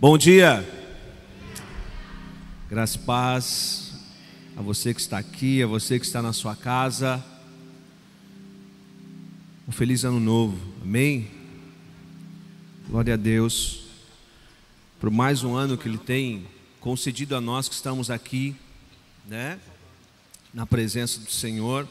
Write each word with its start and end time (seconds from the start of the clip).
Bom 0.00 0.16
dia. 0.16 0.64
Graças 2.70 2.94
e 2.94 2.98
paz 3.00 3.92
a 4.56 4.62
você 4.62 4.94
que 4.94 5.00
está 5.00 5.18
aqui, 5.18 5.60
a 5.60 5.66
você 5.66 5.98
que 5.98 6.06
está 6.06 6.22
na 6.22 6.32
sua 6.32 6.54
casa. 6.54 7.20
Um 9.66 9.72
feliz 9.72 10.04
ano 10.04 10.20
novo. 10.20 10.56
Amém. 10.82 11.28
Glória 12.88 13.14
a 13.14 13.16
Deus 13.16 13.88
por 15.00 15.10
mais 15.10 15.42
um 15.42 15.56
ano 15.56 15.76
que 15.76 15.88
ele 15.88 15.98
tem 15.98 16.46
concedido 16.78 17.34
a 17.34 17.40
nós 17.40 17.68
que 17.68 17.74
estamos 17.74 18.08
aqui, 18.08 18.54
né? 19.26 19.58
Na 20.54 20.64
presença 20.64 21.18
do 21.18 21.32
Senhor 21.32 21.88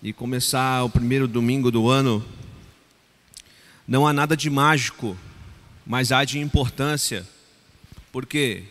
e 0.00 0.12
começar 0.12 0.84
o 0.84 0.88
primeiro 0.88 1.26
domingo 1.26 1.72
do 1.72 1.88
ano. 1.88 2.24
Não 3.84 4.06
há 4.06 4.12
nada 4.12 4.36
de 4.36 4.48
mágico 4.48 5.16
mas 5.86 6.10
há 6.10 6.24
de 6.24 6.40
importância, 6.40 7.24
porque 8.10 8.64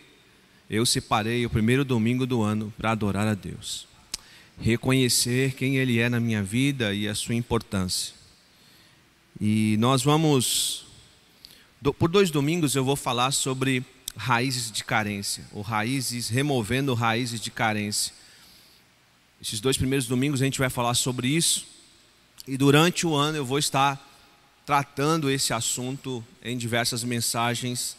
eu 0.70 0.86
separei 0.86 1.46
o 1.46 1.50
primeiro 1.50 1.86
domingo 1.86 2.26
do 2.28 2.42
ano 2.42 2.74
para 2.78 2.92
adorar 2.92 3.26
a 3.26 3.34
Deus, 3.34 3.88
reconhecer 4.60 5.54
quem 5.54 5.78
Ele 5.78 6.00
é 6.00 6.10
na 6.10 6.20
minha 6.20 6.44
vida 6.44 6.94
e 6.94 7.08
a 7.08 7.16
sua 7.16 7.36
importância. 7.36 8.14
E 9.40 9.78
nós 9.80 10.04
vamos, 10.04 10.86
por 11.98 12.10
dois 12.10 12.30
domingos 12.30 12.76
eu 12.76 12.84
vou 12.84 12.96
falar 12.96 13.32
sobre 13.32 13.86
raízes 14.18 14.72
de 14.72 14.84
carência, 14.84 15.46
ou 15.54 15.62
raízes, 15.62 16.28
removendo 16.28 16.94
raízes 16.94 17.40
de 17.40 17.52
carência. 17.52 18.14
Esses 19.42 19.60
dois 19.60 19.78
primeiros 19.78 20.08
domingos 20.08 20.42
a 20.42 20.46
gente 20.46 20.60
vai 20.60 20.70
falar 20.70 20.96
sobre 20.96 21.28
isso, 21.28 21.66
e 22.48 22.58
durante 22.58 23.08
o 23.08 23.16
ano 23.16 23.38
eu 23.38 23.46
vou 23.46 23.60
estar 23.60 24.02
tratando 24.66 25.30
esse 25.30 25.54
assunto 25.54 26.26
em 26.44 26.58
diversas 26.58 27.04
mensagens 27.04 27.96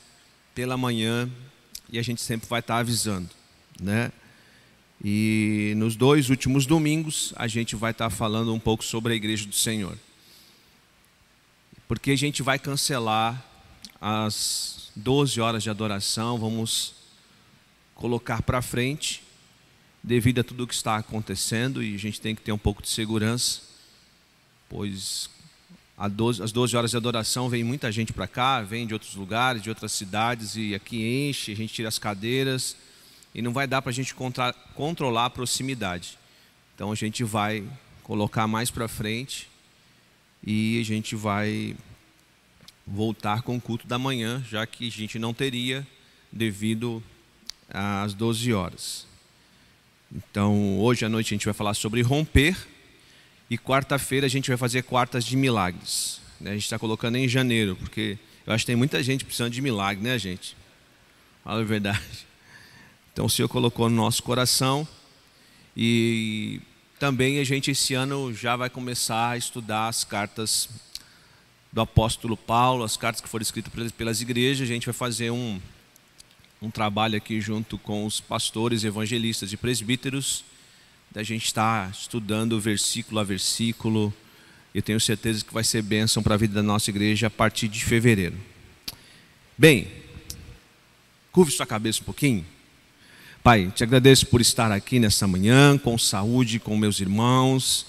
pela 0.55 0.77
manhã 0.77 1.31
e 1.89 1.99
a 1.99 2.03
gente 2.03 2.21
sempre 2.21 2.49
vai 2.49 2.61
estar 2.61 2.79
avisando, 2.79 3.31
né? 3.81 4.11
E 5.05 5.75
nos 5.77 5.95
dois 5.95 6.31
últimos 6.31 6.67
domingos 6.67 7.33
a 7.37 7.47
gente 7.47 7.77
vai 7.77 7.93
estar 7.93 8.11
falando 8.11 8.53
um 8.53 8.59
pouco 8.59 8.83
sobre 8.83 9.13
a 9.13 9.17
igreja 9.17 9.47
do 9.47 9.55
Senhor. 9.55 9.97
Porque 11.87 12.11
a 12.11 12.17
gente 12.17 12.43
vai 12.43 12.59
cancelar 12.59 13.45
as 14.01 14.91
12 14.97 15.41
horas 15.41 15.63
de 15.63 15.71
adoração, 15.71 16.39
vamos 16.39 16.95
colocar 17.95 18.43
para 18.43 18.61
frente 18.61 19.23
devido 20.03 20.41
a 20.41 20.45
tudo 20.45 20.65
o 20.65 20.67
que 20.67 20.75
está 20.75 20.97
acontecendo 20.97 21.83
e 21.83 21.95
a 21.95 21.99
gente 21.99 22.21
tem 22.21 22.35
que 22.35 22.41
ter 22.41 22.53
um 22.53 22.59
pouco 22.59 22.83
de 22.83 22.89
segurança, 22.89 23.61
pois 24.69 25.29
12, 26.11 26.43
às 26.43 26.53
12 26.53 26.77
horas 26.77 26.91
de 26.91 26.97
adoração 26.97 27.49
vem 27.49 27.65
muita 27.65 27.91
gente 27.91 28.13
para 28.13 28.27
cá, 28.27 28.61
vem 28.61 28.87
de 28.87 28.93
outros 28.93 29.15
lugares, 29.15 29.63
de 29.63 29.71
outras 29.71 29.93
cidades, 29.93 30.55
e 30.55 30.75
aqui 30.75 31.29
enche, 31.29 31.53
a 31.53 31.57
gente 31.57 31.73
tira 31.73 31.89
as 31.89 31.99
cadeiras, 31.99 32.77
e 33.35 33.41
não 33.41 33.53
vai 33.53 33.67
dar 33.67 33.81
para 33.81 33.91
a 33.91 33.95
gente 33.95 34.15
contra, 34.15 34.53
controlar 34.75 35.27
a 35.27 35.31
proximidade. 35.31 36.19
Então 36.75 36.93
a 36.93 36.95
gente 36.95 37.25
vai 37.25 37.67
colocar 38.03 38.47
mais 38.47 38.71
para 38.71 38.87
frente 38.87 39.49
e 40.47 40.79
a 40.81 40.85
gente 40.85 41.17
vai 41.17 41.75
voltar 42.87 43.43
com 43.43 43.57
o 43.57 43.61
culto 43.61 43.87
da 43.87 43.99
manhã, 43.99 44.45
já 44.49 44.67
que 44.67 44.87
a 44.87 44.91
gente 44.91 45.19
não 45.19 45.35
teria 45.35 45.87
devido 46.31 47.03
às 47.69 48.15
12 48.15 48.53
horas. 48.53 49.07
Então, 50.15 50.79
hoje 50.79 51.05
à 51.05 51.09
noite 51.09 51.35
a 51.35 51.37
gente 51.37 51.47
vai 51.47 51.55
falar 51.55 51.75
sobre 51.75 52.01
romper 52.03 52.57
e 53.49 53.57
quarta-feira 53.57 54.27
a 54.27 54.29
gente 54.29 54.49
vai 54.49 54.57
fazer 54.57 54.83
quartas 54.83 55.25
de 55.25 55.37
milagres. 55.37 56.21
Né? 56.41 56.51
A 56.51 56.55
gente 56.55 56.65
está 56.65 56.79
colocando 56.79 57.17
em 57.17 57.29
janeiro, 57.29 57.77
porque 57.77 58.19
eu 58.47 58.53
acho 58.53 58.63
que 58.63 58.67
tem 58.67 58.77
muita 58.77 59.03
gente 59.03 59.25
precisando 59.25 59.53
de 59.53 59.61
milagre, 59.61 60.03
né, 60.03 60.19
gente? 60.19 60.57
Fala 61.45 61.61
a 61.61 61.65
verdade. 61.65 62.27
Então 63.13 63.27
o 63.27 63.31
Senhor 63.31 63.49
colocou 63.49 63.89
no 63.89 63.97
nosso 63.97 64.23
coração 64.23 64.87
e 65.77 66.61
também 66.99 67.39
a 67.39 67.45
gente 67.45 67.71
esse 67.71 67.95
ano 67.95 68.35
já 68.35 68.57
vai 68.57 68.69
começar 68.69 69.31
a 69.31 69.37
estudar 69.37 69.89
as 69.89 70.05
cartas 70.05 70.69
do 71.73 71.81
apóstolo 71.81 72.37
Paulo, 72.37 72.85
as 72.85 72.97
cartas 72.97 73.21
que 73.21 73.29
foram 73.29 73.43
escritas 73.43 73.73
pelas 73.93 74.21
igrejas. 74.21 74.69
A 74.69 74.73
gente 74.73 74.87
vai 74.87 74.93
fazer 74.93 75.31
um, 75.31 75.61
um 76.61 76.71
trabalho 76.71 77.17
aqui 77.17 77.41
junto 77.41 77.79
com 77.79 78.05
os 78.05 78.21
pastores, 78.21 78.83
evangelistas 78.83 79.53
e 79.53 79.57
presbíteros 79.57 80.45
da 81.11 81.23
gente 81.23 81.45
estar 81.47 81.91
estudando 81.91 82.61
versículo 82.61 83.21
a 83.21 83.25
versículo. 83.25 84.13
Eu 84.75 84.83
tenho 84.83 85.01
certeza 85.01 85.45
que 85.45 85.55
vai 85.55 85.65
ser 85.65 85.83
bênção 85.83 86.23
para 86.23 86.35
a 86.35 86.39
vida 86.39 86.55
da 86.55 86.63
nossa 86.63 86.91
igreja 86.91 87.29
a 87.29 87.31
partir 87.31 87.69
de 87.69 87.85
fevereiro. 87.85 88.37
Bem, 89.57 89.89
curve 91.33 91.51
sua 91.51 91.67
cabeça 91.67 92.01
um 92.03 92.05
pouquinho. 92.05 92.45
Pai, 93.43 93.73
te 93.75 93.85
agradeço 93.85 94.27
por 94.27 94.41
estar 94.41 94.73
aqui 94.73 94.99
nessa 94.99 95.27
manhã, 95.27 95.79
com 95.79 95.97
saúde, 95.97 96.59
com 96.59 96.77
meus 96.77 97.01
irmãos. 97.01 97.87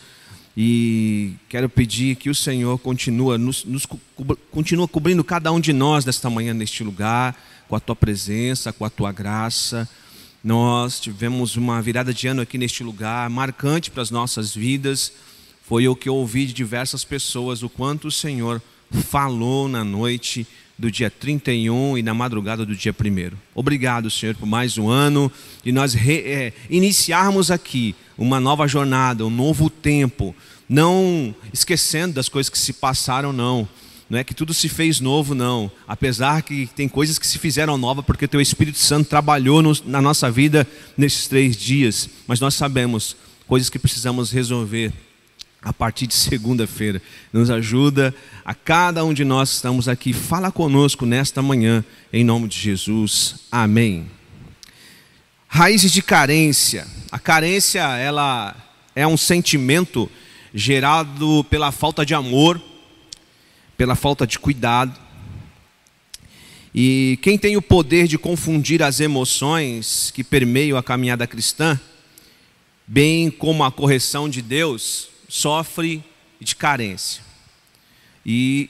E 0.56 1.34
quero 1.50 1.68
pedir 1.68 2.16
que 2.16 2.30
o 2.30 2.36
Senhor 2.36 2.80
continue 2.80 3.38
nos, 3.38 3.64
nos 3.66 3.86
continua 4.50 4.88
cobrindo 4.88 5.24
cada 5.24 5.52
um 5.52 5.60
de 5.60 5.74
nós 5.74 6.06
nesta 6.06 6.30
manhã, 6.30 6.54
neste 6.54 6.84
lugar, 6.84 7.36
com 7.68 7.76
a 7.76 7.80
tua 7.80 7.96
presença, 7.96 8.72
com 8.72 8.86
a 8.86 8.90
tua 8.90 9.12
graça. 9.12 9.90
Nós 10.44 11.00
tivemos 11.00 11.56
uma 11.56 11.82
virada 11.82 12.14
de 12.14 12.28
ano 12.28 12.42
aqui 12.42 12.58
neste 12.58 12.84
lugar, 12.84 13.30
marcante 13.30 13.90
para 13.90 14.04
as 14.04 14.12
nossas 14.12 14.54
vidas. 14.54 15.12
Foi 15.64 15.88
o 15.88 15.96
que 15.96 16.08
eu 16.08 16.16
ouvi 16.16 16.46
de 16.46 16.54
diversas 16.54 17.04
pessoas, 17.04 17.64
o 17.64 17.70
quanto 17.70 18.08
o 18.08 18.12
Senhor 18.12 18.62
falou 18.92 19.68
na 19.68 19.84
noite 19.84 20.48
do 20.78 20.92
dia 20.92 21.10
31 21.10 21.98
e 21.98 22.04
na 22.04 22.14
madrugada 22.14 22.66
do 22.66 22.76
dia 22.76 22.94
1. 22.94 23.36
Obrigado, 23.56 24.12
Senhor, 24.12 24.36
por 24.36 24.46
mais 24.46 24.78
um 24.78 24.90
ano 24.90 25.32
e 25.66 25.72
nós 25.72 25.94
re, 25.94 26.20
é, 26.20 26.54
iniciarmos 26.70 27.50
aqui 27.50 27.96
uma 28.18 28.40
nova 28.40 28.68
jornada, 28.68 29.26
um 29.26 29.30
novo 29.30 29.70
tempo, 29.70 30.36
não 30.70 31.34
esquecendo 31.52 32.14
das 32.14 32.30
coisas 32.30 32.50
que 32.50 32.60
se 32.60 32.74
passaram, 32.74 33.34
não, 33.34 33.68
não 34.10 34.18
é 34.18 34.24
que 34.24 34.34
tudo 34.34 34.54
se 34.54 34.70
fez 34.70 35.02
novo, 35.02 35.36
não. 35.36 35.70
Apesar 35.86 36.42
que 36.42 36.68
tem 36.76 36.88
coisas 36.88 37.20
que 37.20 37.28
se 37.28 37.38
fizeram 37.38 37.78
novas 37.78 38.06
porque 38.06 38.26
o 38.26 38.28
Teu 38.28 38.40
Espírito 38.40 38.78
Santo 38.78 39.10
trabalhou 39.10 39.62
no, 39.62 39.74
na 39.86 40.02
nossa 40.02 40.32
vida 40.32 40.66
nesses 40.98 41.28
três 41.28 41.58
dias. 41.58 42.10
Mas 42.26 42.40
nós 42.40 42.56
sabemos 42.56 43.18
coisas 43.48 43.70
que 43.70 43.78
precisamos 43.78 44.32
resolver 44.32 44.94
a 45.62 45.74
partir 45.74 46.08
de 46.08 46.14
segunda-feira. 46.14 47.02
Nos 47.34 47.50
ajuda 47.50 48.16
a 48.46 48.54
cada 48.54 49.04
um 49.04 49.14
de 49.14 49.26
nós 49.26 49.50
que 49.50 49.56
estamos 49.56 49.90
aqui. 49.90 50.14
Fala 50.14 50.54
conosco 50.54 51.06
nesta 51.06 51.42
manhã, 51.42 51.84
em 52.14 52.24
nome 52.24 52.48
de 52.48 52.58
Jesus. 52.58 53.36
Amém. 53.52 54.08
Raízes 55.50 55.92
de 55.92 56.02
carência. 56.02 56.88
A 57.12 57.20
carência, 57.20 57.82
ela 57.98 58.56
é 58.96 59.06
um 59.06 59.18
sentimento 59.18 60.10
gerado 60.54 61.46
pela 61.50 61.74
falta 61.74 62.06
de 62.06 62.14
amor 62.14 62.62
pela 63.78 63.96
falta 63.96 64.26
de 64.26 64.40
cuidado. 64.40 65.00
E 66.74 67.18
quem 67.22 67.38
tem 67.38 67.56
o 67.56 67.62
poder 67.62 68.08
de 68.08 68.18
confundir 68.18 68.84
as 68.84 69.00
emoções 69.00 70.12
que 70.14 70.24
permeiam 70.24 70.78
a 70.78 70.84
caminhada 70.84 71.26
cristã, 71.28 71.80
bem 72.86 73.30
como 73.30 73.64
a 73.64 73.72
correção 73.72 74.28
de 74.28 74.42
Deus, 74.42 75.10
sofre 75.30 76.04
de 76.40 76.56
carência. 76.56 77.24
E 78.26 78.70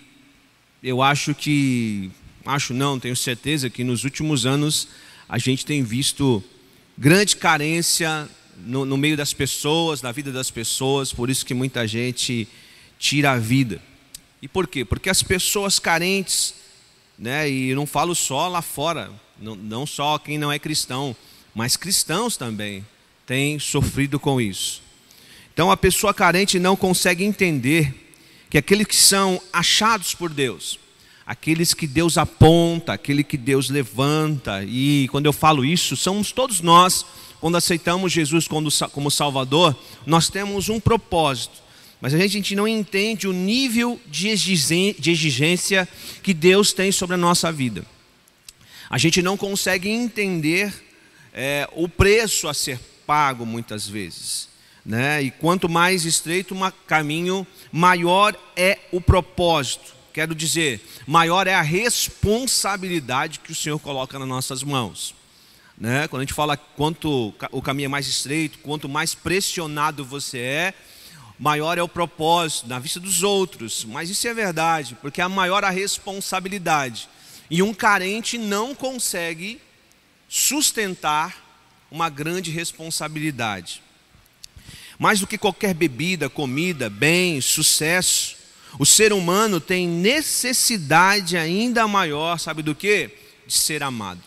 eu 0.83 1.01
acho 1.01 1.33
que, 1.33 2.11
acho 2.45 2.73
não, 2.73 2.99
tenho 2.99 3.15
certeza 3.15 3.69
que 3.69 3.83
nos 3.83 4.03
últimos 4.03 4.45
anos 4.45 4.87
a 5.27 5.37
gente 5.37 5.65
tem 5.65 5.83
visto 5.83 6.43
grande 6.97 7.35
carência 7.35 8.29
no, 8.65 8.85
no 8.85 8.97
meio 8.97 9.17
das 9.17 9.33
pessoas, 9.33 10.01
na 10.01 10.11
vida 10.11 10.31
das 10.31 10.49
pessoas, 10.49 11.11
por 11.11 11.29
isso 11.29 11.45
que 11.45 11.53
muita 11.53 11.87
gente 11.87 12.47
tira 12.97 13.31
a 13.31 13.37
vida. 13.37 13.81
E 14.41 14.47
por 14.47 14.67
quê? 14.67 14.85
Porque 14.85 15.09
as 15.09 15.23
pessoas 15.23 15.79
carentes, 15.79 16.53
né, 17.17 17.49
e 17.49 17.73
não 17.73 17.87
falo 17.87 18.13
só 18.13 18.47
lá 18.47 18.61
fora, 18.61 19.11
não, 19.39 19.55
não 19.55 19.85
só 19.85 20.17
quem 20.19 20.37
não 20.37 20.51
é 20.51 20.59
cristão, 20.59 21.15
mas 21.55 21.75
cristãos 21.75 22.37
também 22.37 22.85
têm 23.25 23.57
sofrido 23.57 24.19
com 24.19 24.39
isso. 24.39 24.81
Então 25.53 25.71
a 25.71 25.77
pessoa 25.77 26.13
carente 26.13 26.59
não 26.59 26.75
consegue 26.75 27.23
entender 27.23 28.13
que 28.49 28.57
aqueles 28.57 28.85
que 28.85 28.95
são 28.95 29.41
achados 29.51 30.13
por 30.13 30.31
Deus, 30.31 30.79
aqueles 31.25 31.73
que 31.73 31.87
Deus 31.87 32.17
aponta, 32.17 32.93
aquele 32.93 33.23
que 33.23 33.37
Deus 33.37 33.69
levanta, 33.69 34.63
e 34.63 35.07
quando 35.11 35.25
eu 35.25 35.33
falo 35.33 35.65
isso, 35.65 35.97
somos 35.97 36.31
todos 36.31 36.61
nós, 36.61 37.05
quando 37.41 37.57
aceitamos 37.57 38.11
Jesus 38.11 38.47
como 38.47 39.11
Salvador, 39.11 39.75
nós 40.05 40.29
temos 40.29 40.69
um 40.69 40.79
propósito 40.79 41.66
mas 41.99 42.13
a 42.13 42.27
gente 42.27 42.55
não 42.55 42.67
entende 42.67 43.27
o 43.27 43.33
nível 43.33 43.99
de 44.07 44.27
exigência 44.29 45.87
que 46.21 46.33
Deus 46.33 46.73
tem 46.73 46.91
sobre 46.91 47.15
a 47.15 47.17
nossa 47.17 47.51
vida. 47.51 47.85
A 48.89 48.97
gente 48.97 49.21
não 49.21 49.35
consegue 49.35 49.89
entender 49.89 50.73
é, 51.33 51.67
o 51.73 51.89
preço 51.89 52.47
a 52.47 52.53
ser 52.53 52.79
pago 53.05 53.45
muitas 53.45 53.87
vezes. 53.87 54.47
Né? 54.85 55.23
E 55.23 55.31
quanto 55.31 55.67
mais 55.67 56.05
estreito 56.05 56.55
o 56.55 56.71
caminho, 56.85 57.45
maior 57.71 58.35
é 58.55 58.79
o 58.91 59.01
propósito 59.01 59.97
Quero 60.17 60.33
dizer, 60.33 60.81
maior 61.05 61.45
é 61.45 61.53
a 61.53 61.61
responsabilidade 61.61 63.37
que 63.37 63.51
o 63.51 63.55
Senhor 63.55 63.77
coloca 63.77 64.17
nas 64.17 64.27
nossas 64.27 64.63
mãos. 64.63 65.13
Né? 65.77 66.07
Quando 66.07 66.21
a 66.21 66.23
gente 66.23 66.33
fala 66.33 66.57
quanto 66.57 67.35
o 67.51 67.61
caminho 67.61 67.85
é 67.85 67.87
mais 67.87 68.07
estreito, 68.07 68.57
quanto 68.63 68.89
mais 68.89 69.13
pressionado 69.13 70.03
você 70.03 70.39
é, 70.39 70.73
maior 71.37 71.77
é 71.77 71.83
o 71.83 71.87
propósito 71.87 72.67
na 72.67 72.79
vista 72.79 72.99
dos 72.99 73.23
outros. 73.23 73.85
Mas 73.85 74.09
isso 74.09 74.27
é 74.27 74.33
verdade, 74.33 74.97
porque 75.01 75.21
é 75.21 75.27
maior 75.27 75.63
a 75.63 75.69
responsabilidade. 75.69 77.09
E 77.49 77.61
um 77.61 77.73
carente 77.73 78.37
não 78.37 78.75
consegue 78.75 79.61
sustentar 80.27 81.45
uma 81.89 82.09
grande 82.09 82.51
responsabilidade. 82.51 83.81
Mais 84.99 85.19
do 85.19 85.27
que 85.27 85.37
qualquer 85.37 85.73
bebida, 85.73 86.29
comida, 86.29 86.89
bem, 86.89 87.39
sucesso, 87.39 88.35
o 88.79 88.85
ser 88.85 89.13
humano 89.13 89.59
tem 89.59 89.87
necessidade 89.87 91.37
ainda 91.37 91.87
maior, 91.87 92.37
sabe 92.39 92.61
do 92.61 92.75
que? 92.75 93.11
De 93.45 93.53
ser 93.53 93.83
amado. 93.83 94.21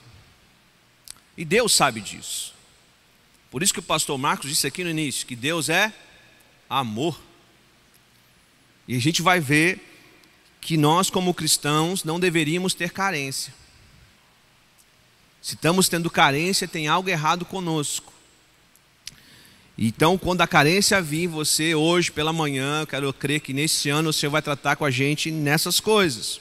E 1.37 1.45
Deus 1.45 1.73
sabe 1.73 2.01
disso. 2.01 2.55
Por 3.51 3.63
isso 3.63 3.73
que 3.73 3.81
o 3.81 3.83
pastor 3.83 4.17
Marcos 4.17 4.49
disse 4.49 4.67
aqui 4.67 4.85
no 4.85 4.91
início 4.91 5.27
que 5.27 5.37
Deus 5.37 5.69
é 5.69 5.93
amor. 6.71 7.21
E 8.87 8.95
a 8.97 9.01
gente 9.01 9.21
vai 9.21 9.41
ver 9.41 9.85
que 10.61 10.77
nós, 10.77 11.11
como 11.11 11.35
cristãos, 11.35 12.05
não 12.05 12.21
deveríamos 12.21 12.73
ter 12.73 12.91
carência. 12.91 13.53
Se 15.43 15.55
estamos 15.55 15.89
tendo 15.89 16.09
carência, 16.09 16.69
tem 16.69 16.87
algo 16.87 17.09
errado 17.09 17.45
conosco. 17.45 18.13
Então, 19.77 20.19
quando 20.19 20.43
a 20.43 20.47
carência 20.47 21.01
vir, 21.01 21.27
você 21.27 21.75
hoje 21.75 22.13
pela 22.13 22.33
manhã, 22.33 22.85
quero 22.87 23.13
crer 23.13 23.41
que 23.41 23.53
nesse 23.53 23.89
ano 23.89 24.11
o 24.11 24.13
Senhor 24.13 24.31
vai 24.31 24.43
tratar 24.43 24.77
com 24.77 24.85
a 24.85 24.91
gente 24.91 25.31
nessas 25.31 25.81
coisas. 25.81 26.41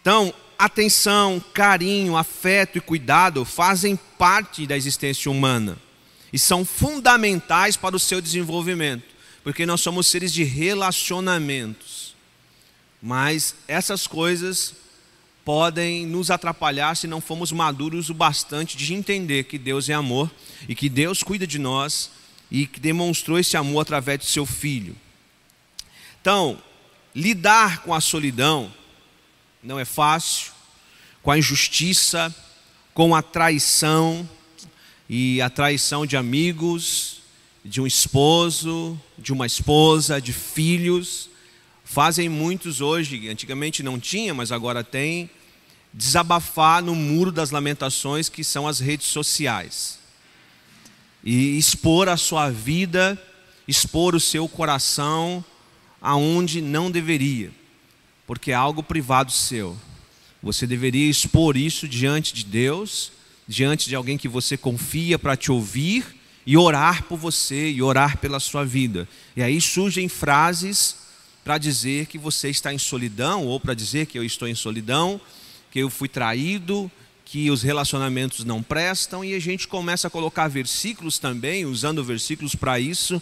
Então, 0.00 0.32
atenção, 0.56 1.42
carinho, 1.52 2.16
afeto 2.16 2.78
e 2.78 2.80
cuidado 2.80 3.44
fazem 3.44 3.96
parte 4.16 4.66
da 4.66 4.76
existência 4.76 5.30
humana 5.30 5.76
e 6.34 6.38
são 6.40 6.64
fundamentais 6.64 7.76
para 7.76 7.94
o 7.94 8.00
seu 8.00 8.20
desenvolvimento, 8.20 9.04
porque 9.44 9.64
nós 9.64 9.80
somos 9.80 10.08
seres 10.08 10.32
de 10.32 10.42
relacionamentos. 10.42 12.12
Mas 13.00 13.54
essas 13.68 14.08
coisas 14.08 14.74
podem 15.44 16.04
nos 16.04 16.32
atrapalhar 16.32 16.96
se 16.96 17.06
não 17.06 17.20
formos 17.20 17.52
maduros 17.52 18.10
o 18.10 18.14
bastante 18.14 18.76
de 18.76 18.92
entender 18.94 19.44
que 19.44 19.56
Deus 19.56 19.88
é 19.88 19.92
amor 19.92 20.28
e 20.68 20.74
que 20.74 20.88
Deus 20.88 21.22
cuida 21.22 21.46
de 21.46 21.60
nós 21.60 22.10
e 22.50 22.66
que 22.66 22.80
demonstrou 22.80 23.38
esse 23.38 23.56
amor 23.56 23.82
através 23.82 24.18
de 24.18 24.26
seu 24.26 24.44
filho. 24.44 24.96
Então, 26.20 26.60
lidar 27.14 27.82
com 27.82 27.94
a 27.94 28.00
solidão 28.00 28.74
não 29.62 29.78
é 29.78 29.84
fácil, 29.84 30.50
com 31.22 31.30
a 31.30 31.38
injustiça, 31.38 32.34
com 32.92 33.14
a 33.14 33.22
traição 33.22 34.28
e 35.16 35.40
a 35.40 35.48
traição 35.48 36.04
de 36.04 36.16
amigos, 36.16 37.18
de 37.64 37.80
um 37.80 37.86
esposo, 37.86 39.00
de 39.16 39.32
uma 39.32 39.46
esposa, 39.46 40.20
de 40.20 40.32
filhos 40.32 41.30
fazem 41.84 42.28
muitos 42.28 42.80
hoje, 42.80 43.28
antigamente 43.28 43.80
não 43.80 44.00
tinha, 44.00 44.34
mas 44.34 44.50
agora 44.50 44.82
tem, 44.82 45.30
desabafar 45.92 46.82
no 46.82 46.96
muro 46.96 47.30
das 47.30 47.52
lamentações 47.52 48.28
que 48.28 48.42
são 48.42 48.66
as 48.66 48.80
redes 48.80 49.06
sociais. 49.06 50.00
E 51.22 51.56
expor 51.56 52.08
a 52.08 52.16
sua 52.16 52.50
vida, 52.50 53.16
expor 53.68 54.16
o 54.16 54.20
seu 54.20 54.48
coração 54.48 55.44
aonde 56.02 56.60
não 56.60 56.90
deveria, 56.90 57.52
porque 58.26 58.50
é 58.50 58.54
algo 58.54 58.82
privado 58.82 59.30
seu. 59.30 59.76
Você 60.42 60.66
deveria 60.66 61.08
expor 61.08 61.56
isso 61.56 61.86
diante 61.86 62.34
de 62.34 62.44
Deus, 62.44 63.12
diante 63.46 63.88
de 63.88 63.94
alguém 63.94 64.16
que 64.16 64.28
você 64.28 64.56
confia 64.56 65.18
para 65.18 65.36
te 65.36 65.52
ouvir 65.52 66.04
e 66.46 66.56
orar 66.56 67.04
por 67.04 67.18
você 67.18 67.70
e 67.70 67.82
orar 67.82 68.18
pela 68.18 68.40
sua 68.40 68.64
vida. 68.64 69.08
E 69.36 69.42
aí 69.42 69.60
surgem 69.60 70.08
frases 70.08 70.96
para 71.44 71.58
dizer 71.58 72.06
que 72.06 72.18
você 72.18 72.48
está 72.48 72.72
em 72.72 72.78
solidão, 72.78 73.46
ou 73.46 73.60
para 73.60 73.74
dizer 73.74 74.06
que 74.06 74.18
eu 74.18 74.24
estou 74.24 74.48
em 74.48 74.54
solidão, 74.54 75.20
que 75.70 75.78
eu 75.78 75.90
fui 75.90 76.08
traído, 76.08 76.90
que 77.24 77.50
os 77.50 77.62
relacionamentos 77.62 78.44
não 78.44 78.62
prestam, 78.62 79.24
e 79.24 79.34
a 79.34 79.38
gente 79.38 79.68
começa 79.68 80.06
a 80.06 80.10
colocar 80.10 80.48
versículos 80.48 81.18
também, 81.18 81.66
usando 81.66 82.02
versículos 82.02 82.54
para 82.54 82.80
isso, 82.80 83.20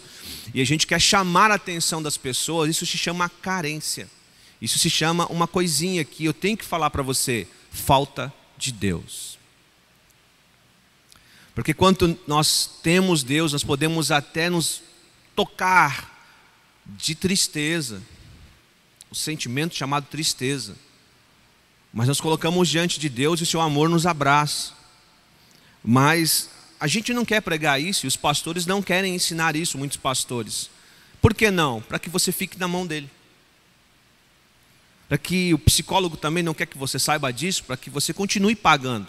e 0.53 0.61
a 0.61 0.65
gente 0.65 0.87
quer 0.87 0.99
chamar 1.01 1.51
a 1.51 1.55
atenção 1.55 2.01
das 2.01 2.15
pessoas, 2.15 2.69
isso 2.69 2.85
se 2.85 2.97
chama 2.97 3.29
carência. 3.29 4.09
Isso 4.61 4.79
se 4.79 4.89
chama 4.89 5.25
uma 5.27 5.45
coisinha 5.45 6.05
que 6.05 6.23
eu 6.23 6.33
tenho 6.33 6.55
que 6.55 6.63
falar 6.63 6.89
para 6.89 7.03
você: 7.03 7.45
falta 7.69 8.33
de 8.57 8.71
Deus. 8.71 9.32
Porque 11.55 11.73
quando 11.73 12.19
nós 12.27 12.79
temos 12.81 13.23
Deus, 13.23 13.53
nós 13.53 13.63
podemos 13.63 14.11
até 14.11 14.49
nos 14.49 14.81
tocar 15.35 16.11
de 16.85 17.15
tristeza, 17.15 18.01
o 19.09 19.15
sentimento 19.15 19.75
chamado 19.75 20.07
tristeza. 20.07 20.75
Mas 21.93 22.07
nós 22.07 22.19
colocamos 22.19 22.67
diante 22.67 22.99
de 22.99 23.07
Deus 23.07 23.39
e 23.39 23.43
o 23.43 23.45
seu 23.45 23.61
amor 23.61 23.87
nos 23.87 24.07
abraça. 24.07 24.73
Mas 25.83 26.49
a 26.79 26.87
gente 26.87 27.13
não 27.13 27.23
quer 27.23 27.41
pregar 27.41 27.79
isso 27.79 28.05
e 28.05 28.07
os 28.07 28.17
pastores 28.17 28.65
não 28.65 28.81
querem 28.81 29.13
ensinar 29.13 29.55
isso, 29.55 29.77
muitos 29.77 29.97
pastores. 29.97 30.69
Por 31.21 31.33
que 31.33 31.51
não? 31.51 31.81
Para 31.81 31.99
que 31.99 32.09
você 32.09 32.31
fique 32.31 32.57
na 32.57 32.67
mão 32.67 32.87
dele. 32.87 33.09
Para 35.07 35.17
que 35.19 35.53
o 35.53 35.59
psicólogo 35.59 36.17
também 36.17 36.41
não 36.41 36.53
quer 36.53 36.65
que 36.65 36.77
você 36.77 36.97
saiba 36.97 37.31
disso, 37.31 37.63
para 37.63 37.77
que 37.77 37.91
você 37.91 38.11
continue 38.11 38.55
pagando. 38.55 39.07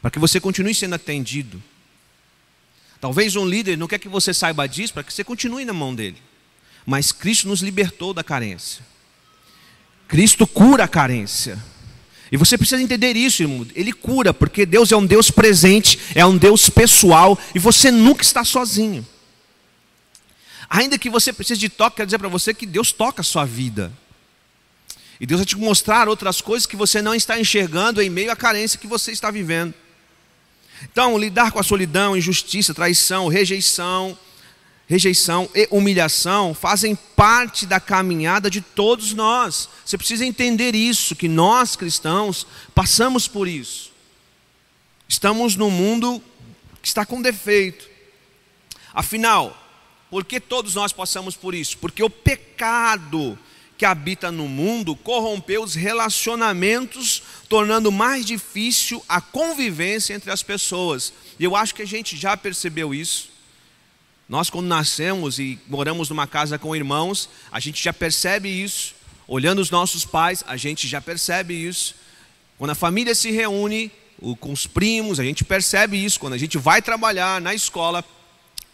Para 0.00 0.10
que 0.10 0.18
você 0.18 0.40
continue 0.40 0.74
sendo 0.74 0.94
atendido. 0.94 1.62
Talvez 3.00 3.36
um 3.36 3.46
líder 3.46 3.76
não 3.78 3.86
quer 3.86 3.98
que 3.98 4.08
você 4.08 4.34
saiba 4.34 4.66
disso 4.66 4.92
para 4.92 5.02
que 5.02 5.12
você 5.12 5.24
continue 5.24 5.64
na 5.64 5.72
mão 5.72 5.94
dele. 5.94 6.16
Mas 6.84 7.12
Cristo 7.12 7.48
nos 7.48 7.60
libertou 7.60 8.12
da 8.12 8.22
carência. 8.22 8.84
Cristo 10.08 10.46
cura 10.46 10.84
a 10.84 10.88
carência. 10.88 11.58
E 12.32 12.36
você 12.36 12.56
precisa 12.56 12.80
entender 12.80 13.16
isso, 13.16 13.42
irmão. 13.42 13.66
Ele 13.74 13.92
cura, 13.92 14.32
porque 14.32 14.64
Deus 14.64 14.92
é 14.92 14.96
um 14.96 15.04
Deus 15.04 15.30
presente, 15.30 15.98
é 16.14 16.24
um 16.24 16.36
Deus 16.36 16.70
pessoal, 16.70 17.38
e 17.54 17.58
você 17.58 17.90
nunca 17.90 18.22
está 18.22 18.44
sozinho. 18.44 19.06
Ainda 20.68 20.96
que 20.98 21.10
você 21.10 21.32
precise 21.32 21.58
de 21.58 21.68
toque, 21.68 21.96
quero 21.96 22.06
dizer 22.06 22.18
para 22.18 22.28
você 22.28 22.54
que 22.54 22.66
Deus 22.66 22.92
toca 22.92 23.22
a 23.22 23.24
sua 23.24 23.44
vida. 23.44 23.92
E 25.20 25.26
Deus 25.26 25.40
vai 25.40 25.46
te 25.46 25.56
mostrar 25.56 26.08
outras 26.08 26.40
coisas 26.40 26.66
que 26.66 26.76
você 26.76 27.02
não 27.02 27.14
está 27.14 27.38
enxergando 27.38 28.00
em 28.00 28.08
meio 28.08 28.30
à 28.30 28.36
carência 28.36 28.78
que 28.78 28.86
você 28.86 29.10
está 29.10 29.30
vivendo. 29.30 29.74
Então, 30.84 31.18
lidar 31.18 31.52
com 31.52 31.58
a 31.58 31.62
solidão, 31.62 32.16
injustiça, 32.16 32.74
traição, 32.74 33.28
rejeição, 33.28 34.16
rejeição 34.88 35.48
e 35.54 35.68
humilhação 35.70 36.52
fazem 36.54 36.96
parte 37.14 37.64
da 37.64 37.78
caminhada 37.78 38.50
de 38.50 38.60
todos 38.60 39.12
nós. 39.12 39.68
Você 39.84 39.96
precisa 39.96 40.24
entender 40.24 40.74
isso, 40.74 41.14
que 41.14 41.28
nós 41.28 41.76
cristãos 41.76 42.46
passamos 42.74 43.28
por 43.28 43.46
isso. 43.46 43.92
Estamos 45.08 45.54
num 45.54 45.70
mundo 45.70 46.22
que 46.80 46.88
está 46.88 47.04
com 47.04 47.22
defeito. 47.22 47.88
Afinal, 48.92 49.56
por 50.10 50.24
que 50.24 50.40
todos 50.40 50.74
nós 50.74 50.92
passamos 50.92 51.36
por 51.36 51.54
isso? 51.54 51.78
Porque 51.78 52.02
o 52.02 52.10
pecado 52.10 53.38
que 53.80 53.86
habita 53.86 54.30
no 54.30 54.46
mundo 54.46 54.94
corrompeu 54.94 55.62
os 55.62 55.74
relacionamentos, 55.74 57.22
tornando 57.48 57.90
mais 57.90 58.26
difícil 58.26 59.02
a 59.08 59.22
convivência 59.22 60.12
entre 60.12 60.30
as 60.30 60.42
pessoas. 60.42 61.14
E 61.38 61.44
eu 61.44 61.56
acho 61.56 61.74
que 61.74 61.80
a 61.80 61.86
gente 61.86 62.14
já 62.14 62.36
percebeu 62.36 62.92
isso. 62.92 63.30
Nós, 64.28 64.50
quando 64.50 64.66
nascemos 64.66 65.38
e 65.38 65.58
moramos 65.66 66.10
numa 66.10 66.26
casa 66.26 66.58
com 66.58 66.76
irmãos, 66.76 67.30
a 67.50 67.58
gente 67.58 67.82
já 67.82 67.90
percebe 67.90 68.50
isso. 68.50 68.94
Olhando 69.26 69.60
os 69.60 69.70
nossos 69.70 70.04
pais, 70.04 70.44
a 70.46 70.58
gente 70.58 70.86
já 70.86 71.00
percebe 71.00 71.54
isso. 71.54 71.94
Quando 72.58 72.72
a 72.72 72.74
família 72.74 73.14
se 73.14 73.30
reúne 73.30 73.90
com 74.40 74.52
os 74.52 74.66
primos, 74.66 75.18
a 75.18 75.24
gente 75.24 75.42
percebe 75.42 75.96
isso. 76.04 76.20
Quando 76.20 76.34
a 76.34 76.38
gente 76.38 76.58
vai 76.58 76.82
trabalhar 76.82 77.40
na 77.40 77.54
escola, 77.54 78.04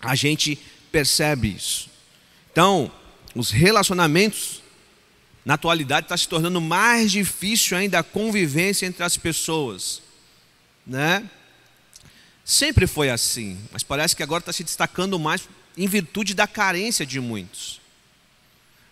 a 0.00 0.16
gente 0.16 0.58
percebe 0.90 1.54
isso. 1.54 1.88
Então, 2.50 2.90
os 3.36 3.52
relacionamentos 3.52 4.65
na 5.46 5.54
atualidade 5.54 6.06
está 6.06 6.16
se 6.16 6.26
tornando 6.28 6.60
mais 6.60 7.12
difícil 7.12 7.78
ainda 7.78 8.00
a 8.00 8.02
convivência 8.02 8.84
entre 8.84 9.04
as 9.04 9.16
pessoas, 9.16 10.02
né? 10.84 11.30
Sempre 12.44 12.84
foi 12.84 13.10
assim, 13.10 13.56
mas 13.70 13.84
parece 13.84 14.16
que 14.16 14.24
agora 14.24 14.40
está 14.40 14.52
se 14.52 14.64
destacando 14.64 15.20
mais 15.20 15.48
em 15.76 15.86
virtude 15.86 16.34
da 16.34 16.48
carência 16.48 17.06
de 17.06 17.20
muitos, 17.20 17.80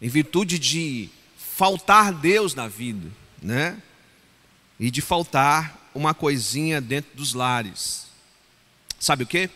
em 0.00 0.08
virtude 0.08 0.56
de 0.56 1.10
faltar 1.36 2.12
Deus 2.12 2.54
na 2.54 2.68
vida, 2.68 3.10
né? 3.42 3.76
E 4.78 4.92
de 4.92 5.02
faltar 5.02 5.90
uma 5.92 6.14
coisinha 6.14 6.80
dentro 6.80 7.16
dos 7.16 7.34
lares. 7.34 8.06
Sabe 9.00 9.24
o 9.24 9.26
que? 9.26 9.50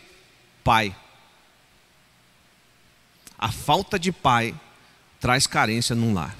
Pai. 0.65 0.95
A 3.39 3.53
falta 3.53 4.01
de 4.01 4.11
pai 4.11 4.53
traz 5.21 5.47
carência 5.47 5.95
num 5.95 6.13
lar. 6.13 6.37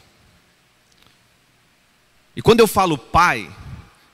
E 2.39 2.41
quando 2.41 2.61
eu 2.61 2.69
falo 2.69 2.97
pai, 2.97 3.53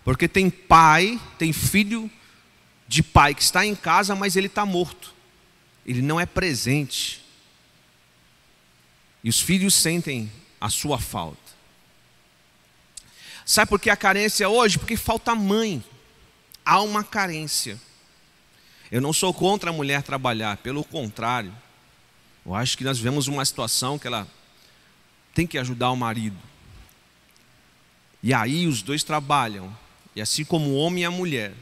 porque 0.02 0.26
tem 0.26 0.48
pai, 0.48 1.20
tem 1.38 1.52
filho 1.52 2.10
de 2.88 3.02
pai 3.02 3.34
que 3.34 3.42
está 3.42 3.66
em 3.66 3.74
casa, 3.74 4.14
mas 4.14 4.34
ele 4.34 4.46
está 4.46 4.64
morto. 4.64 5.12
Ele 5.84 6.00
não 6.00 6.18
é 6.18 6.24
presente. 6.24 7.22
E 9.22 9.28
os 9.28 9.38
filhos 9.38 9.74
sentem 9.74 10.32
a 10.58 10.70
sua 10.70 10.98
falta. 10.98 11.36
Sabe 13.44 13.68
por 13.68 13.78
que 13.78 13.90
a 13.90 13.96
carência 13.96 14.48
hoje? 14.48 14.78
Porque 14.78 14.96
falta 14.96 15.34
mãe. 15.34 15.84
Há 16.64 16.80
uma 16.80 17.04
carência. 17.04 17.78
Eu 18.90 19.02
não 19.02 19.12
sou 19.12 19.34
contra 19.34 19.68
a 19.68 19.72
mulher 19.72 20.02
trabalhar, 20.02 20.56
pelo 20.56 20.82
contrário. 20.82 21.54
Eu 22.46 22.54
acho 22.54 22.78
que 22.78 22.84
nós 22.84 22.98
vemos 22.98 23.28
uma 23.28 23.44
situação 23.44 23.98
que 23.98 24.06
ela 24.06 24.26
tem 25.34 25.46
que 25.46 25.58
ajudar 25.58 25.90
o 25.90 25.96
marido. 25.96 26.53
E 28.24 28.32
aí 28.32 28.66
os 28.66 28.80
dois 28.80 29.04
trabalham. 29.04 29.70
E 30.16 30.22
assim 30.22 30.46
como 30.46 30.70
o 30.70 30.76
homem 30.76 31.02
e 31.02 31.04
a 31.04 31.10
mulher, 31.10 31.52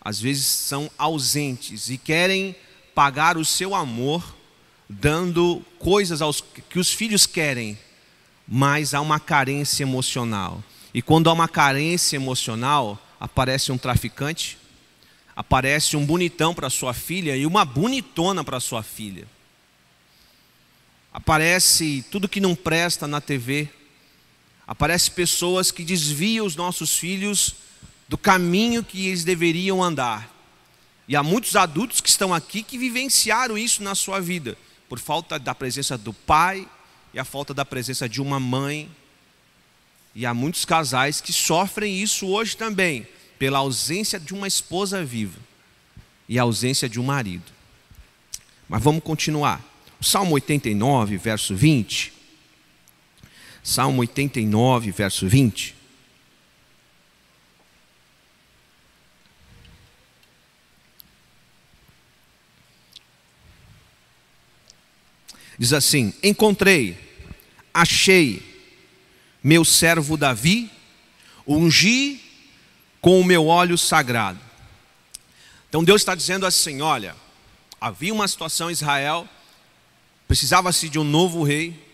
às 0.00 0.20
vezes 0.20 0.46
são 0.46 0.88
ausentes 0.96 1.90
e 1.90 1.98
querem 1.98 2.54
pagar 2.94 3.36
o 3.36 3.44
seu 3.44 3.74
amor 3.74 4.36
dando 4.88 5.64
coisas 5.80 6.22
aos 6.22 6.40
que 6.40 6.78
os 6.78 6.92
filhos 6.92 7.26
querem, 7.26 7.76
mas 8.46 8.94
há 8.94 9.00
uma 9.00 9.18
carência 9.18 9.82
emocional. 9.82 10.62
E 10.94 11.02
quando 11.02 11.28
há 11.28 11.32
uma 11.32 11.48
carência 11.48 12.14
emocional, 12.14 12.96
aparece 13.18 13.72
um 13.72 13.78
traficante, 13.78 14.58
aparece 15.34 15.96
um 15.96 16.06
bonitão 16.06 16.54
para 16.54 16.70
sua 16.70 16.94
filha 16.94 17.36
e 17.36 17.44
uma 17.44 17.64
bonitona 17.64 18.44
para 18.44 18.60
sua 18.60 18.84
filha. 18.84 19.26
Aparece 21.12 22.04
tudo 22.12 22.28
que 22.28 22.40
não 22.40 22.54
presta 22.54 23.08
na 23.08 23.20
TV. 23.20 23.68
Aparece 24.70 25.10
pessoas 25.10 25.72
que 25.72 25.82
desviam 25.82 26.46
os 26.46 26.54
nossos 26.54 26.96
filhos 26.96 27.56
do 28.08 28.16
caminho 28.16 28.84
que 28.84 29.08
eles 29.08 29.24
deveriam 29.24 29.82
andar. 29.82 30.32
E 31.08 31.16
há 31.16 31.24
muitos 31.24 31.56
adultos 31.56 32.00
que 32.00 32.08
estão 32.08 32.32
aqui 32.32 32.62
que 32.62 32.78
vivenciaram 32.78 33.58
isso 33.58 33.82
na 33.82 33.96
sua 33.96 34.20
vida, 34.20 34.56
por 34.88 35.00
falta 35.00 35.40
da 35.40 35.56
presença 35.56 35.98
do 35.98 36.12
pai 36.12 36.68
e 37.12 37.18
a 37.18 37.24
falta 37.24 37.52
da 37.52 37.64
presença 37.64 38.08
de 38.08 38.22
uma 38.22 38.38
mãe. 38.38 38.88
E 40.14 40.24
há 40.24 40.32
muitos 40.32 40.64
casais 40.64 41.20
que 41.20 41.32
sofrem 41.32 42.00
isso 42.00 42.28
hoje 42.28 42.56
também, 42.56 43.08
pela 43.40 43.58
ausência 43.58 44.20
de 44.20 44.32
uma 44.32 44.46
esposa 44.46 45.04
viva 45.04 45.40
e 46.28 46.38
a 46.38 46.42
ausência 46.42 46.88
de 46.88 47.00
um 47.00 47.04
marido. 47.04 47.50
Mas 48.68 48.80
vamos 48.80 49.02
continuar. 49.02 49.60
O 50.00 50.04
Salmo 50.04 50.34
89, 50.34 51.16
verso 51.16 51.56
20. 51.56 52.19
Salmo 53.70 54.00
89, 54.00 54.90
verso 54.90 55.28
20. 55.28 55.76
Diz 65.56 65.72
assim: 65.72 66.12
Encontrei, 66.20 66.98
achei 67.72 68.42
meu 69.40 69.64
servo 69.64 70.16
Davi, 70.16 70.68
ungi 71.46 72.20
com 73.00 73.20
o 73.20 73.24
meu 73.24 73.46
óleo 73.46 73.78
sagrado. 73.78 74.40
Então 75.68 75.84
Deus 75.84 76.00
está 76.00 76.16
dizendo 76.16 76.44
assim: 76.44 76.80
olha, 76.80 77.14
havia 77.80 78.12
uma 78.12 78.26
situação 78.26 78.68
em 78.68 78.72
Israel 78.72 79.28
Precisava-se 80.30 80.88
de 80.88 80.96
um 80.96 81.02
novo 81.02 81.42
rei. 81.42 81.89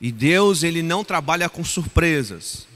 E 0.00 0.12
Deus, 0.12 0.62
ele 0.62 0.82
não 0.82 1.02
trabalha 1.02 1.48
com 1.48 1.64
surpresas. 1.64 2.66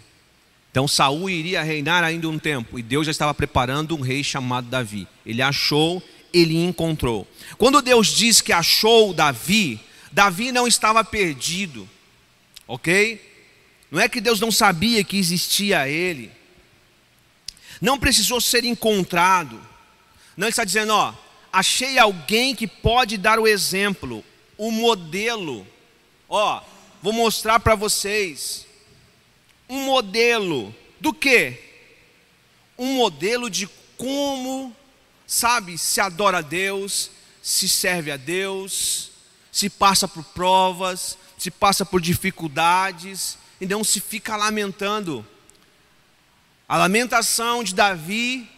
Então 0.70 0.88
Saul 0.88 1.28
iria 1.28 1.62
reinar 1.62 2.02
ainda 2.02 2.28
um 2.28 2.38
tempo 2.38 2.78
e 2.78 2.82
Deus 2.82 3.04
já 3.04 3.10
estava 3.10 3.34
preparando 3.34 3.94
um 3.94 4.00
rei 4.00 4.24
chamado 4.24 4.68
Davi. 4.68 5.06
Ele 5.24 5.42
achou, 5.42 6.02
ele 6.32 6.56
encontrou. 6.56 7.28
Quando 7.58 7.82
Deus 7.82 8.08
diz 8.08 8.40
que 8.40 8.52
achou 8.52 9.12
Davi, 9.12 9.78
Davi 10.10 10.50
não 10.50 10.66
estava 10.66 11.04
perdido. 11.04 11.88
OK? 12.66 13.20
Não 13.90 14.00
é 14.00 14.08
que 14.08 14.20
Deus 14.20 14.40
não 14.40 14.50
sabia 14.50 15.04
que 15.04 15.18
existia 15.18 15.86
ele. 15.86 16.32
Não 17.78 17.98
precisou 17.98 18.40
ser 18.40 18.64
encontrado. 18.64 19.60
Não 20.34 20.46
ele 20.46 20.52
está 20.52 20.64
dizendo, 20.64 20.94
ó, 20.94 21.12
achei 21.52 21.98
alguém 21.98 22.54
que 22.54 22.66
pode 22.66 23.18
dar 23.18 23.38
o 23.38 23.46
exemplo, 23.46 24.24
o 24.56 24.70
modelo. 24.70 25.66
Ó, 26.28 26.62
vou 27.02 27.12
mostrar 27.12 27.58
para 27.58 27.74
vocês 27.74 28.64
um 29.68 29.84
modelo 29.86 30.74
do 31.00 31.12
que? 31.12 31.58
Um 32.78 32.94
modelo 32.94 33.50
de 33.50 33.68
como, 33.98 34.74
sabe, 35.26 35.76
se 35.76 36.00
adora 36.00 36.38
a 36.38 36.42
Deus, 36.42 37.10
se 37.42 37.68
serve 37.68 38.12
a 38.12 38.16
Deus, 38.16 39.10
se 39.50 39.68
passa 39.68 40.06
por 40.06 40.22
provas, 40.22 41.18
se 41.36 41.50
passa 41.50 41.84
por 41.84 42.00
dificuldades 42.00 43.36
e 43.60 43.66
não 43.66 43.82
se 43.82 44.00
fica 44.00 44.36
lamentando. 44.36 45.26
A 46.68 46.76
lamentação 46.76 47.64
de 47.64 47.74
Davi 47.74 48.48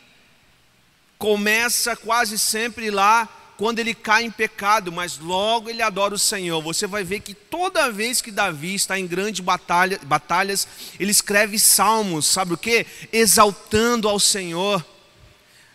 começa 1.18 1.96
quase 1.96 2.38
sempre 2.38 2.90
lá 2.90 3.28
quando 3.56 3.78
ele 3.78 3.94
cai 3.94 4.24
em 4.24 4.30
pecado, 4.30 4.90
mas 4.90 5.18
logo 5.18 5.70
ele 5.70 5.82
adora 5.82 6.14
o 6.14 6.18
Senhor. 6.18 6.60
Você 6.62 6.86
vai 6.86 7.04
ver 7.04 7.20
que 7.20 7.34
toda 7.34 7.90
vez 7.90 8.20
que 8.20 8.30
Davi 8.30 8.74
está 8.74 8.98
em 8.98 9.06
grandes 9.06 9.40
batalha, 9.40 10.00
batalhas, 10.04 10.66
ele 10.98 11.10
escreve 11.10 11.58
salmos, 11.58 12.26
sabe 12.26 12.54
o 12.54 12.58
que? 12.58 12.86
Exaltando 13.12 14.08
ao 14.08 14.18
Senhor, 14.18 14.84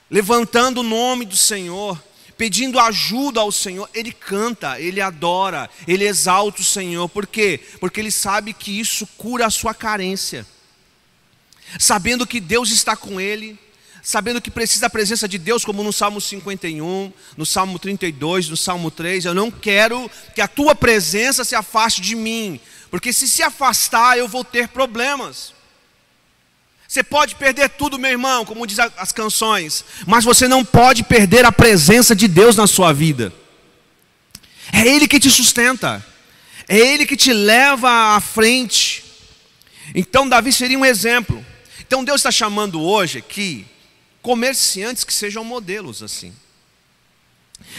levantando 0.10 0.82
o 0.82 0.84
nome 0.84 1.26
do 1.26 1.38
Senhor, 1.38 2.02
pedindo 2.38 2.80
ajuda 2.80 3.40
ao 3.42 3.52
Senhor. 3.52 3.90
Ele 3.94 4.12
canta, 4.12 4.80
ele 4.80 5.00
adora, 5.02 5.70
ele 5.88 6.06
exalta 6.06 6.62
o 6.62 6.66
Senhor. 6.66 7.08
Por 7.08 7.28
quê? 7.28 7.60
Porque 7.80 8.00
ele 8.00 8.12
sabe 8.12 8.54
que 8.54 8.80
isso 8.80 9.08
cura 9.18 9.46
a 9.46 9.52
sua 9.52 9.74
carência. 9.74 10.46
Sabendo 11.78 12.26
que 12.26 12.40
Deus 12.40 12.72
está 12.72 12.96
com 12.96 13.22
ele, 13.22 13.60
sabendo 14.02 14.42
que 14.42 14.52
precisa 14.52 14.82
da 14.82 14.90
presença 14.90 15.28
de 15.28 15.38
Deus, 15.38 15.66
como 15.66 15.84
no 15.84 15.92
Salmo 15.92 16.22
51, 16.22 17.12
no 17.36 17.46
Salmo 17.46 17.78
32, 17.78 18.50
no 18.50 18.58
Salmo 18.58 18.90
3. 18.90 19.26
Eu 19.26 19.34
não 19.34 19.52
quero 19.52 20.10
que 20.34 20.42
a 20.42 20.48
tua 20.48 20.74
presença 20.74 21.44
se 21.44 21.56
afaste 21.56 22.02
de 22.02 22.16
mim, 22.16 22.60
porque 22.90 23.12
se 23.12 23.28
se 23.28 23.44
afastar 23.44 24.18
eu 24.18 24.28
vou 24.28 24.44
ter 24.44 24.68
problemas. 24.70 25.54
Você 26.88 27.04
pode 27.04 27.36
perder 27.36 27.70
tudo, 27.70 28.00
meu 28.00 28.10
irmão, 28.10 28.44
como 28.44 28.66
diz 28.66 28.80
as 28.80 29.12
canções, 29.12 29.86
mas 30.08 30.24
você 30.24 30.48
não 30.48 30.66
pode 30.66 31.04
perder 31.04 31.46
a 31.46 31.52
presença 31.52 32.16
de 32.16 32.28
Deus 32.28 32.56
na 32.56 32.66
sua 32.66 32.92
vida. 32.92 33.32
É 34.74 34.88
Ele 34.88 35.08
que 35.08 35.20
te 35.20 35.30
sustenta, 35.30 36.04
é 36.68 36.78
Ele 36.78 37.06
que 37.06 37.16
te 37.16 37.32
leva 37.32 38.16
à 38.16 38.20
frente. 38.20 39.04
Então, 39.94 40.28
Davi 40.28 40.52
seria 40.52 40.80
um 40.80 40.86
exemplo. 40.86 41.46
Então, 41.80 42.04
Deus 42.04 42.22
está 42.22 42.32
chamando 42.32 42.82
hoje 42.82 43.20
aqui 43.20 43.68
comerciantes 44.22 45.04
que 45.04 45.14
sejam 45.14 45.44
modelos 45.44 46.04
assim. 46.04 46.34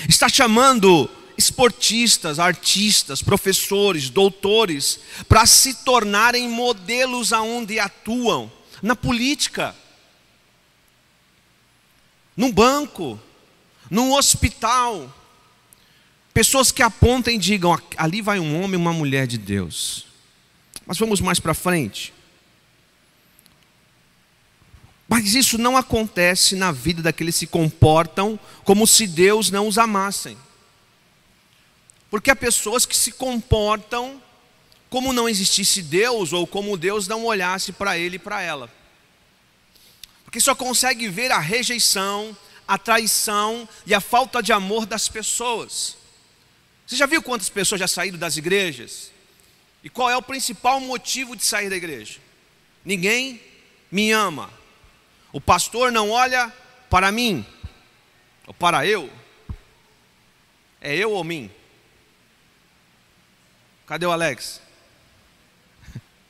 Está 0.09 0.29
chamando 0.29 1.09
esportistas, 1.37 2.39
artistas, 2.39 3.23
professores, 3.23 4.11
doutores 4.11 5.01
para 5.29 5.47
se 5.47 5.75
tornarem 5.85 6.49
modelos 6.49 7.33
aonde 7.33 7.79
atuam, 7.79 8.51
na 8.83 8.95
política, 8.95 9.75
no 12.37 12.53
banco, 12.53 13.19
no 13.91 14.17
hospital. 14.17 15.15
Pessoas 16.33 16.71
que 16.71 16.83
apontem 16.83 17.37
e 17.37 17.39
digam: 17.39 17.79
ali 17.97 18.23
vai 18.23 18.39
um 18.39 18.63
homem 18.63 18.75
e 18.75 18.83
uma 18.83 18.93
mulher 18.93 19.27
de 19.27 19.39
Deus. 19.39 20.07
Mas 20.87 20.99
vamos 20.99 21.21
mais 21.21 21.41
para 21.41 21.55
frente. 21.55 22.13
Mas 25.11 25.35
isso 25.35 25.59
não 25.59 25.76
acontece 25.76 26.55
na 26.55 26.71
vida 26.71 27.02
daqueles 27.02 27.35
que 27.35 27.40
se 27.40 27.47
comportam 27.49 28.38
como 28.62 28.87
se 28.87 29.09
Deus 29.09 29.50
não 29.50 29.67
os 29.67 29.76
amassem. 29.76 30.38
Porque 32.09 32.31
há 32.31 32.37
pessoas 32.37 32.87
que 32.87 32.97
se 32.97 33.11
comportam 33.11 34.23
como 34.88 35.12
não 35.12 35.29
existisse 35.29 35.83
Deus 35.83 36.33
ou 36.33 36.47
como 36.47 36.76
Deus 36.76 37.09
não 37.09 37.25
olhasse 37.25 37.73
para 37.73 37.99
ele 37.99 38.17
e 38.17 38.19
para 38.21 38.40
ela. 38.40 38.71
Porque 40.23 40.38
só 40.38 40.55
consegue 40.55 41.09
ver 41.09 41.33
a 41.33 41.40
rejeição, 41.40 42.37
a 42.67 42.79
traição 42.79 43.69
e 43.85 43.93
a 43.93 44.00
falta 44.00 44.40
de 44.40 44.52
amor 44.52 44.87
das 44.87 45.09
pessoas. 45.09 45.97
Você 46.87 46.95
já 46.95 47.07
viu 47.07 47.21
quantas 47.21 47.49
pessoas 47.49 47.81
já 47.81 47.88
saíram 47.88 48.17
das 48.17 48.37
igrejas? 48.37 49.11
E 49.83 49.90
qual 49.90 50.09
é 50.09 50.17
o 50.17 50.23
principal 50.23 50.79
motivo 50.79 51.35
de 51.35 51.45
sair 51.45 51.69
da 51.69 51.75
igreja? 51.76 52.21
Ninguém 52.85 53.40
me 53.90 54.12
ama. 54.12 54.60
O 55.33 55.41
pastor 55.41 55.93
não 55.93 56.11
olha 56.11 56.53
para 56.89 57.13
mim, 57.13 57.47
ou 58.47 58.55
para 58.55 58.85
eu. 58.85 59.11
É 60.81 60.95
eu 60.97 61.13
ou 61.13 61.23
mim? 61.23 61.51
Cadê 63.87 64.07
o 64.07 64.13
Alex? 64.13 64.61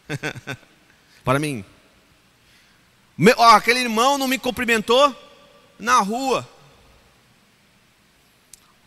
para 1.25 1.38
mim. 1.38 1.64
Meu, 3.16 3.35
ó, 3.38 3.50
aquele 3.50 3.80
irmão 3.80 4.19
não 4.19 4.26
me 4.26 4.38
cumprimentou 4.38 5.14
na 5.78 6.00
rua. 6.00 6.49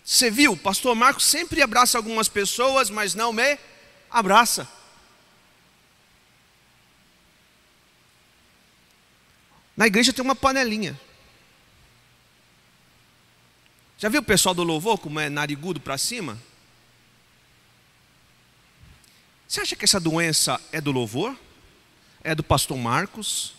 Você 0.04 0.30
viu, 0.30 0.58
pastor 0.58 0.96
Marcos 0.96 1.26
sempre 1.26 1.62
abraça 1.62 1.98
algumas 1.98 2.28
pessoas, 2.28 2.90
mas 2.90 3.16
não 3.16 3.32
me 3.32 3.58
abraça. 4.12 4.68
Na 9.76 9.88
igreja 9.88 10.14
tem 10.14 10.24
uma 10.24 10.36
panelinha. 10.36 11.00
Já 13.98 14.10
viu 14.10 14.22
o 14.22 14.24
pessoal 14.24 14.54
do 14.54 14.64
louvor 14.64 14.98
como 14.98 15.20
é 15.20 15.30
narigudo 15.30 15.80
para 15.80 15.98
cima? 15.98 16.38
Você 19.48 19.62
acha 19.62 19.76
que 19.76 19.86
essa 19.86 20.00
doença 20.00 20.60
é 20.72 20.82
do 20.82 20.92
louvor? 20.92 21.38
É 22.24 22.34
do 22.34 22.44
pastor 22.44 22.78
Marcos? 22.78 23.54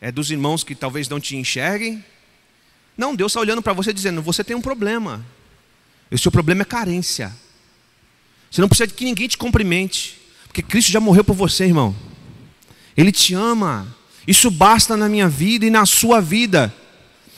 É 0.00 0.12
dos 0.12 0.30
irmãos 0.30 0.62
que 0.62 0.74
talvez 0.74 1.08
não 1.08 1.18
te 1.18 1.36
enxerguem? 1.36 2.04
Não, 2.96 3.14
Deus 3.14 3.32
está 3.32 3.40
olhando 3.40 3.62
para 3.62 3.72
você 3.72 3.92
dizendo: 3.92 4.22
você 4.22 4.44
tem 4.44 4.56
um 4.56 4.62
problema. 4.62 5.24
E 6.10 6.14
o 6.14 6.18
seu 6.18 6.30
problema 6.30 6.62
é 6.62 6.64
carência. 6.64 7.34
Você 8.50 8.60
não 8.60 8.68
precisa 8.68 8.86
de 8.86 8.94
que 8.94 9.04
ninguém 9.04 9.26
te 9.26 9.36
cumprimente, 9.36 10.20
porque 10.44 10.62
Cristo 10.62 10.92
já 10.92 11.00
morreu 11.00 11.24
por 11.24 11.34
você, 11.34 11.64
irmão. 11.64 11.94
Ele 12.96 13.10
te 13.10 13.34
ama. 13.34 13.95
Isso 14.26 14.50
basta 14.50 14.96
na 14.96 15.08
minha 15.08 15.28
vida 15.28 15.64
e 15.64 15.70
na 15.70 15.86
sua 15.86 16.20
vida. 16.20 16.74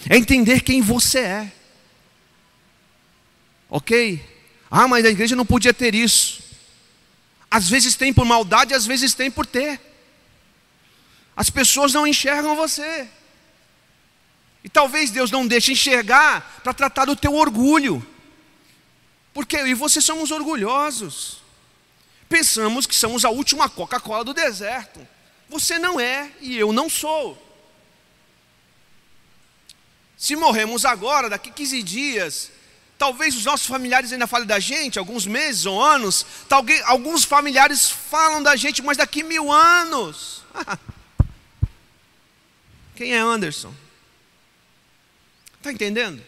É 0.09 0.17
entender 0.17 0.63
quem 0.63 0.81
você 0.81 1.19
é. 1.19 1.53
Ok? 3.69 4.25
Ah, 4.71 4.89
mas 4.89 5.05
a 5.05 5.11
igreja 5.11 5.37
não 5.37 5.45
podia 5.45 5.75
ter 5.75 5.95
isso. 5.95 6.43
Às 7.51 7.69
vezes 7.69 7.95
tem 7.95 8.13
por 8.13 8.25
maldade, 8.25 8.75
às 8.75 8.87
vezes 8.87 9.15
tem 9.15 9.31
por 9.31 9.45
ter. 9.45 9.81
As 11.37 11.51
pessoas 11.51 11.93
não 11.93 12.07
enxergam 12.07 12.57
você. 12.57 13.09
E 14.65 14.69
talvez 14.69 15.11
Deus 15.11 15.31
não 15.31 15.47
deixe 15.47 15.73
enxergar 15.73 16.61
para 16.63 16.75
tratar 16.75 17.05
do 17.05 17.17
teu 17.17 17.35
orgulho. 17.35 18.05
Porque 19.33 19.57
eu 19.57 19.67
e 19.67 19.75
você 19.75 20.01
somos 20.01 20.31
orgulhosos. 20.31 21.39
Pensamos 22.29 22.87
que 22.87 22.95
somos 22.95 23.25
a 23.25 23.31
última 23.31 23.69
Coca-Cola 23.69 24.25
do 24.25 24.35
deserto. 24.35 25.07
Você 25.49 25.79
não 25.79 25.99
é 25.99 26.31
e 26.41 26.57
eu 26.57 26.73
não 26.73 26.89
sou. 26.91 27.37
Se 30.17 30.35
morremos 30.35 30.85
agora, 30.85 31.31
daqui 31.31 31.51
15 31.51 31.83
dias, 31.83 32.51
talvez 32.99 33.37
os 33.37 33.45
nossos 33.45 33.67
familiares 33.67 34.13
ainda 34.13 34.27
falem 34.27 34.47
da 34.47 34.59
gente, 34.59 34.99
alguns 34.99 35.25
meses 35.25 35.65
ou 35.65 35.81
anos, 35.81 36.27
talvez, 36.49 36.83
alguns 36.83 37.25
familiares 37.25 37.89
falam 37.89 38.43
da 38.43 38.57
gente, 38.57 38.83
mas 38.83 38.97
daqui 38.97 39.23
mil 39.23 39.51
anos. 39.53 40.43
Quem 42.97 43.15
é 43.15 43.19
Anderson? 43.19 43.73
Está 45.57 45.71
entendendo? 45.73 46.21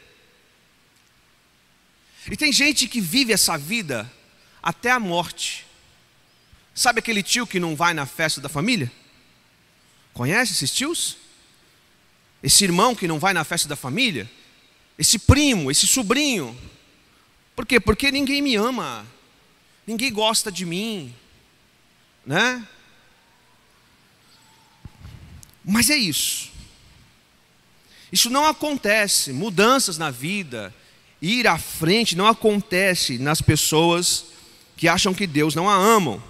E 2.30 2.36
tem 2.36 2.52
gente 2.52 2.86
que 2.86 3.00
vive 3.00 3.32
essa 3.32 3.58
vida 3.58 4.10
até 4.62 4.90
a 4.90 5.00
morte. 5.00 5.66
Sabe 6.72 7.00
aquele 7.00 7.24
tio 7.24 7.46
que 7.46 7.58
não 7.58 7.74
vai 7.74 7.92
na 7.92 8.06
festa 8.06 8.40
da 8.40 8.48
família? 8.48 8.90
Conhece 10.12 10.52
esses 10.52 10.70
tios? 10.70 11.16
Esse 12.42 12.64
irmão 12.64 12.94
que 12.94 13.08
não 13.08 13.18
vai 13.18 13.32
na 13.32 13.44
festa 13.44 13.68
da 13.68 13.76
família? 13.76 14.30
Esse 14.98 15.18
primo, 15.18 15.70
esse 15.70 15.86
sobrinho? 15.86 16.56
Por 17.54 17.66
quê? 17.66 17.78
Porque 17.78 18.10
ninguém 18.10 18.40
me 18.40 18.56
ama, 18.56 19.06
ninguém 19.86 20.12
gosta 20.12 20.50
de 20.50 20.64
mim, 20.64 21.14
né? 22.24 22.66
Mas 25.64 25.90
é 25.90 25.96
isso. 25.96 26.50
Isso 28.10 28.30
não 28.30 28.46
acontece, 28.46 29.32
mudanças 29.32 29.98
na 29.98 30.10
vida, 30.10 30.74
ir 31.20 31.46
à 31.46 31.58
frente 31.58 32.16
não 32.16 32.26
acontece 32.26 33.18
nas 33.18 33.40
pessoas 33.42 34.26
que 34.76 34.88
acham 34.88 35.12
que 35.12 35.26
Deus 35.26 35.54
não 35.54 35.68
a 35.68 35.74
amam. 35.74 36.22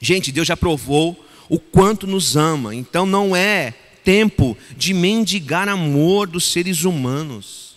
Gente, 0.00 0.30
Deus 0.30 0.46
já 0.46 0.56
provou 0.56 1.25
o 1.48 1.58
quanto 1.58 2.06
nos 2.06 2.36
ama, 2.36 2.74
então 2.74 3.06
não 3.06 3.34
é 3.34 3.74
tempo 4.04 4.56
de 4.76 4.94
mendigar 4.94 5.68
amor 5.68 6.26
dos 6.26 6.52
seres 6.52 6.84
humanos, 6.84 7.76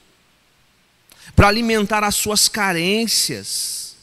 para 1.36 1.48
alimentar 1.48 2.04
as 2.04 2.16
suas 2.16 2.48
carências, 2.48 3.96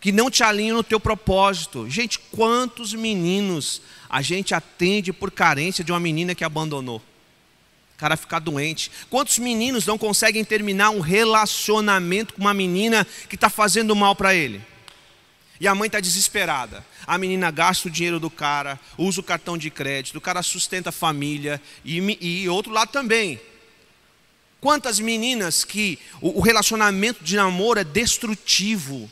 que 0.00 0.10
não 0.10 0.30
te 0.30 0.42
alinham 0.42 0.76
no 0.76 0.82
teu 0.82 0.98
propósito. 0.98 1.88
Gente, 1.88 2.18
quantos 2.18 2.92
meninos 2.92 3.80
a 4.10 4.20
gente 4.20 4.54
atende 4.54 5.12
por 5.12 5.30
carência 5.30 5.84
de 5.84 5.92
uma 5.92 6.00
menina 6.00 6.34
que 6.34 6.44
abandonou? 6.44 7.00
cara 8.02 8.16
ficar 8.16 8.40
doente. 8.40 8.90
Quantos 9.08 9.38
meninos 9.38 9.86
não 9.86 9.96
conseguem 9.96 10.44
terminar 10.44 10.90
um 10.90 10.98
relacionamento 10.98 12.34
com 12.34 12.40
uma 12.40 12.52
menina 12.52 13.06
que 13.28 13.36
está 13.36 13.48
fazendo 13.48 13.94
mal 13.94 14.16
para 14.16 14.34
ele? 14.34 14.60
E 15.62 15.68
a 15.68 15.74
mãe 15.76 15.86
está 15.86 16.00
desesperada. 16.00 16.84
A 17.06 17.16
menina 17.16 17.48
gasta 17.52 17.86
o 17.86 17.90
dinheiro 17.90 18.18
do 18.18 18.28
cara, 18.28 18.80
usa 18.98 19.20
o 19.20 19.22
cartão 19.22 19.56
de 19.56 19.70
crédito, 19.70 20.18
o 20.18 20.20
cara 20.20 20.42
sustenta 20.42 20.88
a 20.88 20.92
família 20.92 21.62
e, 21.84 21.98
e 22.20 22.48
outro 22.48 22.72
lado 22.72 22.90
também. 22.90 23.40
Quantas 24.60 24.98
meninas 24.98 25.64
que 25.64 26.00
o, 26.20 26.40
o 26.40 26.40
relacionamento 26.40 27.22
de 27.22 27.36
namoro 27.36 27.78
é 27.78 27.84
destrutivo. 27.84 29.08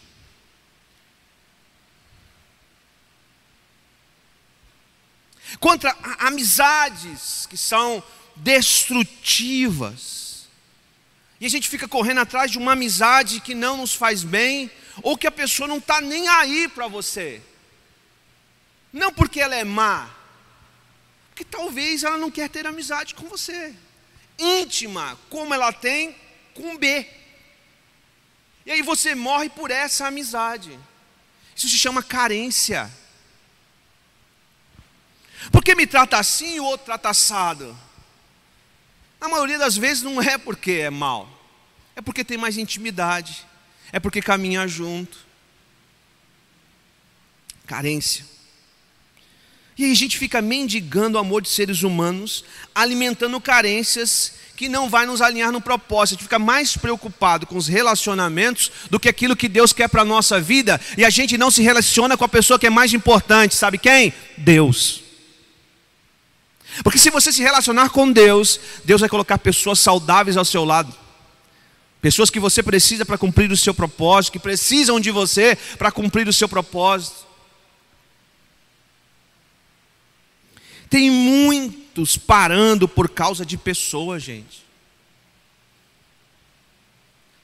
Contra 5.61 5.97
amizades 6.19 7.47
que 7.49 7.57
são 7.57 8.03
destrutivas. 8.35 10.30
E 11.40 11.46
a 11.46 11.48
gente 11.48 11.68
fica 11.68 11.88
correndo 11.88 12.20
atrás 12.20 12.50
de 12.50 12.59
uma 12.59 12.72
amizade 12.72 13.40
que 13.40 13.55
não 13.55 13.79
nos 13.79 13.94
faz 13.94 14.22
bem, 14.22 14.70
ou 15.03 15.16
que 15.16 15.26
a 15.26 15.31
pessoa 15.31 15.66
não 15.66 15.79
está 15.79 16.00
nem 16.00 16.29
aí 16.29 16.68
para 16.68 16.87
você. 16.87 17.40
Não 18.92 19.12
porque 19.12 19.40
ela 19.40 19.55
é 19.55 19.64
má, 19.64 20.11
porque 21.31 21.44
talvez 21.44 22.03
ela 22.03 22.18
não 22.18 22.31
quer 22.31 22.50
ter 22.50 22.66
amizade 22.66 23.14
com 23.14 23.26
você. 23.26 23.74
Íntima, 24.38 25.18
como 25.31 25.55
ela 25.55 25.72
tem 25.72 26.14
com 26.55 26.76
B. 26.76 27.07
E 28.66 28.72
aí 28.72 28.83
você 28.83 29.14
morre 29.14 29.48
por 29.48 29.70
essa 29.70 30.07
amizade. 30.07 30.79
Isso 31.57 31.68
se 31.68 31.79
chama 31.79 32.03
carência. 32.03 32.90
Porque 35.50 35.74
me 35.74 35.87
trata 35.87 36.18
assim 36.18 36.57
e 36.57 36.61
o 36.61 36.64
outro 36.64 36.87
trata 36.87 37.09
assado? 37.09 37.76
Na 39.20 39.28
maioria 39.28 39.59
das 39.59 39.76
vezes 39.76 40.02
não 40.02 40.20
é 40.20 40.38
porque 40.38 40.72
é 40.72 40.90
mal, 40.90 41.28
é 41.94 42.00
porque 42.00 42.24
tem 42.24 42.38
mais 42.38 42.56
intimidade, 42.56 43.44
é 43.92 44.00
porque 44.00 44.22
caminha 44.22 44.66
junto. 44.66 45.18
Carência. 47.66 48.24
E 49.76 49.85
aí 49.85 49.92
a 49.92 49.96
gente 49.96 50.18
fica 50.18 50.42
mendigando 50.42 51.16
o 51.16 51.20
amor 51.20 51.40
de 51.40 51.48
seres 51.48 51.83
humanos, 51.83 52.44
alimentando 52.74 53.40
carências 53.40 54.35
que 54.54 54.68
não 54.68 54.90
vai 54.90 55.06
nos 55.06 55.22
alinhar 55.22 55.50
no 55.50 55.61
propósito. 55.61 56.12
A 56.12 56.16
gente 56.16 56.24
fica 56.24 56.38
mais 56.38 56.76
preocupado 56.76 57.46
com 57.46 57.56
os 57.56 57.66
relacionamentos 57.66 58.70
do 58.90 59.00
que 59.00 59.09
aquilo 59.09 59.35
que 59.35 59.48
Deus 59.48 59.72
quer 59.72 59.88
para 59.88 60.02
a 60.02 60.04
nossa 60.04 60.38
vida, 60.38 60.78
e 60.98 61.04
a 61.04 61.09
gente 61.09 61.38
não 61.38 61.50
se 61.50 61.62
relaciona 61.62 62.14
com 62.14 62.24
a 62.24 62.28
pessoa 62.28 62.59
que 62.59 62.66
é 62.66 62.70
mais 62.70 62.92
importante, 62.92 63.54
sabe 63.54 63.78
quem? 63.78 64.12
Deus. 64.37 65.00
Porque 66.83 66.98
se 66.98 67.11
você 67.11 67.33
se 67.33 67.42
relacionar 67.42 67.90
com 67.90 68.11
Deus, 68.11 68.61
Deus 68.85 69.00
vai 69.00 69.11
colocar 69.11 69.38
pessoas 69.38 69.78
saudáveis 69.78 70.37
ao 70.37 70.44
seu 70.44 70.64
lado. 70.64 70.94
Pessoas 72.00 72.30
que 72.30 72.40
você 72.40 72.62
precisa 72.62 73.04
para 73.04 73.18
cumprir 73.18 73.50
o 73.52 73.56
seu 73.56 73.74
propósito, 73.74 74.33
que 74.33 74.38
precisam 74.38 74.98
de 74.98 75.11
você 75.11 75.56
para 75.78 75.92
cumprir 75.92 76.26
o 76.26 76.33
seu 76.33 76.48
propósito. 76.48 77.26
Tem 80.88 81.11
muitos 81.11 82.16
parando 82.16 82.88
por 82.88 83.09
causa 83.09 83.44
de 83.44 83.56
pessoas, 83.56 84.22
gente. 84.22 84.64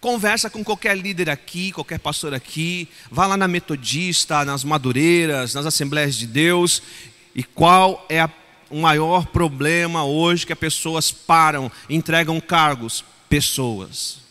Conversa 0.01 0.49
com 0.49 0.65
qualquer 0.65 0.97
líder 0.97 1.29
aqui, 1.29 1.73
qualquer 1.73 1.99
pastor 1.99 2.33
aqui, 2.33 2.89
vá 3.11 3.27
lá 3.27 3.37
na 3.37 3.49
Metodista, 3.49 4.45
nas 4.45 4.65
Madureiras, 4.65 5.55
nas 5.55 5.67
Assembleias 5.67 6.15
de 6.15 6.27
Deus, 6.27 6.83
e 7.35 7.43
qual 7.43 8.05
é 8.09 8.21
a 8.21 8.29
o 8.71 8.81
maior 8.81 9.27
problema 9.27 10.05
hoje 10.05 10.47
que 10.47 10.53
as 10.53 10.59
pessoas 10.59 11.11
param, 11.11 11.71
entregam 11.89 12.41
cargos, 12.41 13.05
pessoas. 13.29 14.27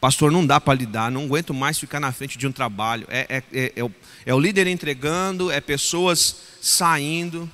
Pastor, 0.00 0.32
não 0.32 0.46
dá 0.46 0.58
para 0.58 0.78
lidar, 0.78 1.10
não 1.10 1.24
aguento 1.24 1.52
mais 1.52 1.78
ficar 1.78 2.00
na 2.00 2.10
frente 2.10 2.38
de 2.38 2.46
um 2.46 2.52
trabalho. 2.52 3.06
É, 3.10 3.26
é, 3.28 3.42
é, 3.52 3.72
é, 3.76 3.84
o, 3.84 3.92
é 4.24 4.34
o 4.34 4.40
líder 4.40 4.66
entregando, 4.66 5.50
é 5.50 5.60
pessoas 5.60 6.36
saindo. 6.62 7.50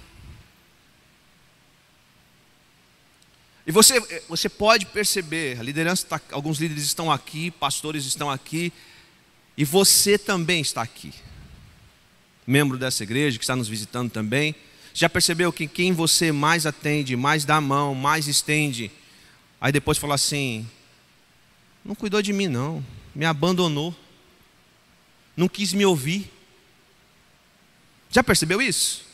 E 3.66 3.72
você, 3.72 4.00
você 4.28 4.48
pode 4.48 4.86
perceber, 4.86 5.58
a 5.58 5.62
liderança 5.62 6.06
tá, 6.06 6.20
alguns 6.30 6.60
líderes 6.60 6.84
estão 6.84 7.10
aqui, 7.10 7.50
pastores 7.50 8.04
estão 8.04 8.30
aqui, 8.30 8.72
e 9.56 9.64
você 9.64 10.16
também 10.16 10.60
está 10.60 10.82
aqui. 10.82 11.12
Membro 12.46 12.78
dessa 12.78 13.02
igreja, 13.02 13.38
que 13.38 13.44
está 13.44 13.56
nos 13.56 13.68
visitando 13.68 14.10
também. 14.10 14.54
Já 14.94 15.08
percebeu 15.08 15.52
que 15.52 15.66
quem 15.66 15.92
você 15.92 16.32
mais 16.32 16.64
atende, 16.64 17.16
mais 17.16 17.44
dá 17.44 17.56
a 17.56 17.60
mão, 17.60 17.94
mais 17.94 18.28
estende, 18.28 18.90
aí 19.60 19.72
depois 19.72 19.98
fala 19.98 20.14
assim: 20.14 20.66
não 21.84 21.94
cuidou 21.94 22.22
de 22.22 22.32
mim, 22.32 22.48
não, 22.48 22.84
me 23.14 23.24
abandonou, 23.24 23.94
não 25.36 25.48
quis 25.48 25.72
me 25.72 25.84
ouvir. 25.84 26.32
Já 28.10 28.22
percebeu 28.22 28.62
isso? 28.62 29.04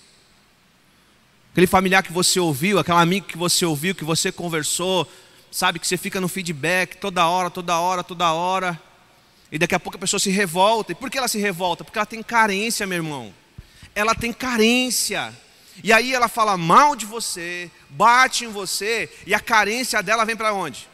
Aquele 1.53 1.67
familiar 1.67 2.03
que 2.03 2.13
você 2.13 2.39
ouviu, 2.39 2.79
aquele 2.79 2.99
amigo 2.99 3.27
que 3.27 3.37
você 3.37 3.67
ouviu, 3.67 3.95
que 3.95 4.05
você 4.05 4.31
conversou, 4.31 5.11
sabe 5.51 5.79
que 5.79 5.87
você 5.87 5.97
fica 5.97 6.21
no 6.21 6.29
feedback 6.29 6.97
toda 6.97 7.27
hora, 7.27 7.51
toda 7.51 7.79
hora, 7.79 8.03
toda 8.03 8.33
hora. 8.33 8.81
E 9.53 9.59
daqui 9.59 9.75
a 9.75 9.81
pouco 9.81 9.99
a 9.99 10.01
pessoa 10.01 10.19
se 10.19 10.31
revolta. 10.31 10.93
E 10.93 10.95
por 10.95 11.11
que 11.11 11.19
ela 11.19 11.29
se 11.29 11.39
revolta? 11.39 11.85
Porque 11.85 11.99
ela 11.99 12.07
tem 12.07 12.23
carência, 12.23 12.87
meu 12.87 12.97
irmão. 12.97 13.35
Ela 13.95 14.15
tem 14.15 14.33
carência. 14.33 15.31
E 15.85 15.93
aí 15.93 16.15
ela 16.15 16.27
fala 16.27 16.57
mal 16.57 16.97
de 16.97 17.05
você, 17.05 17.71
bate 17.91 18.47
em 18.47 18.49
você, 18.49 19.11
e 19.27 19.35
a 19.35 19.41
carência 19.41 20.03
dela 20.03 20.25
vem 20.25 20.37
para 20.37 20.53
onde? 20.55 20.89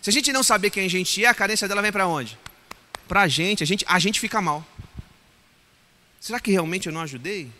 Se 0.00 0.08
a 0.08 0.12
gente 0.12 0.32
não 0.32 0.42
saber 0.42 0.70
quem 0.70 0.86
a 0.86 0.90
gente 0.90 1.22
é, 1.22 1.28
a 1.28 1.34
carência 1.34 1.68
dela 1.68 1.82
vem 1.82 1.92
para 1.92 2.06
onde? 2.06 2.38
Para 3.06 3.22
a 3.22 3.28
gente, 3.28 3.62
a 3.86 3.98
gente, 3.98 4.20
fica 4.20 4.40
mal. 4.40 4.66
Será 6.20 6.40
que 6.40 6.50
realmente 6.50 6.86
eu 6.86 6.92
não 6.92 7.02
ajudei? 7.02 7.50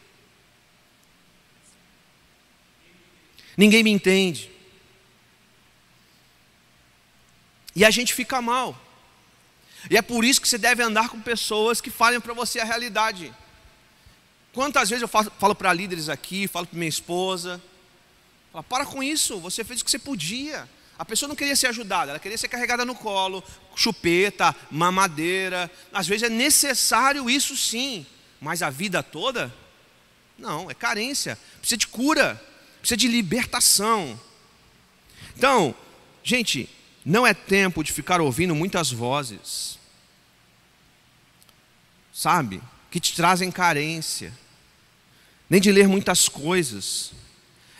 Ninguém 3.57 3.83
me 3.83 3.91
entende. 3.91 4.51
E 7.77 7.85
a 7.85 7.91
gente 7.91 8.15
fica 8.15 8.41
mal. 8.41 8.90
E 9.89 9.97
é 9.97 10.03
por 10.03 10.25
isso 10.25 10.41
que 10.41 10.49
você 10.49 10.59
deve 10.59 10.83
andar 10.83 11.09
com 11.09 11.21
pessoas 11.21 11.81
que 11.81 11.91
falem 11.91 12.21
para 12.21 12.35
você 12.35 12.61
a 12.61 12.65
realidade. 12.65 13.33
Quantas 14.53 14.91
vezes 14.91 15.03
eu 15.03 15.09
falo, 15.09 15.33
falo 15.39 15.55
para 15.55 15.73
líderes 15.73 16.09
aqui, 16.09 16.49
falo 16.49 16.67
para 16.67 16.79
minha 16.79 16.89
esposa, 16.89 17.63
falo, 18.53 18.65
para 18.65 18.85
com 18.85 19.03
isso, 19.03 19.39
você 19.39 19.63
fez 19.63 19.81
o 19.81 19.85
que 19.85 19.91
você 19.91 19.99
podia. 19.99 20.69
A 20.99 21.05
pessoa 21.05 21.29
não 21.29 21.37
queria 21.37 21.57
ser 21.57 21.69
ajudada, 21.69 22.11
ela 22.11 22.19
queria 22.19 22.37
ser 22.37 22.49
carregada 22.49 22.85
no 22.85 22.95
colo, 22.95 23.43
chupeta, 23.75 24.55
mamadeira. 24.71 25.71
Às 25.93 26.07
vezes 26.07 26.25
é 26.25 26.29
necessário 26.29 27.31
isso 27.31 27.57
sim, 27.57 28.05
mas 28.41 28.61
a 28.61 28.69
vida 28.69 29.03
toda? 29.03 29.55
Não, 30.37 30.71
é 30.71 30.75
carência, 30.75 31.39
precisa 31.59 31.79
de 31.79 31.87
cura, 31.87 32.43
precisa 32.81 32.97
de 32.97 33.09
libertação. 33.09 34.19
Então, 35.37 35.75
gente, 36.23 36.69
não 37.11 37.27
é 37.27 37.35
tempo 37.35 37.83
de 37.83 37.93
ficar 37.93 38.21
ouvindo 38.21 38.55
muitas 38.55 38.93
vozes, 38.93 39.77
sabe, 42.13 42.63
que 42.89 43.01
te 43.01 43.15
trazem 43.17 43.51
carência, 43.51 44.33
nem 45.49 45.61
de 45.61 45.73
ler 45.73 45.89
muitas 45.89 46.29
coisas. 46.29 47.11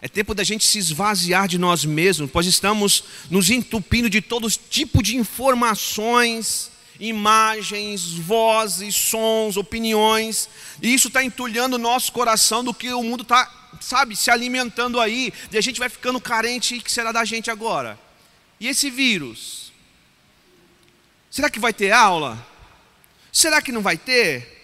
É 0.03 0.09
tempo 0.09 0.35
da 0.35 0.43
gente 0.43 0.65
se 0.65 0.79
esvaziar 0.79 1.47
de 1.47 1.59
nós 1.59 1.85
mesmos, 1.85 2.29
pois 2.29 2.45
estamos 2.45 3.05
nos 3.31 3.51
entupindo 3.51 4.11
de 4.11 4.21
todo 4.21 4.51
tipo 4.51 5.01
de 5.01 5.17
informações, 5.17 6.73
imagens, 6.99 8.15
vozes, 8.15 8.97
sons, 8.97 9.57
opiniões, 9.57 10.49
e 10.83 10.93
isso 10.93 11.07
está 11.07 11.23
entulhando 11.23 11.75
o 11.75 11.79
nosso 11.79 12.11
coração 12.11 12.65
do 12.65 12.75
que 12.75 12.93
o 12.93 13.03
mundo 13.05 13.23
está, 13.23 13.49
sabe, 13.81 14.17
se 14.17 14.29
alimentando 14.29 14.99
aí, 14.99 15.33
e 15.53 15.57
a 15.57 15.61
gente 15.61 15.79
vai 15.79 15.89
ficando 15.89 16.21
carente, 16.21 16.75
e 16.75 16.79
o 16.79 16.83
que 16.83 16.91
será 16.91 17.13
da 17.13 17.25
gente 17.25 17.49
agora? 17.49 18.10
E 18.61 18.69
esse 18.69 18.91
vírus? 18.91 19.73
Será 21.31 21.49
que 21.49 21.59
vai 21.59 21.73
ter 21.73 21.91
aula? 21.93 22.47
Será 23.33 23.63
que 23.63 23.73
não 23.73 23.81
vai 23.81 23.97
ter? 23.97 24.61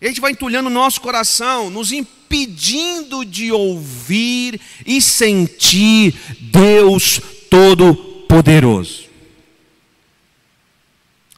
E 0.00 0.06
a 0.06 0.08
gente 0.08 0.20
vai 0.20 0.32
entulhando 0.32 0.66
o 0.66 0.70
nosso 0.70 1.00
coração, 1.00 1.70
nos 1.70 1.92
impedindo 1.92 3.24
de 3.24 3.52
ouvir 3.52 4.60
e 4.84 5.00
sentir 5.00 6.14
Deus 6.40 7.20
Todo-Poderoso. 7.48 9.06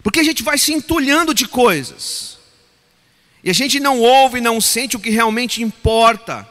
Porque 0.03 0.21
a 0.21 0.25
gente 0.25 0.43
vai 0.43 0.57
se 0.57 0.73
entulhando 0.73 1.35
de 1.35 1.47
coisas, 1.47 2.39
e 3.45 3.51
a 3.51 3.53
gente 3.53 3.79
não 3.79 4.01
ouve, 4.01 4.41
não 4.41 4.61
sente 4.61 4.97
o 4.97 5.01
que 5.01 5.11
realmente 5.11 5.63
importa. 5.63 6.51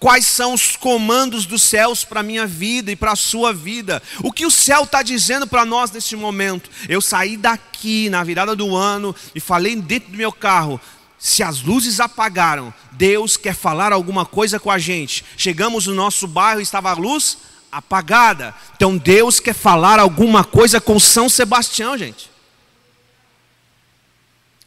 Quais 0.00 0.24
são 0.24 0.54
os 0.54 0.76
comandos 0.76 1.46
dos 1.46 1.62
céus 1.62 2.04
para 2.04 2.20
a 2.20 2.22
minha 2.22 2.46
vida 2.46 2.90
e 2.90 2.96
para 2.96 3.12
a 3.12 3.16
sua 3.16 3.52
vida? 3.52 4.02
O 4.22 4.32
que 4.32 4.46
o 4.46 4.50
céu 4.50 4.84
está 4.84 5.02
dizendo 5.02 5.46
para 5.46 5.64
nós 5.64 5.90
nesse 5.90 6.16
momento? 6.16 6.70
Eu 6.88 7.00
saí 7.00 7.36
daqui 7.36 8.08
na 8.10 8.22
virada 8.24 8.56
do 8.56 8.74
ano 8.74 9.14
e 9.34 9.40
falei 9.40 9.76
dentro 9.76 10.10
do 10.10 10.16
meu 10.16 10.32
carro: 10.32 10.80
se 11.18 11.42
as 11.42 11.62
luzes 11.62 12.00
apagaram, 12.00 12.72
Deus 12.92 13.36
quer 13.36 13.54
falar 13.54 13.92
alguma 13.92 14.26
coisa 14.26 14.60
com 14.60 14.70
a 14.70 14.78
gente. 14.78 15.24
Chegamos 15.36 15.86
no 15.86 15.94
nosso 15.94 16.26
bairro 16.26 16.60
e 16.60 16.62
estava 16.62 16.90
a 16.90 16.94
luz 16.94 17.38
apagada. 17.70 18.54
Então 18.76 18.96
Deus 18.96 19.40
quer 19.40 19.54
falar 19.54 19.98
alguma 19.98 20.44
coisa 20.44 20.80
com 20.80 20.98
São 21.00 21.28
Sebastião, 21.28 21.96
gente. 21.96 22.30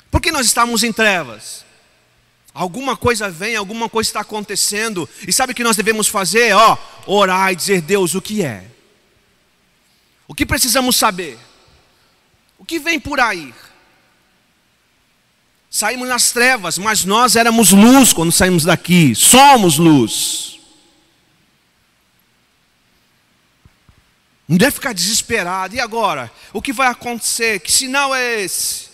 Por 0.09 0.21
que 0.21 0.31
nós 0.31 0.45
estamos 0.45 0.83
em 0.83 0.91
trevas? 0.91 1.66
Alguma 2.57 2.97
coisa 2.97 3.29
vem, 3.29 3.55
alguma 3.55 3.87
coisa 3.87 4.09
está 4.09 4.21
acontecendo. 4.21 5.07
E 5.27 5.31
sabe 5.31 5.51
o 5.51 5.55
que 5.55 5.63
nós 5.63 5.77
devemos 5.77 6.07
fazer? 6.07 6.55
Ó, 6.55 6.75
orar 7.05 7.51
e 7.51 7.55
dizer, 7.55 7.81
Deus, 7.81 8.15
o 8.15 8.21
que 8.21 8.43
é? 8.43 8.65
O 10.27 10.33
que 10.33 10.43
precisamos 10.43 10.95
saber? 10.95 11.37
O 12.57 12.65
que 12.65 12.79
vem 12.79 12.99
por 12.99 13.19
aí? 13.19 13.53
Saímos 15.69 16.07
nas 16.07 16.31
trevas, 16.31 16.79
mas 16.79 17.05
nós 17.05 17.35
éramos 17.35 17.69
luz 17.69 18.11
quando 18.11 18.31
saímos 18.31 18.63
daqui. 18.63 19.13
Somos 19.13 19.77
luz. 19.77 20.59
Não 24.47 24.57
deve 24.57 24.71
ficar 24.71 24.93
desesperado. 24.93 25.75
E 25.75 25.79
agora? 25.79 26.31
O 26.51 26.59
que 26.59 26.73
vai 26.73 26.87
acontecer? 26.87 27.59
Que 27.59 27.71
sinal 27.71 28.15
é 28.15 28.41
esse? 28.41 28.87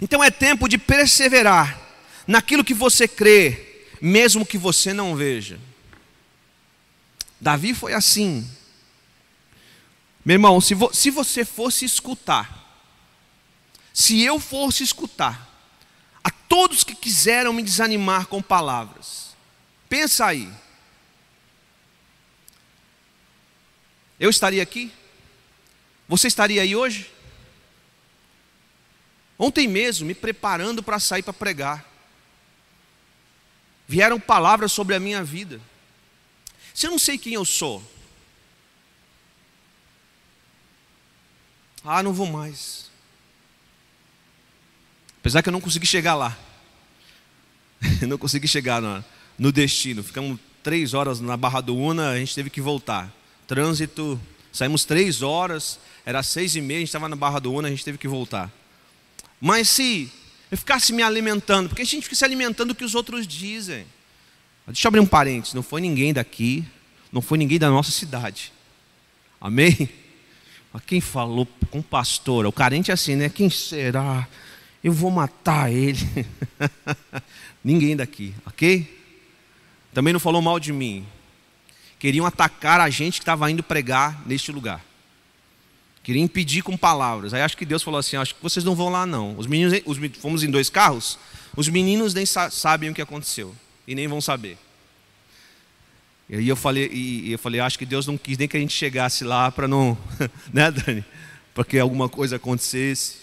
Então 0.00 0.24
é 0.24 0.30
tempo 0.30 0.66
de 0.66 0.78
perseverar 0.78 1.84
naquilo 2.26 2.64
que 2.64 2.74
você 2.74 3.06
crê, 3.06 3.86
mesmo 4.00 4.44
que 4.44 4.58
você 4.58 4.92
não 4.92 5.14
veja. 5.14 5.60
Davi 7.40 7.74
foi 7.74 7.92
assim. 7.92 8.50
Meu 10.24 10.34
irmão, 10.34 10.60
se, 10.60 10.74
vo 10.74 10.92
se 10.92 11.10
você 11.10 11.44
fosse 11.44 11.84
escutar, 11.84 12.64
se 13.94 14.20
eu 14.20 14.40
fosse 14.40 14.82
escutar 14.82 15.46
a 16.24 16.30
todos 16.30 16.82
que 16.82 16.94
quiseram 16.94 17.52
me 17.52 17.62
desanimar 17.62 18.26
com 18.26 18.42
palavras, 18.42 19.36
pensa 19.88 20.26
aí. 20.26 20.50
Eu 24.18 24.30
estaria 24.30 24.62
aqui? 24.62 24.90
Você 26.08 26.26
estaria 26.26 26.62
aí 26.62 26.74
hoje? 26.74 27.12
Ontem 29.38 29.68
mesmo, 29.68 30.06
me 30.06 30.14
preparando 30.14 30.82
para 30.82 30.98
sair 30.98 31.22
para 31.22 31.32
pregar 31.32 31.95
vieram 33.86 34.18
palavras 34.18 34.72
sobre 34.72 34.94
a 34.94 35.00
minha 35.00 35.22
vida. 35.22 35.60
Se 36.74 36.86
eu 36.86 36.90
não 36.90 36.98
sei 36.98 37.16
quem 37.16 37.34
eu 37.34 37.44
sou, 37.44 37.82
ah, 41.84 42.02
não 42.02 42.12
vou 42.12 42.26
mais. 42.26 42.90
Apesar 45.20 45.42
que 45.42 45.48
eu 45.48 45.52
não 45.52 45.60
consegui 45.60 45.86
chegar 45.86 46.14
lá, 46.14 46.36
não 48.06 48.18
consegui 48.18 48.46
chegar 48.46 48.82
no, 48.82 49.04
no 49.38 49.52
destino. 49.52 50.02
Ficamos 50.02 50.38
três 50.62 50.94
horas 50.94 51.20
na 51.20 51.36
Barra 51.36 51.60
do 51.60 51.76
Una, 51.76 52.10
a 52.10 52.18
gente 52.18 52.34
teve 52.34 52.50
que 52.50 52.60
voltar. 52.60 53.12
Trânsito, 53.46 54.20
saímos 54.52 54.84
três 54.84 55.22
horas, 55.22 55.78
era 56.04 56.22
seis 56.22 56.56
e 56.56 56.60
meia, 56.60 56.78
a 56.78 56.80
gente 56.80 56.88
estava 56.88 57.08
na 57.08 57.16
Barra 57.16 57.38
do 57.38 57.52
Una, 57.52 57.68
a 57.68 57.70
gente 57.70 57.84
teve 57.84 57.98
que 57.98 58.08
voltar. 58.08 58.52
Mas 59.40 59.68
se 59.68 60.12
eu 60.50 60.56
ficasse 60.56 60.92
me 60.92 61.02
alimentando, 61.02 61.68
porque 61.68 61.82
a 61.82 61.84
gente 61.84 62.04
fica 62.04 62.14
se 62.14 62.24
alimentando 62.24 62.68
do 62.68 62.74
que 62.74 62.84
os 62.84 62.94
outros 62.94 63.26
dizem. 63.26 63.86
Deixa 64.66 64.86
eu 64.86 64.88
abrir 64.88 65.00
um 65.00 65.06
parênteses: 65.06 65.54
não 65.54 65.62
foi 65.62 65.80
ninguém 65.80 66.12
daqui, 66.12 66.64
não 67.12 67.20
foi 67.22 67.38
ninguém 67.38 67.58
da 67.58 67.70
nossa 67.70 67.90
cidade. 67.90 68.52
Amém? 69.40 69.88
Mas 70.72 70.82
quem 70.84 71.00
falou 71.00 71.46
com 71.70 71.78
o 71.78 71.82
pastor? 71.82 72.46
O 72.46 72.52
carente 72.52 72.90
é 72.90 72.94
assim, 72.94 73.16
né? 73.16 73.28
Quem 73.28 73.48
será? 73.48 74.28
Eu 74.82 74.92
vou 74.92 75.10
matar 75.10 75.72
ele. 75.72 75.98
ninguém 77.64 77.96
daqui, 77.96 78.34
ok? 78.44 78.94
Também 79.92 80.12
não 80.12 80.20
falou 80.20 80.42
mal 80.42 80.60
de 80.60 80.72
mim. 80.72 81.06
Queriam 81.98 82.26
atacar 82.26 82.80
a 82.80 82.90
gente 82.90 83.14
que 83.14 83.22
estava 83.22 83.50
indo 83.50 83.62
pregar 83.62 84.22
neste 84.26 84.52
lugar. 84.52 84.84
Queria 86.06 86.22
impedir 86.22 86.62
com 86.62 86.76
palavras. 86.76 87.34
Aí 87.34 87.42
acho 87.42 87.56
que 87.56 87.66
Deus 87.66 87.82
falou 87.82 87.98
assim: 87.98 88.14
acho 88.14 88.32
que 88.32 88.40
vocês 88.40 88.64
não 88.64 88.76
vão 88.76 88.90
lá 88.90 89.04
não. 89.04 89.36
Os 89.36 89.48
meninos, 89.48 89.82
os, 89.84 89.98
fomos 90.20 90.44
em 90.44 90.48
dois 90.48 90.70
carros. 90.70 91.18
Os 91.56 91.68
meninos 91.68 92.14
nem 92.14 92.24
sa 92.24 92.48
sabem 92.48 92.90
o 92.90 92.94
que 92.94 93.02
aconteceu 93.02 93.52
e 93.88 93.92
nem 93.92 94.06
vão 94.06 94.20
saber. 94.20 94.56
E 96.28 96.36
aí 96.36 96.48
eu 96.48 96.54
falei, 96.54 96.88
e 96.92 97.32
eu 97.32 97.38
falei, 97.40 97.58
acho 97.58 97.76
que 97.76 97.84
Deus 97.84 98.06
não 98.06 98.16
quis 98.16 98.38
nem 98.38 98.46
que 98.46 98.56
a 98.56 98.60
gente 98.60 98.72
chegasse 98.72 99.24
lá 99.24 99.50
para 99.50 99.66
não, 99.66 99.98
né, 100.54 100.70
Dani? 100.70 101.04
Para 101.52 101.64
que 101.64 101.76
alguma 101.76 102.08
coisa 102.08 102.36
acontecesse. 102.36 103.16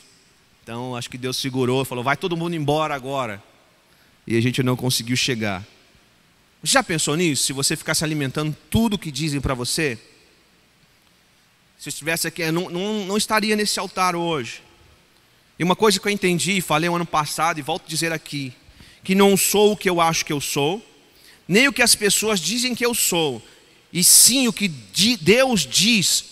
Então 0.62 0.94
acho 0.94 1.10
que 1.10 1.18
Deus 1.18 1.38
segurou, 1.38 1.86
falou: 1.86 2.04
vai 2.04 2.18
todo 2.18 2.36
mundo 2.36 2.54
embora 2.54 2.94
agora. 2.94 3.42
E 4.28 4.36
a 4.36 4.42
gente 4.42 4.62
não 4.62 4.76
conseguiu 4.76 5.16
chegar. 5.16 5.66
Já 6.62 6.84
pensou 6.84 7.16
nisso? 7.16 7.46
Se 7.46 7.54
você 7.54 7.78
ficasse 7.78 8.04
alimentando 8.04 8.54
tudo 8.70 8.98
que 8.98 9.10
dizem 9.10 9.40
para 9.40 9.54
você? 9.54 9.98
Se 11.84 11.90
eu 11.90 11.92
estivesse 11.92 12.26
aqui, 12.30 12.44
eu 12.44 12.54
não, 12.54 12.70
não, 12.70 13.06
não 13.08 13.18
estaria 13.18 13.58
nesse 13.58 13.78
altar 13.78 14.16
hoje. 14.16 14.64
E 15.60 15.64
uma 15.66 15.76
coisa 15.76 16.00
que 16.00 16.08
eu 16.08 16.12
entendi, 16.14 16.62
falei 16.62 16.90
no 16.90 16.96
ano 16.96 17.06
passado 17.06 17.60
e 17.60 17.62
volto 17.62 17.84
a 17.86 17.90
dizer 17.90 18.14
aqui: 18.14 18.54
que 19.04 19.14
não 19.14 19.36
sou 19.36 19.74
o 19.74 19.76
que 19.76 19.90
eu 19.90 20.00
acho 20.00 20.24
que 20.24 20.32
eu 20.32 20.40
sou, 20.40 20.82
nem 21.46 21.68
o 21.68 21.74
que 21.74 21.82
as 21.82 21.94
pessoas 21.94 22.40
dizem 22.40 22.74
que 22.74 22.86
eu 22.86 22.96
sou, 22.96 23.46
e 23.92 24.02
sim 24.02 24.48
o 24.48 24.54
que 24.54 24.70
Deus 24.70 25.68
diz 25.70 26.24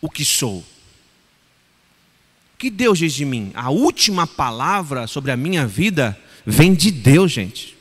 o 0.00 0.08
que 0.08 0.24
sou. 0.24 0.58
O 0.58 0.64
que 2.56 2.70
Deus 2.70 3.00
diz 3.00 3.14
de 3.14 3.24
mim? 3.24 3.50
A 3.56 3.70
última 3.70 4.28
palavra 4.28 5.08
sobre 5.08 5.32
a 5.32 5.36
minha 5.36 5.66
vida 5.66 6.16
vem 6.46 6.72
de 6.72 6.92
Deus, 6.92 7.32
gente. 7.32 7.76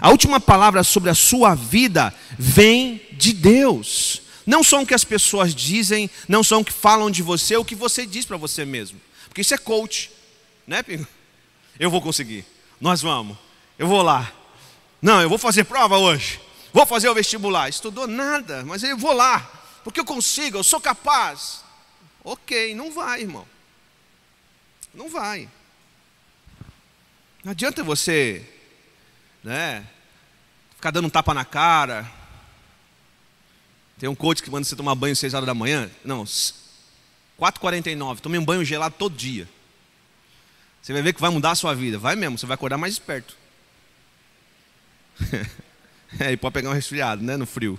A 0.00 0.08
última 0.08 0.40
palavra 0.40 0.82
sobre 0.82 1.10
a 1.10 1.14
sua 1.14 1.54
vida 1.54 2.10
vem 2.38 3.02
de 3.12 3.34
Deus. 3.34 4.22
Não 4.48 4.64
são 4.64 4.80
o 4.80 4.86
que 4.86 4.94
as 4.94 5.04
pessoas 5.04 5.54
dizem, 5.54 6.08
não 6.26 6.42
são 6.42 6.62
o 6.62 6.64
que 6.64 6.72
falam 6.72 7.10
de 7.10 7.22
você, 7.22 7.54
o 7.58 7.64
que 7.64 7.74
você 7.74 8.06
diz 8.06 8.24
para 8.24 8.38
você 8.38 8.64
mesmo. 8.64 8.98
Porque 9.26 9.42
isso 9.42 9.52
é 9.52 9.58
coach, 9.58 10.10
né, 10.66 10.82
Pingo? 10.82 11.06
Eu 11.78 11.90
vou 11.90 12.00
conseguir. 12.00 12.46
Nós 12.80 13.02
vamos. 13.02 13.36
Eu 13.78 13.86
vou 13.86 14.00
lá. 14.00 14.32
Não, 15.02 15.20
eu 15.20 15.28
vou 15.28 15.36
fazer 15.36 15.64
prova 15.64 15.98
hoje. 15.98 16.40
Vou 16.72 16.86
fazer 16.86 17.10
o 17.10 17.14
vestibular. 17.14 17.68
Estudou 17.68 18.06
nada, 18.06 18.64
mas 18.64 18.82
eu 18.82 18.96
vou 18.96 19.12
lá. 19.12 19.40
Porque 19.84 20.00
eu 20.00 20.04
consigo, 20.06 20.56
eu 20.56 20.64
sou 20.64 20.80
capaz. 20.80 21.62
Ok, 22.24 22.74
não 22.74 22.90
vai, 22.90 23.20
irmão. 23.20 23.46
Não 24.94 25.10
vai. 25.10 25.46
Não 27.44 27.52
adianta 27.52 27.84
você, 27.84 28.48
né, 29.44 29.86
ficar 30.74 30.90
dando 30.90 31.04
um 31.04 31.10
tapa 31.10 31.34
na 31.34 31.44
cara, 31.44 32.10
tem 33.98 34.08
um 34.08 34.14
coach 34.14 34.42
que 34.42 34.50
manda 34.50 34.64
você 34.64 34.76
tomar 34.76 34.94
banho 34.94 35.12
às 35.12 35.18
6 35.18 35.34
horas 35.34 35.46
da 35.46 35.54
manhã. 35.54 35.90
Não, 36.04 36.24
4h49. 36.24 38.20
Tomei 38.20 38.38
um 38.38 38.44
banho 38.44 38.64
gelado 38.64 38.94
todo 38.96 39.16
dia. 39.16 39.48
Você 40.80 40.92
vai 40.92 41.02
ver 41.02 41.12
que 41.12 41.20
vai 41.20 41.30
mudar 41.30 41.50
a 41.50 41.54
sua 41.56 41.74
vida. 41.74 41.98
Vai 41.98 42.14
mesmo, 42.14 42.38
você 42.38 42.46
vai 42.46 42.54
acordar 42.54 42.78
mais 42.78 42.94
esperto. 42.94 43.36
é, 46.20 46.32
e 46.32 46.36
pode 46.36 46.54
pegar 46.54 46.70
um 46.70 46.74
resfriado, 46.74 47.22
né? 47.22 47.36
No 47.36 47.44
frio. 47.44 47.78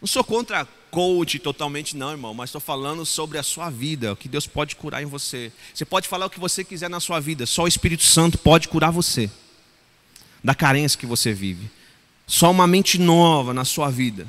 Não 0.00 0.06
sou 0.06 0.22
contra 0.22 0.66
coach 0.90 1.38
totalmente, 1.38 1.96
não, 1.96 2.10
irmão, 2.10 2.34
mas 2.34 2.50
estou 2.50 2.60
falando 2.60 3.06
sobre 3.06 3.38
a 3.38 3.42
sua 3.42 3.70
vida, 3.70 4.12
o 4.12 4.16
que 4.16 4.28
Deus 4.28 4.46
pode 4.46 4.76
curar 4.76 5.02
em 5.02 5.06
você. 5.06 5.50
Você 5.72 5.84
pode 5.84 6.06
falar 6.06 6.26
o 6.26 6.30
que 6.30 6.40
você 6.40 6.62
quiser 6.62 6.90
na 6.90 7.00
sua 7.00 7.18
vida, 7.18 7.46
só 7.46 7.62
o 7.62 7.68
Espírito 7.68 8.02
Santo 8.02 8.36
pode 8.36 8.68
curar 8.68 8.90
você 8.90 9.30
da 10.44 10.54
carência 10.54 10.98
que 10.98 11.06
você 11.06 11.32
vive. 11.32 11.70
Só 12.32 12.50
uma 12.50 12.66
mente 12.66 12.96
nova 12.96 13.52
na 13.52 13.62
sua 13.62 13.90
vida. 13.90 14.26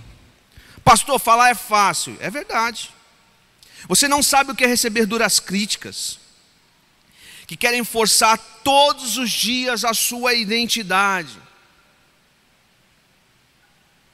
Pastor, 0.83 1.17
falar 1.17 1.51
é 1.51 1.55
fácil. 1.55 2.17
É 2.19 2.29
verdade. 2.29 2.93
Você 3.87 4.09
não 4.09 4.21
sabe 4.21 4.51
o 4.51 4.55
que 4.55 4.65
é 4.65 4.67
receber 4.67 5.05
duras 5.05 5.39
críticas, 5.39 6.19
que 7.47 7.55
querem 7.55 7.81
forçar 7.81 8.37
todos 8.61 9.15
os 9.15 9.31
dias 9.31 9.85
a 9.85 9.93
sua 9.93 10.33
identidade. 10.33 11.31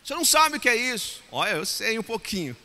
Você 0.04 0.14
não 0.14 0.24
sabe 0.24 0.58
o 0.58 0.60
que 0.60 0.70
é 0.70 0.76
isso? 0.76 1.24
Olha, 1.32 1.54
eu 1.54 1.66
sei 1.66 1.98
um 1.98 2.04
pouquinho. 2.04 2.56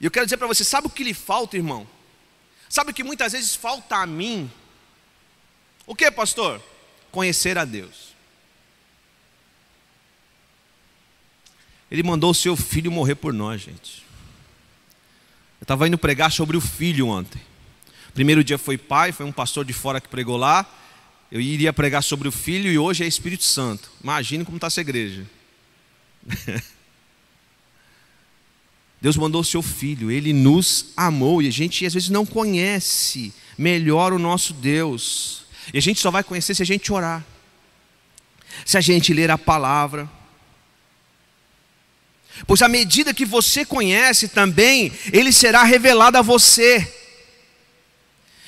E 0.00 0.04
eu 0.04 0.10
quero 0.10 0.26
dizer 0.26 0.36
para 0.36 0.48
você: 0.48 0.64
sabe 0.64 0.88
o 0.88 0.90
que 0.90 1.04
lhe 1.04 1.14
falta, 1.14 1.56
irmão? 1.56 1.86
Sabe 2.68 2.90
o 2.90 2.94
que 2.94 3.04
muitas 3.04 3.34
vezes 3.34 3.54
falta 3.54 3.98
a 3.98 4.06
mim? 4.06 4.50
O 5.86 5.94
que, 5.94 6.10
pastor? 6.10 6.60
Conhecer 7.12 7.56
a 7.56 7.64
Deus. 7.64 8.09
Ele 11.90 12.02
mandou 12.02 12.30
o 12.30 12.34
seu 12.34 12.56
filho 12.56 12.90
morrer 12.90 13.16
por 13.16 13.32
nós, 13.32 13.60
gente. 13.62 14.04
Eu 15.60 15.64
estava 15.64 15.86
indo 15.88 15.98
pregar 15.98 16.30
sobre 16.30 16.56
o 16.56 16.60
filho 16.60 17.08
ontem. 17.08 17.40
Primeiro 18.14 18.42
dia 18.44 18.58
foi 18.58 18.78
pai, 18.78 19.12
foi 19.12 19.26
um 19.26 19.32
pastor 19.32 19.64
de 19.64 19.72
fora 19.72 20.00
que 20.00 20.08
pregou 20.08 20.36
lá. 20.36 20.66
Eu 21.30 21.40
iria 21.40 21.72
pregar 21.72 22.02
sobre 22.02 22.28
o 22.28 22.32
filho 22.32 22.70
e 22.70 22.78
hoje 22.78 23.04
é 23.04 23.06
Espírito 23.06 23.44
Santo. 23.44 23.90
Imagine 24.02 24.44
como 24.44 24.56
está 24.56 24.66
essa 24.68 24.80
igreja. 24.80 25.24
Deus 29.00 29.16
mandou 29.16 29.40
o 29.40 29.44
seu 29.44 29.62
filho, 29.62 30.10
ele 30.10 30.32
nos 30.32 30.92
amou 30.94 31.40
e 31.40 31.48
a 31.48 31.50
gente 31.50 31.86
às 31.86 31.94
vezes 31.94 32.10
não 32.10 32.26
conhece 32.26 33.32
melhor 33.56 34.12
o 34.12 34.18
nosso 34.18 34.52
Deus. 34.52 35.44
E 35.72 35.78
a 35.78 35.80
gente 35.80 36.00
só 36.00 36.10
vai 36.10 36.22
conhecer 36.22 36.54
se 36.54 36.62
a 36.62 36.66
gente 36.66 36.92
orar, 36.92 37.24
se 38.64 38.76
a 38.76 38.80
gente 38.80 39.14
ler 39.14 39.30
a 39.30 39.38
palavra. 39.38 40.10
Pois 42.46 42.62
à 42.62 42.68
medida 42.68 43.14
que 43.14 43.24
você 43.24 43.64
conhece 43.64 44.28
também, 44.28 44.92
ele 45.12 45.32
será 45.32 45.62
revelado 45.62 46.18
a 46.18 46.22
você. 46.22 46.86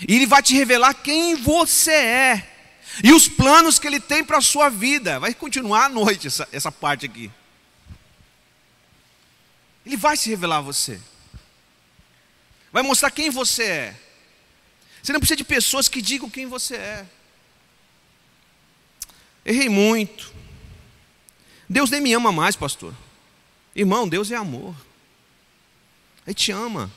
E 0.07 0.17
ele 0.17 0.27
vai 0.27 0.43
te 0.43 0.55
revelar 0.55 0.95
quem 0.95 1.37
você 1.37 1.93
é. 1.93 2.49
E 3.03 3.13
os 3.13 3.29
planos 3.29 3.79
que 3.79 3.87
ele 3.87 4.01
tem 4.01 4.25
para 4.25 4.39
a 4.39 4.43
sua 4.43 4.69
vida. 4.69 5.19
Vai 5.21 5.35
continuar 5.35 5.87
à 5.87 5.89
noite 5.89 6.27
essa, 6.27 6.49
essa 6.53 6.73
parte 6.73 7.07
aqui. 7.07 7.31
Ele 9.85 9.97
vai 9.97 10.17
se 10.17 10.29
revelar 10.31 10.59
a 10.59 10.63
você. 10.63 11.01
Vai 12.73 12.83
mostrar 12.83 13.11
quem 13.11 13.31
você 13.31 13.65
é. 13.65 13.97
Você 15.03 15.13
não 15.13 15.21
precisa 15.21 15.37
de 15.37 15.45
pessoas 15.45 15.89
que 15.89 16.01
digam 16.01 16.31
quem 16.31 16.47
você 16.47 16.77
é. 16.77 17.07
Errei 19.45 19.69
muito. 19.69 20.33
Deus 21.69 21.91
nem 21.91 22.01
me 22.01 22.13
ama 22.13 22.31
mais, 22.31 22.55
pastor. 22.55 22.95
Irmão, 23.75 24.09
Deus 24.09 24.31
é 24.31 24.37
amor. 24.37 24.75
Ele 26.27 26.35
te 26.35 26.53
ama. 26.53 26.91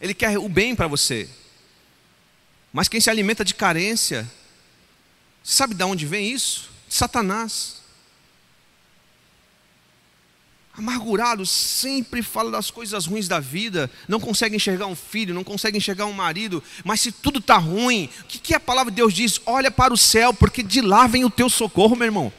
Ele 0.00 0.14
quer 0.14 0.38
o 0.38 0.48
bem 0.48 0.74
para 0.74 0.88
você. 0.88 1.28
Mas 2.72 2.88
quem 2.88 3.00
se 3.00 3.08
alimenta 3.08 3.44
de 3.44 3.54
carência, 3.54 4.30
sabe 5.42 5.74
de 5.74 5.84
onde 5.84 6.04
vem 6.04 6.30
isso? 6.30 6.70
Satanás. 6.88 7.76
Amargurado, 10.76 11.46
sempre 11.46 12.22
fala 12.22 12.50
das 12.50 12.70
coisas 12.70 13.06
ruins 13.06 13.26
da 13.26 13.40
vida, 13.40 13.90
não 14.06 14.20
consegue 14.20 14.56
enxergar 14.56 14.86
um 14.86 14.94
filho, 14.94 15.32
não 15.32 15.42
consegue 15.42 15.78
enxergar 15.78 16.04
um 16.04 16.12
marido, 16.12 16.62
mas 16.84 17.00
se 17.00 17.10
tudo 17.10 17.38
está 17.38 17.56
ruim, 17.56 18.10
o 18.20 18.24
que, 18.24 18.38
que 18.38 18.54
a 18.54 18.60
palavra 18.60 18.90
de 18.90 18.96
Deus 18.96 19.14
diz? 19.14 19.40
Olha 19.46 19.70
para 19.70 19.94
o 19.94 19.96
céu, 19.96 20.34
porque 20.34 20.62
de 20.62 20.82
lá 20.82 21.06
vem 21.06 21.24
o 21.24 21.30
teu 21.30 21.48
socorro, 21.48 21.96
meu 21.96 22.04
irmão. 22.04 22.30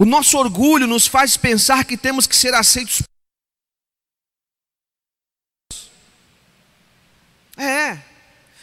O 0.00 0.06
nosso 0.06 0.38
orgulho 0.38 0.86
nos 0.86 1.06
faz 1.06 1.36
pensar 1.36 1.84
que 1.84 1.94
temos 1.94 2.26
que 2.26 2.34
ser 2.34 2.54
aceitos. 2.54 3.02
É, 7.54 7.98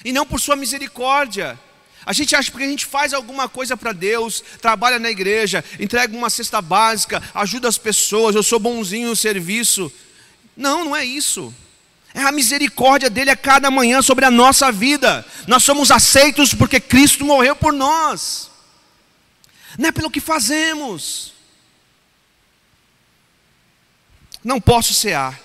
e 0.04 0.12
não 0.12 0.26
por 0.26 0.40
Sua 0.40 0.56
misericórdia. 0.56 1.60
A 2.04 2.12
gente 2.12 2.36
acha 2.36 2.52
que 2.52 2.64
a 2.64 2.68
gente 2.68 2.88
faz 2.88 3.14
alguma 3.14 3.48
coisa 3.48 3.78
para 3.78 3.92
Deus, 3.92 4.44
trabalha 4.60 4.98
na 4.98 5.12
igreja, 5.12 5.64
entrega 5.80 6.18
uma 6.18 6.32
cesta 6.32 6.60
básica, 6.60 7.22
ajuda 7.36 7.68
as 7.68 7.78
pessoas, 7.78 8.34
eu 8.36 8.42
sou 8.42 8.58
bonzinho 8.58 9.10
no 9.10 9.16
serviço. 9.16 9.94
Não, 10.56 10.86
não 10.86 10.96
é 10.96 11.06
isso. 11.06 11.54
É 12.16 12.24
a 12.24 12.32
misericórdia 12.32 13.12
dele 13.12 13.30
a 13.30 13.38
cada 13.38 13.70
manhã 13.70 14.02
sobre 14.02 14.26
a 14.26 14.32
nossa 14.32 14.72
vida. 14.72 15.24
Nós 15.46 15.62
somos 15.62 15.92
aceitos 15.92 16.56
porque 16.56 16.80
Cristo 16.80 17.24
morreu 17.24 17.56
por 17.56 17.74
nós 17.74 18.57
não 19.78 19.90
é 19.90 19.92
pelo 19.92 20.10
que 20.10 20.20
fazemos. 20.20 21.34
Não 24.44 24.60
posso 24.60 24.94
cear. 24.94 25.40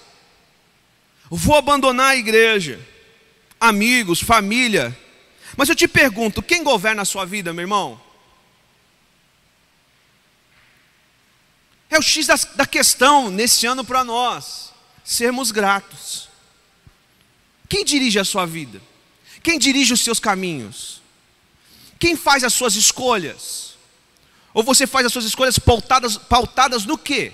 Vou 1.29 1.57
abandonar 1.57 2.11
a 2.11 2.17
igreja, 2.17 2.81
amigos, 3.61 4.21
família. 4.21 4.97
Mas 5.57 5.69
eu 5.69 5.75
te 5.75 5.87
pergunto: 5.87 6.43
quem 6.43 6.63
governa 6.63 7.03
a 7.03 7.07
sua 7.07 7.25
vida, 7.25 7.53
meu 7.53 7.63
irmão? 7.63 8.01
É 11.91 11.99
o 11.99 12.03
X 12.03 12.27
da, 12.57 12.67
questão 12.67 13.31
nesse 13.31 13.67
ano 13.67 13.85
para 13.85 14.03
nós, 14.03 14.73
sermos 15.05 15.51
gratos. 15.51 16.29
Quem 17.69 17.85
dirige 17.85 18.19
a 18.19 18.25
sua 18.25 18.47
vida? 18.47 18.81
Quem 19.43 19.59
dirige 19.59 19.93
os 19.93 20.01
seus 20.01 20.19
caminhos? 20.19 21.03
Quem 21.99 22.17
faz 22.17 22.45
as 22.45 22.55
suas 22.55 22.77
escolhas? 22.77 23.72
Ou 24.55 24.63
você 24.63 24.87
faz 24.87 25.07
as 25.07 25.13
suas 25.13 25.25
escolhas 25.25 25.59
pautadas, 25.59 26.17
pautadas 26.17 26.85
no 26.85 26.99
quê? 26.99 27.33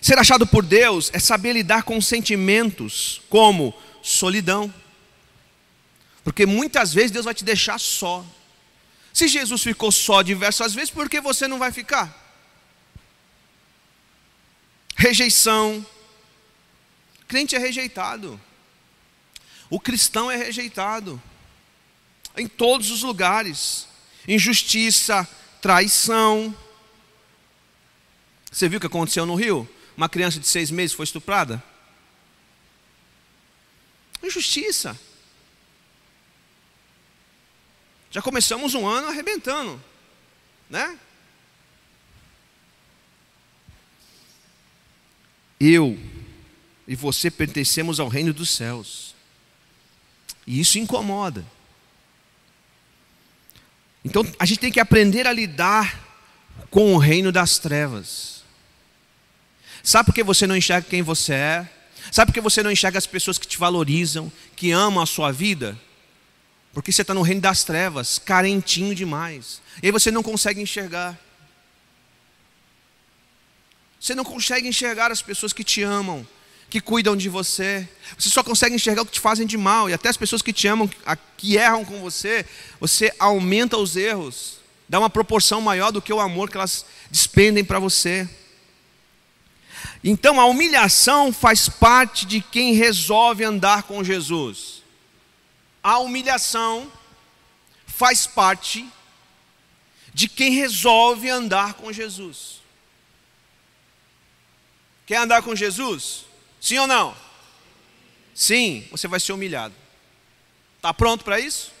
Ser 0.00 0.18
achado 0.18 0.46
por 0.46 0.64
Deus 0.64 1.10
é 1.12 1.18
saber 1.18 1.52
lidar 1.52 1.82
com 1.82 2.00
sentimentos 2.00 3.20
como 3.28 3.74
solidão. 4.02 4.72
Porque 6.24 6.46
muitas 6.46 6.94
vezes 6.94 7.10
Deus 7.10 7.24
vai 7.24 7.34
te 7.34 7.44
deixar 7.44 7.78
só. 7.78 8.24
Se 9.12 9.28
Jesus 9.28 9.62
ficou 9.62 9.90
só 9.90 10.22
diversas 10.22 10.72
vezes, 10.72 10.90
por 10.90 11.08
que 11.08 11.20
você 11.20 11.46
não 11.46 11.58
vai 11.58 11.72
ficar? 11.72 12.16
Rejeição. 14.96 15.84
Crente 17.26 17.56
é 17.56 17.58
rejeitado. 17.58 18.40
O 19.68 19.78
cristão 19.80 20.30
é 20.30 20.36
rejeitado. 20.36 21.20
Em 22.36 22.46
todos 22.46 22.90
os 22.90 23.02
lugares. 23.02 23.89
Injustiça, 24.26 25.28
traição. 25.60 26.54
Você 28.50 28.68
viu 28.68 28.78
o 28.78 28.80
que 28.80 28.86
aconteceu 28.86 29.24
no 29.24 29.34
Rio? 29.34 29.68
Uma 29.96 30.08
criança 30.08 30.40
de 30.40 30.46
seis 30.46 30.70
meses 30.70 30.94
foi 30.94 31.04
estuprada? 31.04 31.62
Injustiça. 34.22 34.98
Já 38.10 38.20
começamos 38.20 38.74
um 38.74 38.86
ano 38.86 39.08
arrebentando, 39.08 39.82
né? 40.68 40.98
Eu 45.60 45.98
e 46.88 46.96
você 46.96 47.30
pertencemos 47.30 48.00
ao 48.00 48.08
reino 48.08 48.32
dos 48.32 48.50
céus. 48.50 49.14
E 50.46 50.58
isso 50.58 50.78
incomoda. 50.78 51.46
Então 54.04 54.26
a 54.38 54.44
gente 54.46 54.60
tem 54.60 54.72
que 54.72 54.80
aprender 54.80 55.26
a 55.26 55.32
lidar 55.32 56.08
com 56.70 56.94
o 56.94 56.98
reino 56.98 57.30
das 57.30 57.58
trevas. 57.58 58.42
Sabe 59.82 60.06
por 60.06 60.14
que 60.14 60.22
você 60.22 60.46
não 60.46 60.56
enxerga 60.56 60.86
quem 60.88 61.02
você 61.02 61.34
é? 61.34 61.70
Sabe 62.10 62.30
por 62.30 62.34
que 62.34 62.40
você 62.40 62.62
não 62.62 62.70
enxerga 62.70 62.98
as 62.98 63.06
pessoas 63.06 63.38
que 63.38 63.46
te 63.46 63.58
valorizam, 63.58 64.30
que 64.56 64.72
amam 64.72 65.02
a 65.02 65.06
sua 65.06 65.30
vida? 65.30 65.78
Porque 66.72 66.92
você 66.92 67.02
está 67.02 67.12
no 67.12 67.22
reino 67.22 67.40
das 67.40 67.64
trevas, 67.64 68.18
carentinho 68.18 68.94
demais. 68.94 69.60
E 69.82 69.86
aí 69.86 69.92
você 69.92 70.10
não 70.10 70.22
consegue 70.22 70.60
enxergar. 70.60 71.18
Você 74.00 74.14
não 74.14 74.24
consegue 74.24 74.66
enxergar 74.66 75.10
as 75.10 75.20
pessoas 75.20 75.52
que 75.52 75.62
te 75.62 75.82
amam, 75.82 76.26
que 76.70 76.80
cuidam 76.80 77.16
de 77.16 77.28
você. 77.28 77.86
Você 78.16 78.30
só 78.30 78.42
consegue 78.42 78.74
enxergar 78.74 79.02
o 79.02 79.06
que 79.06 79.12
te 79.12 79.20
fazem 79.20 79.46
de 79.46 79.58
mal. 79.58 79.90
E 79.90 79.92
até 79.92 80.08
as 80.08 80.16
pessoas 80.16 80.40
que 80.40 80.52
te 80.52 80.66
amam, 80.68 80.88
que 81.36 81.56
erram 81.56 81.84
com 81.84 82.00
você, 82.00 82.46
você 82.78 83.12
aumenta 83.18 83.76
os 83.76 83.96
erros, 83.96 84.60
dá 84.88 84.98
uma 84.98 85.10
proporção 85.10 85.60
maior 85.60 85.90
do 85.90 86.00
que 86.00 86.12
o 86.12 86.20
amor 86.20 86.48
que 86.48 86.56
elas 86.56 86.86
despendem 87.10 87.64
para 87.64 87.78
você. 87.78 88.28
Então 90.02 90.40
a 90.40 90.46
humilhação 90.46 91.32
faz 91.32 91.68
parte 91.68 92.24
de 92.24 92.40
quem 92.40 92.72
resolve 92.74 93.44
andar 93.44 93.82
com 93.82 94.02
Jesus 94.02 94.80
a 95.82 95.98
humilhação 95.98 96.90
faz 97.86 98.26
parte 98.26 98.88
de 100.12 100.28
quem 100.28 100.52
resolve 100.52 101.28
andar 101.28 101.74
com 101.74 101.92
Jesus. 101.92 102.60
Quer 105.06 105.18
andar 105.18 105.42
com 105.42 105.56
Jesus? 105.56 106.26
Sim 106.60 106.78
ou 106.78 106.86
não? 106.86 107.16
Sim, 108.34 108.86
você 108.90 109.08
vai 109.08 109.18
ser 109.18 109.32
humilhado. 109.32 109.74
Está 110.76 110.92
pronto 110.92 111.24
para 111.24 111.40
isso? 111.40 111.72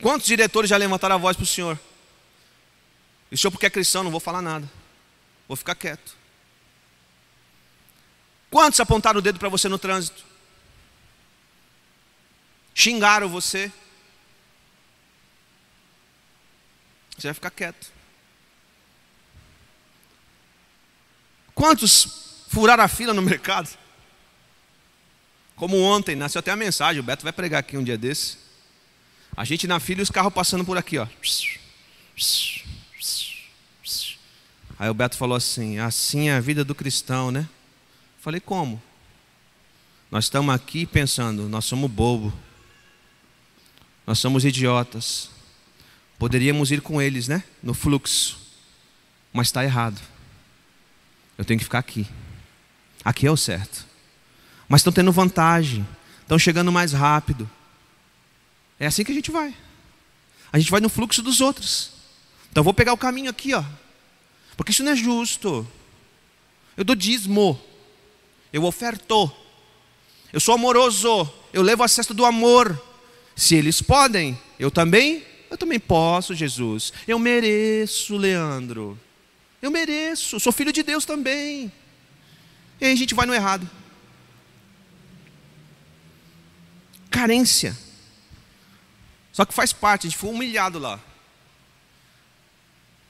Quantos 0.00 0.26
diretores 0.26 0.70
já 0.70 0.76
levantaram 0.76 1.14
a 1.14 1.18
voz 1.18 1.36
para 1.36 1.44
o 1.44 1.46
senhor? 1.46 1.78
E 3.30 3.34
o 3.34 3.38
senhor, 3.38 3.50
porque 3.50 3.66
é 3.66 3.70
cristão, 3.70 4.02
não 4.02 4.10
vou 4.10 4.20
falar 4.20 4.42
nada. 4.42 4.68
Vou 5.46 5.56
ficar 5.56 5.74
quieto. 5.74 6.16
Quantos 8.50 8.80
apontaram 8.80 9.18
o 9.20 9.22
dedo 9.22 9.38
para 9.38 9.48
você 9.48 9.68
no 9.68 9.78
trânsito? 9.78 10.24
Xingaram 12.74 13.28
você? 13.28 13.70
Você 17.16 17.28
vai 17.28 17.34
ficar 17.34 17.50
quieto. 17.50 17.99
Quantos 21.60 22.08
furaram 22.48 22.82
a 22.82 22.88
fila 22.88 23.12
no 23.12 23.20
mercado? 23.20 23.68
Como 25.54 25.78
ontem, 25.78 26.16
nasceu 26.16 26.38
até 26.38 26.50
a 26.50 26.56
mensagem, 26.56 27.00
o 27.00 27.02
Beto 27.02 27.22
vai 27.22 27.34
pregar 27.34 27.60
aqui 27.60 27.76
um 27.76 27.84
dia 27.84 27.98
desse. 27.98 28.38
A 29.36 29.44
gente 29.44 29.66
na 29.66 29.78
fila 29.78 30.00
e 30.00 30.02
os 30.02 30.10
carros 30.10 30.32
passando 30.32 30.64
por 30.64 30.78
aqui, 30.78 30.96
ó. 30.96 31.06
Aí 34.78 34.88
o 34.88 34.94
Beto 34.94 35.18
falou 35.18 35.36
assim: 35.36 35.78
assim 35.78 36.30
é 36.30 36.36
a 36.36 36.40
vida 36.40 36.64
do 36.64 36.74
cristão, 36.74 37.30
né? 37.30 37.46
Falei, 38.20 38.40
como? 38.40 38.82
Nós 40.10 40.24
estamos 40.24 40.54
aqui 40.54 40.86
pensando, 40.86 41.46
nós 41.46 41.66
somos 41.66 41.90
bobo. 41.90 42.32
Nós 44.06 44.18
somos 44.18 44.46
idiotas. 44.46 45.28
Poderíamos 46.18 46.72
ir 46.72 46.80
com 46.80 47.02
eles, 47.02 47.28
né? 47.28 47.44
No 47.62 47.74
fluxo. 47.74 48.38
Mas 49.30 49.48
está 49.48 49.62
errado. 49.62 50.00
Eu 51.40 51.44
tenho 51.46 51.56
que 51.56 51.64
ficar 51.64 51.78
aqui. 51.78 52.06
Aqui 53.02 53.26
é 53.26 53.30
o 53.30 53.36
certo. 53.38 53.86
Mas 54.68 54.82
estão 54.82 54.92
tendo 54.92 55.10
vantagem. 55.10 55.88
Estão 56.20 56.38
chegando 56.38 56.70
mais 56.70 56.92
rápido. 56.92 57.50
É 58.78 58.86
assim 58.86 59.02
que 59.02 59.10
a 59.10 59.14
gente 59.14 59.30
vai. 59.30 59.56
A 60.52 60.58
gente 60.58 60.70
vai 60.70 60.82
no 60.82 60.90
fluxo 60.90 61.22
dos 61.22 61.40
outros. 61.40 61.92
Então 62.52 62.62
vou 62.62 62.74
pegar 62.74 62.92
o 62.92 62.98
caminho 62.98 63.30
aqui, 63.30 63.54
ó. 63.54 63.64
Porque 64.54 64.70
isso 64.70 64.84
não 64.84 64.92
é 64.92 64.96
justo. 64.96 65.66
Eu 66.76 66.84
dou 66.84 66.94
dízimo 66.94 67.58
eu 68.52 68.64
oferto, 68.64 69.30
eu 70.32 70.40
sou 70.40 70.54
amoroso, 70.54 71.28
eu 71.52 71.62
levo 71.62 71.82
a 71.82 71.88
cesta 71.88 72.12
do 72.12 72.24
amor. 72.24 72.80
Se 73.36 73.54
eles 73.54 73.80
podem, 73.80 74.38
eu 74.58 74.70
também, 74.70 75.24
eu 75.48 75.56
também 75.56 75.78
posso, 75.78 76.34
Jesus. 76.34 76.92
Eu 77.06 77.18
mereço, 77.18 78.16
Leandro. 78.16 78.98
Eu 79.62 79.70
mereço, 79.70 80.40
sou 80.40 80.52
filho 80.52 80.72
de 80.72 80.82
Deus 80.82 81.04
também. 81.04 81.70
E 82.80 82.84
aí 82.86 82.92
a 82.92 82.96
gente 82.96 83.14
vai 83.14 83.26
no 83.26 83.34
errado. 83.34 83.68
Carência. 87.10 87.76
Só 89.32 89.44
que 89.44 89.52
faz 89.52 89.72
parte, 89.72 90.06
a 90.06 90.10
gente 90.10 90.18
foi 90.18 90.30
humilhado 90.30 90.78
lá. 90.78 90.98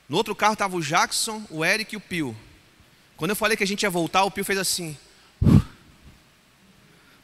No 0.08 0.16
outro 0.16 0.34
carro 0.34 0.54
estava 0.54 0.76
o 0.76 0.82
Jackson, 0.82 1.44
o 1.50 1.64
Eric 1.64 1.94
e 1.94 1.96
o 1.96 2.00
Pio. 2.00 2.36
Quando 3.16 3.30
eu 3.30 3.36
falei 3.36 3.56
que 3.56 3.62
a 3.62 3.66
gente 3.66 3.84
ia 3.84 3.90
voltar, 3.90 4.24
o 4.24 4.30
Pio 4.30 4.44
fez 4.44 4.58
assim. 4.58 4.96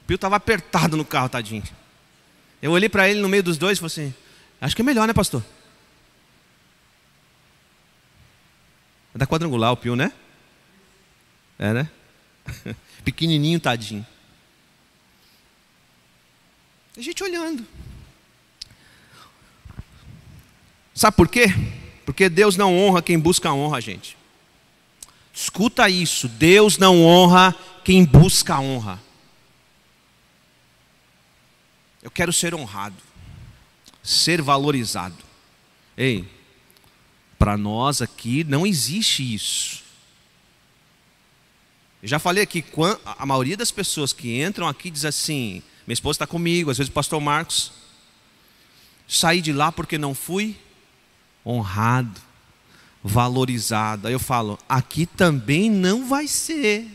Pio 0.07 0.15
estava 0.15 0.37
apertado 0.37 0.97
no 0.97 1.05
carro, 1.05 1.29
tadinho. 1.29 1.65
Eu 2.63 2.71
olhei 2.71 2.89
para 2.89 3.09
ele 3.09 3.21
no 3.21 3.29
meio 3.29 3.43
dos 3.43 3.59
dois 3.59 3.77
e 3.77 3.81
falei 3.81 4.07
assim: 4.07 4.15
Acho 4.61 4.77
que 4.77 4.83
é 4.83 4.85
melhor, 4.85 5.07
né, 5.09 5.13
pastor? 5.13 5.45
Da 9.17 9.27
quadrangular 9.27 9.73
o 9.73 9.77
Pio, 9.77 9.97
né? 9.97 10.13
É, 11.59 11.73
né? 11.73 11.91
Pequenininho, 13.05 13.59
tadinho. 13.59 14.07
A 16.97 17.01
gente 17.01 17.23
olhando. 17.23 17.67
Sabe 20.95 21.17
por 21.17 21.29
quê? 21.29 21.47
Porque 22.05 22.29
Deus 22.29 22.57
não 22.57 22.77
honra 22.77 23.03
quem 23.03 23.19
busca 23.19 23.53
honra, 23.53 23.81
gente. 23.81 24.17
Escuta 25.33 25.89
isso: 25.89 26.29
Deus 26.29 26.79
não 26.79 27.05
honra 27.05 27.55
quem 27.85 28.05
busca 28.05 28.59
honra. 28.59 29.01
Eu 32.03 32.11
quero 32.11 32.33
ser 32.33 32.55
honrado, 32.55 32.97
ser 34.03 34.41
valorizado. 34.41 35.17
Ei, 35.97 36.27
para 37.39 37.57
nós 37.57 38.01
aqui 38.01 38.45
não 38.45 38.67
existe 38.67 39.35
isso. 39.35 39.85
Eu 42.03 42.09
já 42.09 42.19
falei 42.19 42.43
aqui, 42.43 42.65
a 43.05 43.27
maioria 43.27 43.57
das 43.57 43.71
pessoas 43.71 44.13
que 44.13 44.43
entram 44.43 44.69
aqui 44.69 44.91
diz 44.91 45.05
assim: 45.05 45.63
minha 45.87 45.95
esposa 45.95 46.17
está 46.17 46.27
comigo, 46.27 46.71
às 46.71 46.79
vezes 46.79 46.91
o 46.91 46.95
pastor 46.95 47.21
Marcos, 47.21 47.73
saí 49.09 49.41
de 49.41 49.53
lá 49.53 49.73
porque 49.73 49.99
não 49.99 50.15
fui 50.15 50.57
honrado, 51.45 52.21
valorizado. 53.03 54.07
Aí 54.07 54.13
eu 54.13 54.21
falo: 54.21 54.59
aqui 54.69 55.07
também 55.07 55.71
não 55.71 56.07
vai 56.07 56.27
ser. 56.29 56.87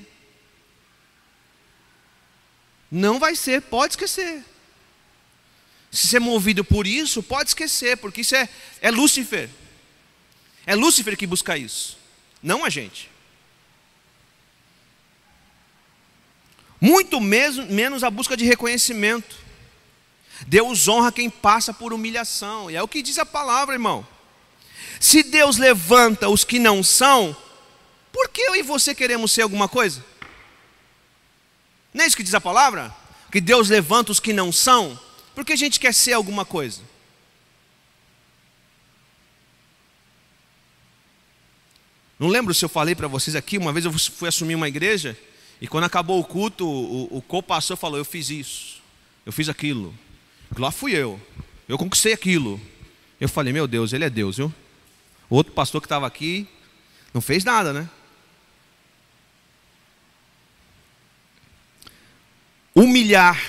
Não 2.92 3.20
vai 3.20 3.36
ser, 3.36 3.62
pode 3.62 3.94
esquecer. 3.94 4.44
Se 5.90 6.08
ser 6.08 6.20
movido 6.20 6.64
por 6.64 6.88
isso, 6.88 7.22
pode 7.24 7.50
esquecer, 7.50 7.98
porque 7.98 8.22
isso 8.22 8.36
é, 8.36 8.48
é 8.82 8.92
Lúcifer. 8.92 9.50
É 10.66 10.76
Lúcifer 10.76 11.18
que 11.18 11.28
busca 11.28 11.58
isso, 11.58 11.98
não 12.42 12.64
a 12.64 12.70
gente. 12.70 13.10
Muito 16.80 17.20
mesmo, 17.20 17.66
menos 17.68 18.04
a 18.04 18.10
busca 18.10 18.36
de 18.36 18.46
reconhecimento. 18.46 19.36
Deus 20.48 20.88
honra 20.88 21.12
quem 21.12 21.30
passa 21.30 21.74
por 21.74 21.94
humilhação, 21.94 22.70
e 22.70 22.76
é 22.76 22.82
o 22.82 22.88
que 22.88 23.02
diz 23.02 23.20
a 23.20 23.26
palavra, 23.26 23.76
irmão. 23.76 24.06
Se 25.00 25.24
Deus 25.24 25.58
levanta 25.58 26.30
os 26.30 26.44
que 26.44 26.58
não 26.58 26.84
são, 26.84 27.36
por 28.12 28.30
que 28.30 28.42
eu 28.42 28.56
e 28.56 28.64
você 28.64 28.96
queremos 28.96 29.32
ser 29.32 29.44
alguma 29.44 29.68
coisa? 29.68 30.04
Não 31.94 32.04
é 32.04 32.08
isso 32.08 32.18
que 32.18 32.24
diz 32.24 32.34
a 32.34 32.42
palavra? 32.42 32.96
Que 33.32 33.42
Deus 33.42 33.70
levanta 33.70 34.12
os 34.12 34.20
que 34.20 34.34
não 34.34 34.52
são 34.52 35.00
porque 35.34 35.54
a 35.54 35.56
gente 35.58 35.80
quer 35.80 35.94
ser 35.94 36.14
alguma 36.14 36.46
coisa. 36.46 36.82
Não 42.22 42.28
lembro 42.28 42.54
se 42.54 42.64
eu 42.64 42.70
falei 42.70 42.94
para 42.94 43.08
vocês 43.08 43.36
aqui, 43.36 43.58
uma 43.58 43.74
vez 43.74 43.84
eu 43.84 43.92
fui 43.92 44.30
assumir 44.30 44.54
uma 44.54 44.68
igreja 44.68 45.18
e 45.60 45.68
quando 45.68 45.86
acabou 45.86 46.20
o 46.20 46.24
culto, 46.24 46.68
o, 46.68 47.18
o 47.18 47.20
co-pastor 47.20 47.76
falou: 47.76 47.98
Eu 47.98 48.06
fiz 48.06 48.30
isso, 48.30 48.80
eu 49.26 49.32
fiz 49.32 49.50
aquilo. 49.50 49.92
Lá 50.56 50.70
fui 50.70 50.92
eu, 50.92 51.20
eu 51.68 51.80
conquistei 51.80 52.14
aquilo. 52.14 52.62
Eu 53.20 53.28
falei: 53.28 53.52
Meu 53.52 53.68
Deus, 53.68 53.92
ele 53.92 54.06
é 54.06 54.10
Deus, 54.10 54.38
viu? 54.38 54.54
O 55.32 55.36
outro 55.36 55.52
pastor 55.52 55.82
que 55.82 55.88
estava 55.88 56.06
aqui 56.06 56.48
não 57.12 57.22
fez 57.22 57.44
nada, 57.44 57.74
né? 57.74 57.90
Humilhar, 62.76 63.42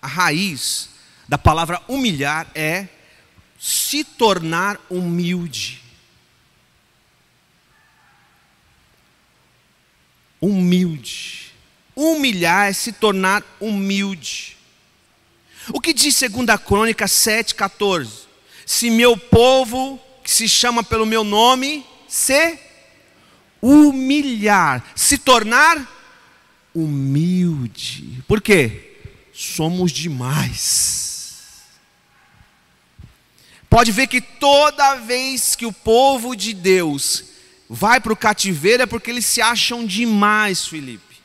a 0.00 0.06
raiz 0.06 0.90
da 1.28 1.36
palavra 1.36 1.82
humilhar 1.88 2.46
é 2.54 2.86
se 3.58 4.04
tornar 4.04 4.80
humilde. 4.88 5.83
Humilde. 10.44 11.52
Humilhar 11.96 12.68
é 12.68 12.72
se 12.72 12.92
tornar 12.92 13.42
humilde. 13.58 14.56
O 15.70 15.80
que 15.80 15.94
diz 15.94 16.20
2 16.20 16.60
Crônica 16.60 17.06
7,14? 17.06 18.08
Se 18.66 18.90
meu 18.90 19.16
povo, 19.16 19.98
que 20.22 20.30
se 20.30 20.48
chama 20.48 20.82
pelo 20.82 21.06
meu 21.06 21.24
nome, 21.24 21.84
se 22.08 22.58
humilhar, 23.62 24.84
se 24.94 25.16
tornar 25.16 25.90
humilde. 26.74 28.22
Por 28.28 28.42
quê? 28.42 28.98
Somos 29.32 29.92
demais. 29.92 31.62
Pode 33.70 33.90
ver 33.92 34.06
que 34.06 34.20
toda 34.20 34.96
vez 34.96 35.56
que 35.56 35.64
o 35.66 35.72
povo 35.72 36.36
de 36.36 36.52
Deus 36.52 37.33
vai 37.74 38.00
para 38.00 38.12
o 38.12 38.16
cativeiro 38.16 38.84
é 38.84 38.86
porque 38.86 39.10
eles 39.10 39.26
se 39.26 39.42
acham 39.42 39.84
demais, 39.84 40.64
Felipe. 40.64 41.16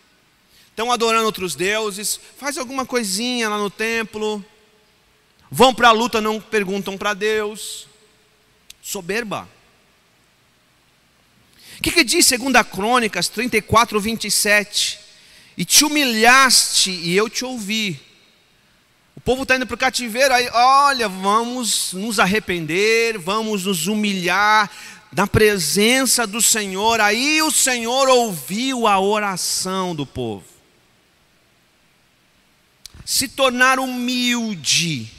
Estão 0.69 0.91
adorando 0.91 1.25
outros 1.25 1.53
deuses, 1.53 2.19
faz 2.37 2.57
alguma 2.57 2.85
coisinha 2.85 3.47
lá 3.47 3.57
no 3.59 3.69
templo, 3.69 4.43
vão 5.51 5.73
para 5.75 5.89
a 5.89 5.91
luta, 5.91 6.19
não 6.19 6.41
perguntam 6.41 6.97
para 6.97 7.13
Deus. 7.13 7.87
Soberba. 8.81 9.47
O 11.77 11.81
que, 11.83 11.91
que 11.91 12.03
diz 12.03 12.27
2 12.27 12.41
Crônicas 12.67 13.29
34, 13.29 13.99
27? 13.99 14.99
E 15.55 15.63
te 15.63 15.85
humilhaste 15.85 16.89
e 16.89 17.15
eu 17.15 17.29
te 17.29 17.45
ouvi. 17.45 18.01
O 19.15 19.21
povo 19.21 19.43
está 19.43 19.55
indo 19.55 19.67
para 19.67 19.75
o 19.75 19.77
cativeiro, 19.77 20.33
aí, 20.33 20.49
olha, 20.51 21.07
vamos 21.07 21.93
nos 21.93 22.19
arrepender, 22.19 23.19
vamos 23.19 23.65
nos 23.65 23.85
humilhar, 23.85 24.71
na 25.11 25.25
presença 25.25 26.27
do 26.27 26.41
Senhor, 26.41 27.01
aí 27.01 27.41
o 27.41 27.51
Senhor 27.51 28.07
ouviu 28.07 28.85
a 28.85 28.99
oração 28.99 29.95
do 29.95 30.05
povo. 30.05 30.45
Se 33.03 33.27
tornar 33.27 33.79
humilde. 33.79 35.11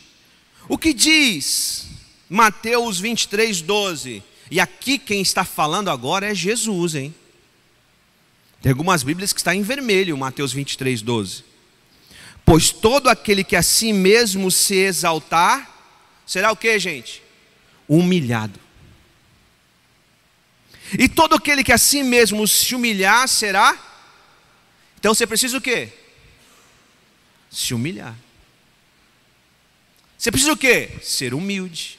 O 0.68 0.78
que 0.78 0.94
diz 0.94 1.88
Mateus 2.28 3.00
23, 3.00 3.60
12? 3.60 4.22
E 4.48 4.60
aqui 4.60 4.96
quem 4.98 5.20
está 5.20 5.44
falando 5.44 5.90
agora 5.90 6.30
é 6.30 6.34
Jesus, 6.34 6.94
hein? 6.94 7.14
Tem 8.62 8.70
algumas 8.70 9.02
Bíblias 9.02 9.32
que 9.32 9.40
está 9.40 9.54
em 9.54 9.62
vermelho, 9.62 10.16
Mateus 10.16 10.52
23, 10.52 11.02
12. 11.02 11.44
Pois 12.44 12.70
todo 12.70 13.08
aquele 13.08 13.42
que 13.42 13.56
a 13.56 13.62
si 13.62 13.92
mesmo 13.92 14.50
se 14.50 14.74
exaltar, 14.74 15.68
será 16.26 16.52
o 16.52 16.56
que, 16.56 16.78
gente? 16.78 17.22
Humilhado. 17.88 18.60
E 20.98 21.08
todo 21.08 21.34
aquele 21.34 21.62
que 21.62 21.72
a 21.72 21.78
si 21.78 22.02
mesmo 22.02 22.46
se 22.46 22.74
humilhar 22.74 23.28
será. 23.28 23.78
Então 24.98 25.14
você 25.14 25.26
precisa 25.26 25.56
o 25.56 25.60
quê? 25.60 25.92
Se 27.50 27.74
humilhar. 27.74 28.16
Você 30.18 30.30
precisa 30.30 30.52
o 30.52 30.56
quê? 30.56 30.90
Ser 31.02 31.32
humilde. 31.32 31.98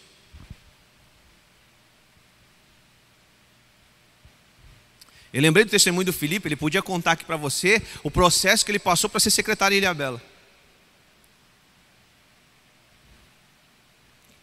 Eu 5.34 5.42
lembrei 5.42 5.64
do 5.64 5.72
testemunho 5.72 6.06
do 6.06 6.14
Felipe, 6.14 6.48
ele 6.48 6.58
podia 6.58 6.82
contar 6.82 7.14
aqui 7.14 7.24
para 7.24 7.38
você 7.38 7.82
o 8.04 8.12
processo 8.12 8.66
que 8.66 8.72
ele 8.72 8.80
passou 8.80 9.10
para 9.10 9.20
ser 9.20 9.32
secretário 9.32 9.76
de 9.76 9.80
Ilhabela. 9.80 10.22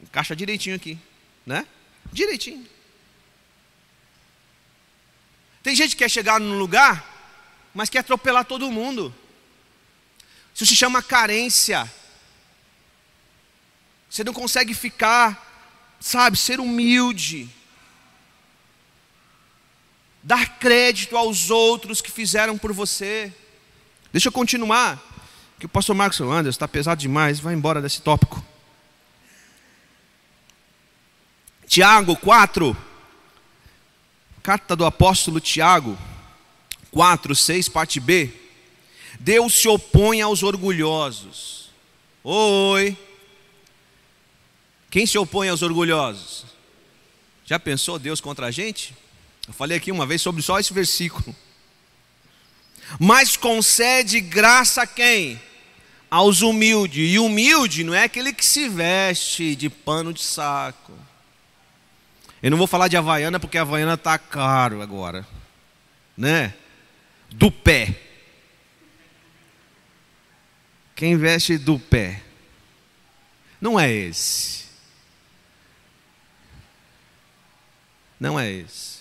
Encaixa 0.03 0.35
direitinho 0.35 0.75
aqui, 0.75 0.99
né? 1.45 1.67
Direitinho. 2.11 2.67
Tem 5.63 5.75
gente 5.75 5.91
que 5.91 6.05
quer 6.05 6.11
chegar 6.11 6.41
num 6.41 6.59
lugar, 6.59 7.05
mas 7.75 7.89
quer 7.89 8.01
atropelar 8.01 8.45
todo 8.45 8.71
mundo. 8.71 9.15
Isso 10.55 10.67
se 10.67 10.77
chama 10.77 11.03
carência. 11.03 11.91
Você 14.11 14.25
não 14.25 14.33
consegue 14.33 14.75
ficar, 14.75 15.97
sabe, 16.01 16.37
ser 16.37 16.61
humilde. 16.61 17.49
Dar 20.23 20.59
crédito 20.59 21.17
aos 21.17 21.51
outros 21.51 22.01
que 22.01 22.11
fizeram 22.11 22.57
por 22.59 22.73
você. 22.73 23.33
Deixa 24.13 24.29
eu 24.29 24.33
continuar, 24.33 24.99
que 25.59 25.67
o 25.67 25.69
pastor 25.69 25.95
Marcos 25.95 26.21
Anderson 26.21 26.49
está 26.49 26.67
pesado 26.67 27.01
demais, 27.01 27.41
vai 27.41 27.55
embora 27.55 27.83
desse 27.83 28.01
tópico. 28.01 28.45
Tiago 31.67 32.17
4, 32.17 32.77
Carta 34.49 34.75
do 34.75 34.87
apóstolo 34.87 35.41
Tiago, 35.41 35.99
4, 36.91 37.37
6, 37.37 37.69
parte 37.69 38.01
B. 38.01 38.33
Deus 39.21 39.53
se 39.53 39.69
opõe 39.69 40.23
aos 40.23 40.43
orgulhosos. 40.43 41.69
Oi. 42.25 42.97
Quem 44.91 45.05
se 45.05 45.19
opõe 45.19 45.51
aos 45.51 45.61
orgulhosos? 45.61 46.47
Já 47.45 47.61
pensou 47.61 47.99
Deus 47.99 48.23
contra 48.23 48.47
a 48.47 48.51
gente? 48.51 48.97
Eu 49.47 49.53
falei 49.53 49.77
aqui 49.77 49.93
uma 49.93 50.07
vez 50.07 50.23
sobre 50.23 50.41
só 50.41 50.59
esse 50.59 50.73
versículo. 50.73 51.37
Mas 52.99 53.37
concede 53.37 54.19
graça 54.19 54.81
a 54.81 54.87
quem? 54.87 55.39
Aos 56.11 56.41
humildes. 56.41 57.13
E 57.13 57.19
humilde 57.19 57.85
não 57.85 57.93
é 57.93 58.05
aquele 58.05 58.33
que 58.33 58.47
se 58.47 58.67
veste 58.67 59.55
de 59.55 59.69
pano 59.69 60.11
de 60.11 60.23
saco. 60.23 61.08
Eu 62.43 62.51
não 62.51 62.59
vou 62.59 62.67
falar 62.67 62.89
de 62.89 62.97
Havaiana 62.97 63.41
porque 63.41 63.59
a 63.59 63.63
Havaiana 63.63 63.95
está 63.95 64.17
caro 64.17 64.81
agora. 64.81 65.27
Né? 66.17 66.55
Do 67.31 67.51
pé. 67.51 68.01
Quem 70.95 71.17
veste 71.17 71.59
do 71.59 71.79
pé? 71.79 72.23
Não 73.61 73.79
é 73.79 73.93
esse. 73.93 74.67
Não 78.21 78.39
é 78.39 78.51
esse. 78.51 78.99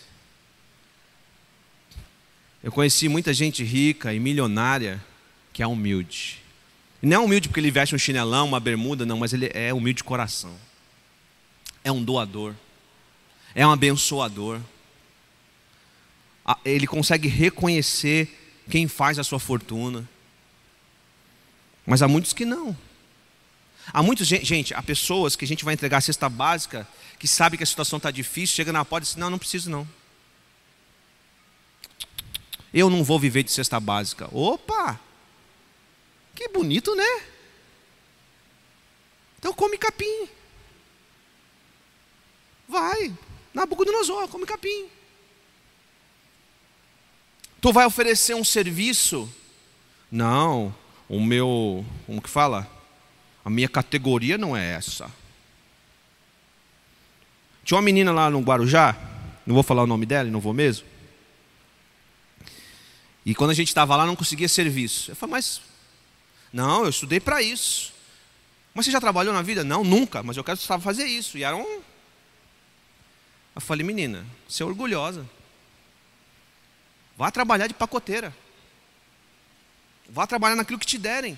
Eu 2.63 2.71
conheci 2.71 3.07
muita 3.07 3.33
gente 3.33 3.63
rica 3.63 4.13
e 4.13 4.19
milionária 4.19 5.03
que 5.53 5.61
é 5.61 5.67
humilde. 5.67 6.41
Não 7.01 7.15
é 7.15 7.19
humilde 7.19 7.47
porque 7.47 7.59
ele 7.59 7.71
veste 7.71 7.95
um 7.95 7.99
chinelão, 7.99 8.47
uma 8.47 8.59
bermuda, 8.59 9.05
não, 9.05 9.17
mas 9.17 9.31
ele 9.31 9.49
é 9.53 9.73
humilde 9.73 9.97
de 9.97 10.03
coração. 10.03 10.55
É 11.83 11.91
um 11.91 12.03
doador 12.03 12.53
é 13.53 13.65
um 13.65 13.71
abençoador. 13.71 14.59
Ele 16.63 16.87
consegue 16.87 17.27
reconhecer 17.27 18.63
quem 18.69 18.87
faz 18.87 19.19
a 19.19 19.23
sua 19.23 19.39
fortuna. 19.39 20.07
Mas 21.85 22.01
há 22.01 22.07
muitos 22.07 22.33
que 22.33 22.45
não. 22.45 22.77
Há 23.93 24.03
muitos, 24.03 24.27
gente, 24.27 24.73
há 24.73 24.83
pessoas 24.83 25.35
que 25.35 25.45
a 25.45 25.47
gente 25.47 25.63
vai 25.63 25.73
entregar 25.73 25.97
a 25.97 26.01
cesta 26.01 26.27
básica, 26.27 26.87
que 27.17 27.27
sabe 27.27 27.57
que 27.57 27.63
a 27.63 27.65
situação 27.65 27.97
está 27.97 28.11
difícil, 28.11 28.55
chega 28.55 28.73
na 28.73 28.83
porta 28.83 29.05
e 29.05 29.07
diz: 29.07 29.15
Não, 29.15 29.29
não 29.29 29.39
preciso 29.39 29.69
não. 29.69 29.87
Eu 32.73 32.89
não 32.89 33.03
vou 33.03 33.17
viver 33.17 33.43
de 33.43 33.51
cesta 33.51 33.79
básica. 33.79 34.27
Opa! 34.31 34.99
Que 36.35 36.49
bonito, 36.49 36.93
né? 36.95 37.23
Então 39.39 39.53
come 39.53 39.77
capim. 39.77 40.27
Vai, 42.67 43.15
Nabucodonosor, 43.57 44.27
come 44.27 44.45
capim. 44.45 44.85
Tu 47.59 47.73
vai 47.73 47.87
oferecer 47.87 48.35
um 48.35 48.43
serviço? 48.43 49.27
Não, 50.11 50.73
o 51.09 51.19
meu, 51.19 51.83
como 52.05 52.21
que 52.21 52.29
fala? 52.29 52.69
A 53.43 53.49
minha 53.49 53.67
categoria 53.67 54.37
não 54.37 54.55
é 54.55 54.73
essa. 54.73 55.11
Tinha 57.63 57.77
uma 57.77 57.81
menina 57.81 58.11
lá 58.11 58.29
no 58.29 58.41
Guarujá, 58.41 58.95
não 59.43 59.55
vou 59.55 59.63
falar 59.63 59.81
o 59.81 59.87
nome 59.87 60.05
dela, 60.05 60.29
não 60.29 60.39
vou 60.39 60.53
mesmo. 60.53 60.85
E 63.25 63.33
quando 63.33 63.49
a 63.49 63.55
gente 63.55 63.69
estava 63.69 63.95
lá, 63.95 64.05
não 64.05 64.15
conseguia 64.15 64.47
serviço. 64.47 65.09
Eu 65.09 65.15
falei, 65.15 65.31
mas, 65.31 65.61
não, 66.53 66.83
eu 66.83 66.89
estudei 66.89 67.19
para 67.19 67.41
isso. 67.41 67.91
Mas 68.75 68.85
você 68.85 68.91
já 68.91 69.01
trabalhou 69.01 69.33
na 69.33 69.41
vida? 69.41 69.63
Não, 69.63 69.83
nunca, 69.83 70.21
mas 70.21 70.37
eu 70.37 70.43
quero 70.43 70.59
fazer 70.59 71.05
isso. 71.05 71.39
E 71.39 71.43
era 71.43 71.55
um. 71.55 71.81
Eu 73.57 73.61
falei, 73.61 73.83
menina, 73.83 74.23
você 74.47 74.61
é 74.61 74.65
orgulhosa. 74.67 75.27
Vá 77.17 77.31
trabalhar 77.31 77.65
de 77.65 77.73
pacoteira. 77.73 78.31
Vá 80.07 80.27
trabalhar 80.27 80.55
naquilo 80.55 80.77
que 80.77 80.85
te 80.85 80.99
derem. 80.99 81.35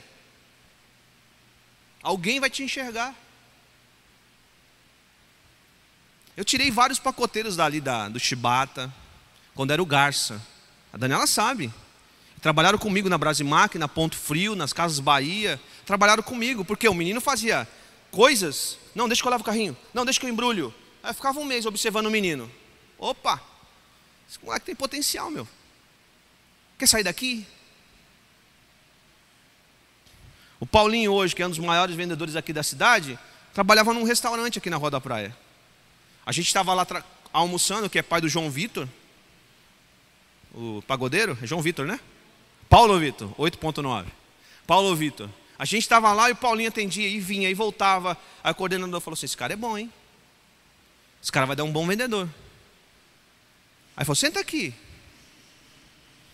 Alguém 2.03 2.41
vai 2.41 2.49
te 2.49 2.61
enxergar. 2.61 3.15
Eu 6.35 6.43
tirei 6.43 6.69
vários 6.69 6.99
pacoteiros 6.99 7.55
dali 7.55 7.79
da, 7.79 8.09
do 8.09 8.19
Chibata, 8.19 8.93
quando 9.55 9.71
era 9.71 9.81
o 9.81 9.85
Garça. 9.85 10.45
A 10.91 10.97
Daniela 10.97 11.25
sabe. 11.25 11.73
Trabalharam 12.41 12.77
comigo 12.77 13.07
na 13.07 13.17
Brasimac, 13.17 13.77
na 13.77 13.87
Ponto 13.87 14.17
Frio, 14.17 14.57
nas 14.57 14.73
Casas 14.73 14.99
Bahia. 14.99 15.57
Trabalharam 15.85 16.21
comigo, 16.21 16.65
porque 16.65 16.89
o 16.89 16.93
menino 16.93 17.21
fazia 17.21 17.65
coisas. 18.11 18.77
Não, 18.93 19.07
deixa 19.07 19.21
que 19.21 19.27
eu 19.29 19.31
levo 19.31 19.43
o 19.43 19.45
carrinho. 19.45 19.77
Não, 19.93 20.03
deixa 20.03 20.19
que 20.19 20.25
eu 20.25 20.29
embrulho. 20.29 20.75
Aí 21.03 21.11
eu 21.11 21.13
ficava 21.13 21.39
um 21.39 21.45
mês 21.45 21.65
observando 21.65 22.07
o 22.07 22.11
menino. 22.11 22.51
Opa, 22.97 23.41
esse 24.29 24.37
moleque 24.43 24.65
tem 24.65 24.75
potencial, 24.75 25.29
meu. 25.31 25.47
Quer 26.77 26.87
sair 26.87 27.03
daqui? 27.03 27.45
O 30.59 30.65
Paulinho 30.65 31.13
hoje, 31.13 31.33
que 31.33 31.41
é 31.41 31.47
um 31.47 31.49
dos 31.49 31.59
maiores 31.59 31.95
vendedores 31.95 32.35
aqui 32.35 32.51
da 32.51 32.63
cidade, 32.63 33.17
trabalhava 33.53 33.93
num 33.93 34.03
restaurante 34.03 34.57
aqui 34.59 34.69
na 34.69 34.77
Rua 34.77 34.91
da 34.91 34.99
Praia. 34.99 35.35
A 36.25 36.31
gente 36.31 36.47
estava 36.47 36.73
lá 36.73 36.85
almoçando, 37.31 37.89
que 37.89 37.97
é 37.97 38.01
pai 38.01 38.19
do 38.19 38.27
João 38.27 38.51
Vitor, 38.51 38.87
o 40.53 40.83
pagodeiro, 40.87 41.37
é 41.41 41.47
João 41.47 41.61
Vitor, 41.61 41.85
né? 41.85 41.99
Paulo 42.67 42.99
Vitor, 42.99 43.29
8.9. 43.35 44.05
Paulo 44.67 44.95
Vitor. 44.95 45.29
A 45.57 45.65
gente 45.65 45.83
estava 45.83 46.11
lá 46.13 46.29
e 46.29 46.33
o 46.33 46.35
Paulinho 46.35 46.69
atendia 46.69 47.07
e 47.07 47.19
vinha 47.19 47.49
e 47.49 47.53
voltava. 47.53 48.17
Aí 48.43 48.51
o 48.51 48.55
coordenador 48.55 49.01
falou 49.01 49.15
assim: 49.15 49.25
esse 49.25 49.37
cara 49.37 49.53
é 49.53 49.55
bom, 49.55 49.77
hein? 49.77 49.91
Esse 51.21 51.31
cara 51.31 51.45
vai 51.45 51.55
dar 51.55 51.63
um 51.63 51.71
bom 51.71 51.85
vendedor. 51.85 52.29
Aí 53.95 54.05
falou: 54.05 54.15
senta 54.15 54.39
aqui. 54.39 54.73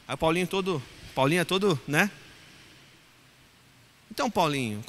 Aí 0.07 0.13
o 0.13 0.17
Paulinho 0.17 0.47
todo, 0.47 0.81
Paulinho 1.15 1.41
é 1.41 1.45
todo, 1.45 1.79
né? 1.87 2.11
Então, 4.11 4.29
Paulinho, 4.29 4.83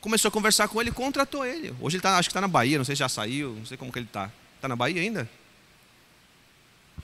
começou 0.00 0.28
a 0.28 0.32
conversar 0.32 0.68
com 0.68 0.80
ele 0.80 0.92
contratou 0.92 1.44
ele. 1.44 1.74
Hoje 1.80 1.96
ele 1.96 2.02
tá, 2.02 2.16
acho 2.16 2.28
que 2.28 2.30
está 2.30 2.40
na 2.40 2.48
Bahia, 2.48 2.78
não 2.78 2.84
sei 2.84 2.94
se 2.94 3.00
já 3.00 3.08
saiu, 3.08 3.54
não 3.54 3.66
sei 3.66 3.76
como 3.76 3.92
que 3.92 3.98
ele 3.98 4.06
está. 4.06 4.30
Está 4.54 4.68
na 4.68 4.76
Bahia 4.76 5.02
ainda? 5.02 5.28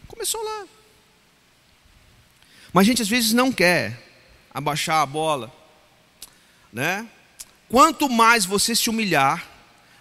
Começou 0.06 0.42
lá. 0.42 0.66
Mas 2.72 2.82
a 2.82 2.84
gente 2.86 3.02
às 3.02 3.08
vezes 3.08 3.32
não 3.32 3.52
quer 3.52 4.00
abaixar 4.52 5.02
a 5.02 5.06
bola, 5.06 5.52
né? 6.72 7.08
Quanto 7.68 8.08
mais 8.08 8.44
você 8.44 8.74
se 8.74 8.88
humilhar, 8.88 9.46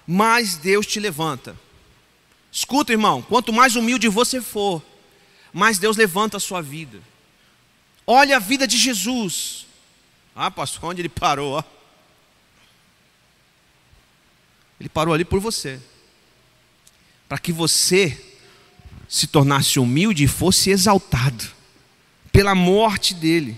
mais 0.07 0.55
Deus 0.55 0.85
te 0.85 0.99
levanta. 0.99 1.57
Escuta, 2.53 2.91
irmão, 2.91 3.19
quanto 3.23 3.51
mais 3.51 3.75
humilde 3.75 4.07
você 4.07 4.39
for, 4.39 4.79
mais 5.51 5.79
Deus 5.79 5.97
levanta 5.97 6.37
a 6.37 6.39
sua 6.39 6.61
vida. 6.61 7.01
Olha 8.05 8.37
a 8.37 8.39
vida 8.39 8.67
de 8.67 8.77
Jesus. 8.77 9.65
Ah, 10.35 10.51
pastor, 10.51 10.91
onde 10.91 11.01
ele 11.01 11.09
parou? 11.09 11.53
Ó. 11.53 11.63
Ele 14.79 14.87
parou 14.87 15.15
ali 15.15 15.25
por 15.25 15.39
você. 15.39 15.81
Para 17.27 17.39
que 17.39 17.51
você 17.51 18.21
se 19.09 19.25
tornasse 19.25 19.79
humilde 19.79 20.23
e 20.23 20.27
fosse 20.27 20.69
exaltado 20.69 21.43
pela 22.31 22.53
morte 22.53 23.15
dele. 23.15 23.57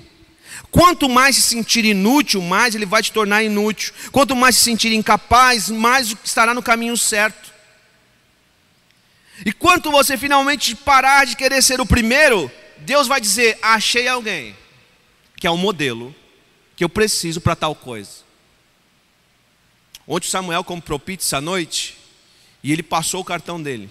Quanto 0.71 1.09
mais 1.09 1.35
se 1.35 1.41
sentir 1.41 1.83
inútil, 1.83 2.41
mais 2.41 2.75
ele 2.75 2.85
vai 2.85 3.03
te 3.03 3.11
tornar 3.11 3.43
inútil. 3.43 3.93
Quanto 4.11 4.35
mais 4.37 4.55
se 4.55 4.63
sentir 4.63 4.93
incapaz, 4.93 5.69
mais 5.69 6.15
estará 6.23 6.53
no 6.53 6.63
caminho 6.63 6.95
certo. 6.95 7.44
E 9.43 9.51
quanto 9.51 9.91
você 9.91 10.17
finalmente 10.17 10.75
parar 10.75 11.25
de 11.25 11.35
querer 11.35 11.61
ser 11.61 11.81
o 11.81 11.85
primeiro, 11.85 12.51
Deus 12.77 13.07
vai 13.07 13.19
dizer: 13.19 13.57
Achei 13.61 14.07
alguém 14.07 14.55
que 15.35 15.47
é 15.47 15.51
o 15.51 15.57
modelo 15.57 16.15
que 16.75 16.83
eu 16.83 16.89
preciso 16.89 17.41
para 17.41 17.55
tal 17.55 17.75
coisa. 17.75 18.23
Ontem 20.07 20.29
Samuel 20.29 20.63
comprou 20.63 20.99
pizza 20.99 21.37
à 21.37 21.41
noite 21.41 21.97
e 22.63 22.71
ele 22.71 22.83
passou 22.83 23.21
o 23.21 23.25
cartão 23.25 23.61
dele. 23.61 23.89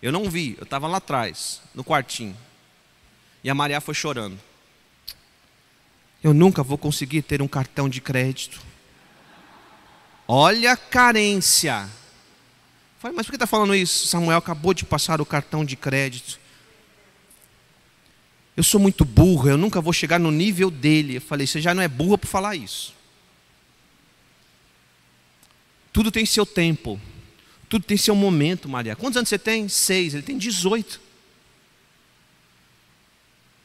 Eu 0.00 0.12
não 0.12 0.30
vi, 0.30 0.54
eu 0.56 0.64
estava 0.64 0.86
lá 0.86 0.98
atrás, 0.98 1.60
no 1.74 1.84
quartinho. 1.84 2.36
E 3.42 3.50
a 3.50 3.54
Maria 3.54 3.80
foi 3.80 3.94
chorando. 3.94 4.38
Eu 6.22 6.32
nunca 6.32 6.62
vou 6.62 6.78
conseguir 6.78 7.22
ter 7.22 7.42
um 7.42 7.48
cartão 7.48 7.88
de 7.88 8.00
crédito. 8.00 8.60
Olha 10.28 10.72
a 10.72 10.76
carência. 10.76 11.88
Falei, 13.00 13.16
mas 13.16 13.24
por 13.24 13.32
que 13.32 13.36
está 13.36 13.46
falando 13.46 13.74
isso? 13.74 14.06
Samuel 14.08 14.36
acabou 14.36 14.74
de 14.74 14.84
passar 14.84 15.22
o 15.22 15.26
cartão 15.26 15.64
de 15.64 15.74
crédito. 15.74 16.38
Eu 18.54 18.62
sou 18.62 18.78
muito 18.78 19.06
burro, 19.06 19.48
eu 19.48 19.56
nunca 19.56 19.80
vou 19.80 19.90
chegar 19.90 20.20
no 20.20 20.30
nível 20.30 20.70
dele. 20.70 21.16
Eu 21.16 21.20
falei, 21.22 21.46
você 21.46 21.62
já 21.62 21.72
não 21.72 21.82
é 21.82 21.88
burro 21.88 22.18
por 22.18 22.26
falar 22.26 22.56
isso. 22.56 22.94
Tudo 25.90 26.12
tem 26.12 26.26
seu 26.26 26.44
tempo. 26.44 27.00
Tudo 27.70 27.86
tem 27.86 27.96
seu 27.96 28.14
momento, 28.14 28.68
Maria. 28.68 28.94
Quantos 28.94 29.16
anos 29.16 29.30
você 29.30 29.38
tem? 29.38 29.66
Seis. 29.66 30.12
Ele 30.12 30.22
tem 30.22 30.36
18. 30.36 31.00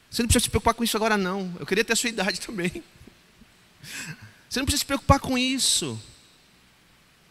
Você 0.09 0.21
não 0.21 0.27
precisa 0.27 0.45
se 0.45 0.49
preocupar 0.49 0.73
com 0.73 0.83
isso 0.85 0.95
agora, 0.95 1.17
não. 1.17 1.53
Eu 1.59 1.65
queria 1.65 1.83
ter 1.83 1.91
a 1.91 1.95
sua 1.97 2.09
idade 2.09 2.39
também. 2.41 2.81
Você 4.49 4.59
não 4.59 4.65
precisa 4.65 4.79
se 4.79 4.85
preocupar 4.85 5.19
com 5.19 5.37
isso. 5.37 5.99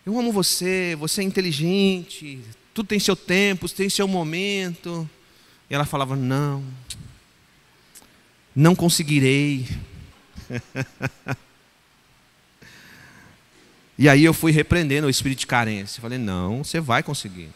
Eu 0.06 0.18
amo 0.18 0.30
você, 0.30 0.94
você 0.98 1.22
é 1.22 1.24
inteligente, 1.24 2.38
tudo 2.74 2.88
tem 2.88 2.98
seu 2.98 3.16
tempo, 3.16 3.66
tem 3.70 3.88
seu 3.88 4.06
momento. 4.06 5.08
E 5.70 5.74
ela 5.74 5.86
falava: 5.86 6.14
Não, 6.14 6.62
não 8.54 8.74
conseguirei. 8.74 9.66
e 13.98 14.06
aí 14.06 14.22
eu 14.22 14.34
fui 14.34 14.52
repreendendo 14.52 15.06
o 15.06 15.10
espírito 15.10 15.38
de 15.38 15.46
carência. 15.46 16.02
Falei: 16.02 16.18
Não, 16.18 16.62
você 16.62 16.80
vai 16.80 17.02
conseguir, 17.02 17.48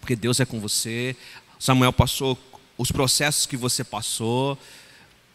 porque 0.00 0.16
Deus 0.16 0.40
é 0.40 0.46
com 0.46 0.58
você. 0.58 1.14
Samuel 1.58 1.92
passou 1.92 2.38
os 2.78 2.90
processos 2.90 3.44
que 3.44 3.58
você 3.58 3.84
passou. 3.84 4.58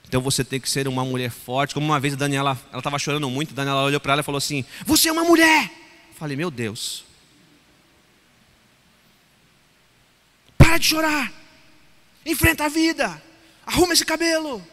Então 0.08 0.20
você 0.20 0.44
tem 0.44 0.60
que 0.60 0.70
ser 0.70 0.88
uma 0.88 1.06
mulher 1.06 1.30
forte. 1.30 1.76
Como 1.76 1.86
uma 1.86 2.00
vez 2.00 2.16
a 2.16 2.18
Daniela, 2.18 2.60
ela 2.72 2.80
estava 2.80 2.98
chorando 2.98 3.30
muito, 3.30 3.52
a 3.52 3.56
Daniela 3.56 3.84
olhou 3.84 4.00
para 4.00 4.14
ela 4.14 4.22
e 4.22 4.26
falou 4.26 4.40
assim: 4.40 4.66
Você 4.84 5.10
é 5.10 5.12
uma 5.12 5.24
mulher. 5.24 5.83
Falei, 6.18 6.38
meu 6.38 6.51
Deus. 6.51 7.05
Para 10.57 10.78
de 10.78 10.88
chorar. 10.88 11.32
Enfrenta 12.26 12.66
a 12.66 12.70
vida. 12.70 13.22
Arruma 13.66 13.93
esse 13.93 14.05
cabelo. 14.05 14.66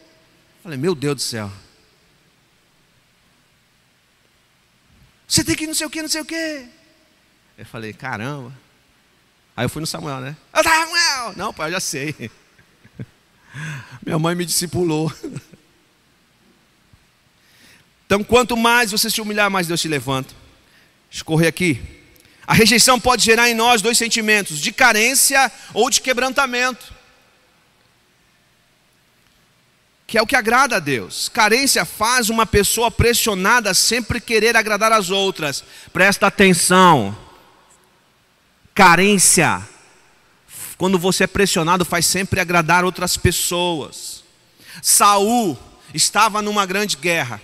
Falei, 0.62 0.78
meu 0.78 0.95
Deus 0.95 1.14
do 1.16 1.22
céu. 1.22 1.51
Você 5.26 5.45
tem 5.45 5.55
que 5.55 5.66
não 5.66 5.74
sei 5.74 5.86
o 5.86 5.91
que, 5.91 6.03
não 6.03 6.09
sei 6.09 6.20
o 6.20 6.24
que. 6.24 6.66
Eu 7.57 7.66
falei, 7.66 7.93
caramba. 7.93 8.53
Aí 9.57 9.64
eu 9.64 9.68
fui 9.68 9.80
no 9.80 9.86
Samuel, 9.86 10.20
né? 10.20 10.36
Samuel! 10.55 11.36
Não, 11.36 11.53
pai, 11.53 11.68
eu 11.68 11.72
já 11.74 11.80
sei. 11.80 12.30
Minha 14.05 14.18
mãe 14.18 14.34
me 14.34 14.45
discipulou. 14.45 15.12
Então, 18.11 18.24
quanto 18.24 18.57
mais 18.57 18.91
você 18.91 19.09
se 19.09 19.20
humilhar, 19.20 19.49
mais 19.49 19.68
Deus 19.68 19.80
te 19.80 19.86
levanta. 19.86 20.34
Escorrer 21.11 21.49
aqui. 21.49 21.81
A 22.47 22.55
rejeição 22.55 22.99
pode 23.01 23.25
gerar 23.25 23.49
em 23.49 23.55
nós 23.55 23.83
dois 23.83 23.99
sentimentos: 23.99 24.59
de 24.61 24.73
carência 24.73 25.51
ou 25.75 25.91
de 25.91 26.01
quebrantamento. 26.01 26.95
Que 30.07 30.19
é 30.19 30.23
o 30.23 30.27
que 30.27 30.35
agrada 30.35 30.77
a 30.77 30.81
Deus. 30.81 31.29
Carência 31.29 31.85
faz 31.85 32.31
uma 32.31 32.45
pessoa 32.45 32.91
pressionada 32.91 33.73
sempre 33.75 34.21
querer 34.21 34.57
agradar 34.57 34.93
as 34.93 35.11
outras. 35.11 35.65
Presta 35.93 36.27
atenção. 36.27 37.17
Carência 38.75 39.69
quando 40.81 40.99
você 40.99 41.25
é 41.25 41.27
pressionado, 41.27 41.85
faz 41.85 42.07
sempre 42.07 42.41
agradar 42.41 42.87
outras 42.87 43.15
pessoas. 43.15 44.25
Saul 44.81 45.59
estava 45.93 46.41
numa 46.41 46.65
grande 46.65 46.97
guerra. 46.97 47.39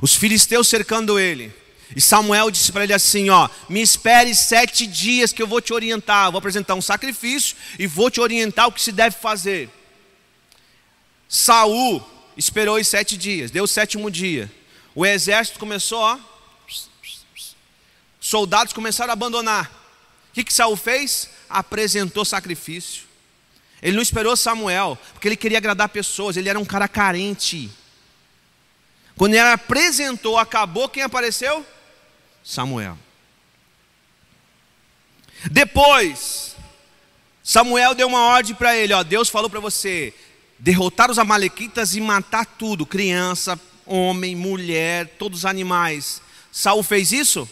Os 0.00 0.14
filisteus 0.14 0.68
cercando 0.68 1.18
ele. 1.18 1.54
E 1.94 2.00
Samuel 2.00 2.50
disse 2.50 2.72
para 2.72 2.84
ele 2.84 2.92
assim: 2.92 3.30
Ó, 3.30 3.48
me 3.68 3.80
espere 3.80 4.34
sete 4.34 4.86
dias 4.86 5.32
que 5.32 5.42
eu 5.42 5.46
vou 5.46 5.60
te 5.60 5.72
orientar. 5.72 6.30
vou 6.30 6.38
apresentar 6.38 6.74
um 6.74 6.82
sacrifício 6.82 7.56
e 7.78 7.86
vou 7.86 8.10
te 8.10 8.20
orientar 8.20 8.66
o 8.66 8.72
que 8.72 8.80
se 8.80 8.90
deve 8.90 9.16
fazer. 9.16 9.70
Saul 11.28 12.04
esperou 12.36 12.76
os 12.78 12.88
sete 12.88 13.16
dias, 13.16 13.50
deu 13.50 13.64
o 13.64 13.68
sétimo 13.68 14.10
dia. 14.10 14.50
O 14.94 15.04
exército 15.04 15.58
começou, 15.58 15.98
ó, 15.98 16.18
soldados 18.20 18.72
começaram 18.72 19.10
a 19.10 19.12
abandonar. 19.12 19.70
O 20.30 20.34
que, 20.34 20.44
que 20.44 20.52
Saul 20.52 20.76
fez? 20.76 21.30
apresentou 21.48 22.24
sacrifício. 22.24 23.04
Ele 23.80 23.94
não 23.94 24.02
esperou 24.02 24.36
Samuel, 24.36 24.98
porque 25.12 25.28
ele 25.28 25.36
queria 25.36 25.58
agradar 25.58 25.88
pessoas, 25.88 26.36
ele 26.36 26.48
era 26.48 26.58
um 26.58 26.64
cara 26.64 26.88
carente. 26.88 27.70
Quando 29.16 29.34
ele 29.34 29.42
apresentou, 29.42 30.38
acabou, 30.38 30.88
quem 30.88 31.02
apareceu? 31.02 31.64
Samuel. 32.46 32.96
Depois, 35.50 36.54
Samuel 37.42 37.92
deu 37.92 38.06
uma 38.06 38.20
ordem 38.20 38.54
para 38.54 38.76
ele: 38.76 38.92
ó, 38.92 39.02
Deus 39.02 39.28
falou 39.28 39.50
para 39.50 39.58
você 39.58 40.14
derrotar 40.56 41.10
os 41.10 41.18
amalequitas 41.18 41.96
e 41.96 42.00
matar 42.00 42.46
tudo, 42.46 42.86
criança, 42.86 43.60
homem, 43.84 44.36
mulher, 44.36 45.08
todos 45.18 45.40
os 45.40 45.44
animais. 45.44 46.22
Saul 46.52 46.84
fez 46.84 47.10
isso? 47.10 47.48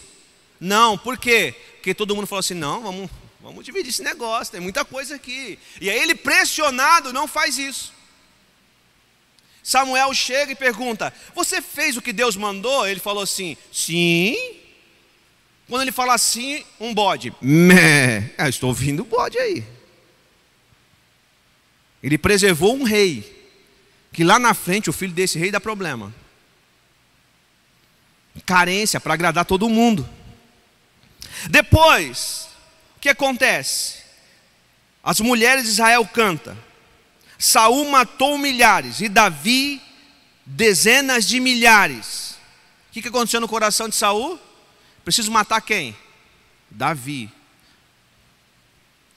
Não, 0.61 0.97
por 0.97 1.19
quê? 1.19 1.57
Porque 1.73 1.93
todo 1.93 2.15
mundo 2.15 2.29
falou 2.29 2.39
assim: 2.39 2.55
não, 2.55 2.81
vamos, 2.81 3.11
vamos 3.41 3.65
dividir 3.65 3.91
esse 3.91 4.03
negócio, 4.03 4.53
tem 4.53 4.61
muita 4.61 4.85
coisa 4.85 5.17
aqui. 5.17 5.59
E 5.81 5.91
aí 5.91 5.99
ele, 5.99 6.15
pressionado, 6.15 7.13
não 7.13 7.27
faz 7.27 7.59
isso. 7.59 7.93
Samuel 9.61 10.15
chega 10.15 10.53
e 10.53 10.57
pergunta: 10.57 11.13
Você 11.35 11.61
fez 11.61 11.97
o 11.97 12.03
que 12.03 12.13
Deus 12.13 12.37
mandou? 12.37 12.87
Ele 12.87 13.01
falou 13.01 13.25
assim: 13.25 13.57
Sim. 13.73 14.63
Quando 15.69 15.83
ele 15.83 15.93
fala 15.93 16.15
assim, 16.15 16.65
um 16.79 16.93
bode. 16.93 17.33
Mé, 17.41 18.33
ah, 18.37 18.49
estou 18.49 18.69
ouvindo 18.69 19.01
o 19.03 19.07
bode 19.07 19.39
aí. 19.39 19.65
Ele 22.03 22.19
preservou 22.19 22.75
um 22.75 22.83
rei, 22.83 23.49
que 24.13 24.23
lá 24.23 24.39
na 24.39 24.53
frente 24.53 24.91
o 24.91 24.93
filho 24.93 25.13
desse 25.13 25.39
rei 25.39 25.51
dá 25.51 25.59
problema. 25.59 26.15
Carência 28.45 29.01
para 29.01 29.15
agradar 29.15 29.47
todo 29.47 29.69
mundo. 29.69 30.09
Depois, 31.49 32.49
o 32.97 33.01
que 33.01 33.09
acontece? 33.09 34.03
As 35.03 35.21
mulheres 35.21 35.65
de 35.65 35.71
Israel 35.71 36.07
cantam. 36.07 36.57
Saul 37.39 37.91
matou 37.91 38.37
milhares 38.37 39.01
e 39.01 39.09
Davi 39.09 39.81
dezenas 40.45 41.27
de 41.27 41.41
milhares. 41.41 42.37
O 42.91 42.93
que 43.01 43.09
aconteceu 43.09 43.41
no 43.41 43.49
coração 43.49 43.89
de 43.89 43.97
Saul? 43.97 44.39
Preciso 45.05 45.31
matar 45.31 45.61
quem? 45.61 45.95
Davi. 46.71 47.31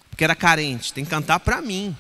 Porque 0.10 0.24
era 0.24 0.36
carente, 0.36 0.94
tem 0.94 1.04
que 1.04 1.10
cantar 1.10 1.40
para 1.40 1.62
mim. 1.62 1.96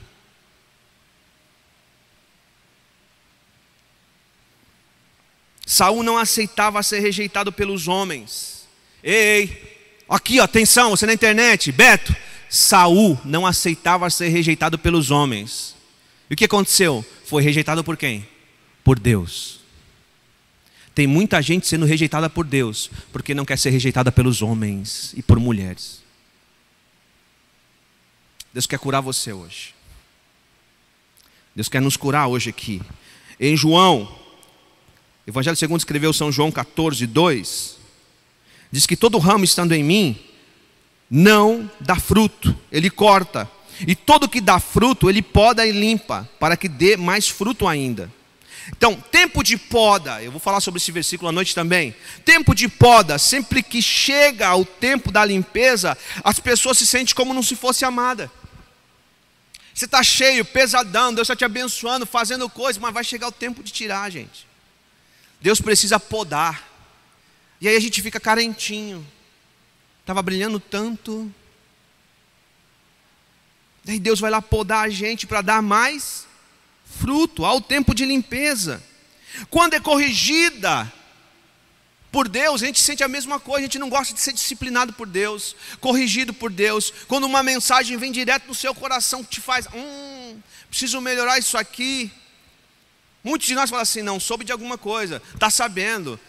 Saul 5.66 6.02
não 6.02 6.18
aceitava 6.18 6.82
ser 6.82 7.00
rejeitado 7.00 7.52
pelos 7.52 7.88
homens. 7.88 8.68
Ei, 9.04 10.02
aqui, 10.10 10.40
ó, 10.40 10.44
atenção, 10.44 10.92
você 10.92 11.06
na 11.06 11.14
internet, 11.14 11.72
Beto. 11.72 12.16
Saul 12.50 13.20
não 13.26 13.46
aceitava 13.46 14.10
ser 14.10 14.30
rejeitado 14.30 14.80
pelos 14.80 15.12
homens. 15.12 15.76
E 16.30 16.34
o 16.34 16.38
que 16.38 16.46
aconteceu? 16.46 17.06
Foi 17.26 17.44
rejeitado 17.44 17.84
por 17.84 17.98
quem? 17.98 18.28
Por 18.84 18.98
Deus. 18.98 19.57
Tem 20.98 21.06
muita 21.06 21.40
gente 21.44 21.68
sendo 21.68 21.86
rejeitada 21.86 22.28
por 22.28 22.44
Deus, 22.44 22.90
porque 23.14 23.36
não 23.36 23.46
quer 23.46 23.56
ser 23.60 23.70
rejeitada 23.70 24.12
pelos 24.12 24.42
homens 24.42 25.14
e 25.16 25.22
por 25.22 25.40
mulheres. 25.40 26.02
Deus 28.52 28.66
quer 28.66 28.80
curar 28.80 29.00
você 29.00 29.32
hoje. 29.32 29.76
Deus 31.56 31.70
quer 31.70 31.84
nos 31.84 31.96
curar 31.96 32.26
hoje 32.26 32.50
aqui. 32.50 32.82
Em 33.40 33.56
João, 33.56 34.12
Evangelho 35.28 35.56
segundo 35.56 35.80
escreveu 35.80 36.12
São 36.12 36.32
João 36.32 36.52
14, 36.52 37.06
2, 37.06 37.78
diz 38.72 38.88
que 38.88 38.98
todo 38.98 39.20
ramo 39.20 39.46
estando 39.46 39.74
em 39.74 39.84
mim 39.84 40.20
não 41.12 41.70
dá 41.80 41.98
fruto, 41.98 42.58
ele 42.72 42.90
corta, 42.90 43.48
e 43.88 43.94
todo 43.94 44.28
que 44.28 44.42
dá 44.42 44.60
fruto, 44.60 45.12
ele 45.12 45.22
poda 45.22 45.64
e 45.64 45.72
limpa, 45.72 46.28
para 46.40 46.58
que 46.58 46.68
dê 46.68 46.98
mais 46.98 47.30
fruto 47.30 47.68
ainda. 47.68 48.12
Então, 48.70 48.96
tempo 48.96 49.44
de 49.44 49.58
poda, 49.58 50.22
eu 50.22 50.32
vou 50.32 50.40
falar 50.40 50.60
sobre 50.60 50.80
esse 50.80 50.92
versículo 50.92 51.30
à 51.30 51.32
noite 51.32 51.56
também. 51.56 51.96
Tempo 52.26 52.54
de 52.54 52.68
poda, 52.68 53.18
sempre 53.18 53.64
que 53.64 53.82
chega 53.82 54.56
o 54.56 54.66
tempo 54.66 55.12
da 55.12 55.24
limpeza, 55.24 55.98
as 56.24 56.40
pessoas 56.40 56.78
se 56.78 56.86
sentem 56.86 57.16
como 57.16 57.34
não 57.34 57.44
se 57.44 57.56
fosse 57.56 57.86
amada. 57.86 58.32
Você 59.74 59.86
está 59.86 60.04
cheio, 60.04 60.44
pesadão, 60.44 61.14
Deus 61.14 61.26
está 61.26 61.36
te 61.36 61.46
abençoando, 61.46 62.06
fazendo 62.06 62.50
coisas, 62.50 62.82
mas 62.82 62.94
vai 62.94 63.04
chegar 63.04 63.28
o 63.28 63.32
tempo 63.32 63.64
de 63.64 63.72
tirar, 63.72 64.10
gente. 64.10 64.48
Deus 65.40 65.62
precisa 65.62 66.00
podar. 66.00 66.68
E 67.62 67.68
aí 67.68 67.76
a 67.76 67.80
gente 67.80 68.02
fica 68.02 68.20
carentinho. 68.20 69.06
Estava 70.02 70.22
brilhando 70.22 70.60
tanto, 70.60 71.32
Daí 73.88 74.00
Deus 74.00 74.20
vai 74.20 74.30
lá 74.30 74.42
podar 74.42 74.84
a 74.84 74.90
gente 74.90 75.26
para 75.26 75.42
dar 75.42 75.62
mais 75.62 76.27
fruto, 77.00 77.46
ao 77.46 77.62
tempo 77.62 77.94
de 77.94 78.06
limpeza. 78.06 78.84
Quando 79.50 79.74
é 79.74 79.80
corrigida 79.80 80.92
por 82.12 82.28
Deus, 82.28 82.64
a 82.64 82.66
gente 82.66 82.80
sente 82.80 83.04
a 83.04 83.08
mesma 83.08 83.40
coisa, 83.40 83.60
a 83.60 83.64
gente 83.64 83.80
não 83.80 83.90
gosta 83.90 84.14
de 84.14 84.20
ser 84.20 84.34
disciplinado 84.34 84.94
por 84.94 85.06
Deus, 85.06 85.56
corrigido 85.80 86.34
por 86.34 86.52
Deus. 86.52 86.92
Quando 87.08 87.26
uma 87.26 87.44
mensagem 87.44 87.98
vem 87.98 88.12
direto 88.12 88.48
no 88.48 88.56
seu 88.56 88.74
coração 88.74 89.24
que 89.24 89.30
te 89.30 89.42
faz, 89.42 89.68
hum, 89.74 90.40
preciso 90.70 91.00
melhorar 91.02 91.38
isso 91.38 91.58
aqui. 91.58 92.12
Muitos 93.24 93.48
de 93.48 93.56
nós 93.56 93.70
falam 93.70 93.84
assim: 93.84 94.02
não, 94.02 94.20
soube 94.20 94.46
de 94.46 94.52
alguma 94.52 94.78
coisa, 94.78 95.22
está 95.34 95.50
sabendo. 95.50 96.20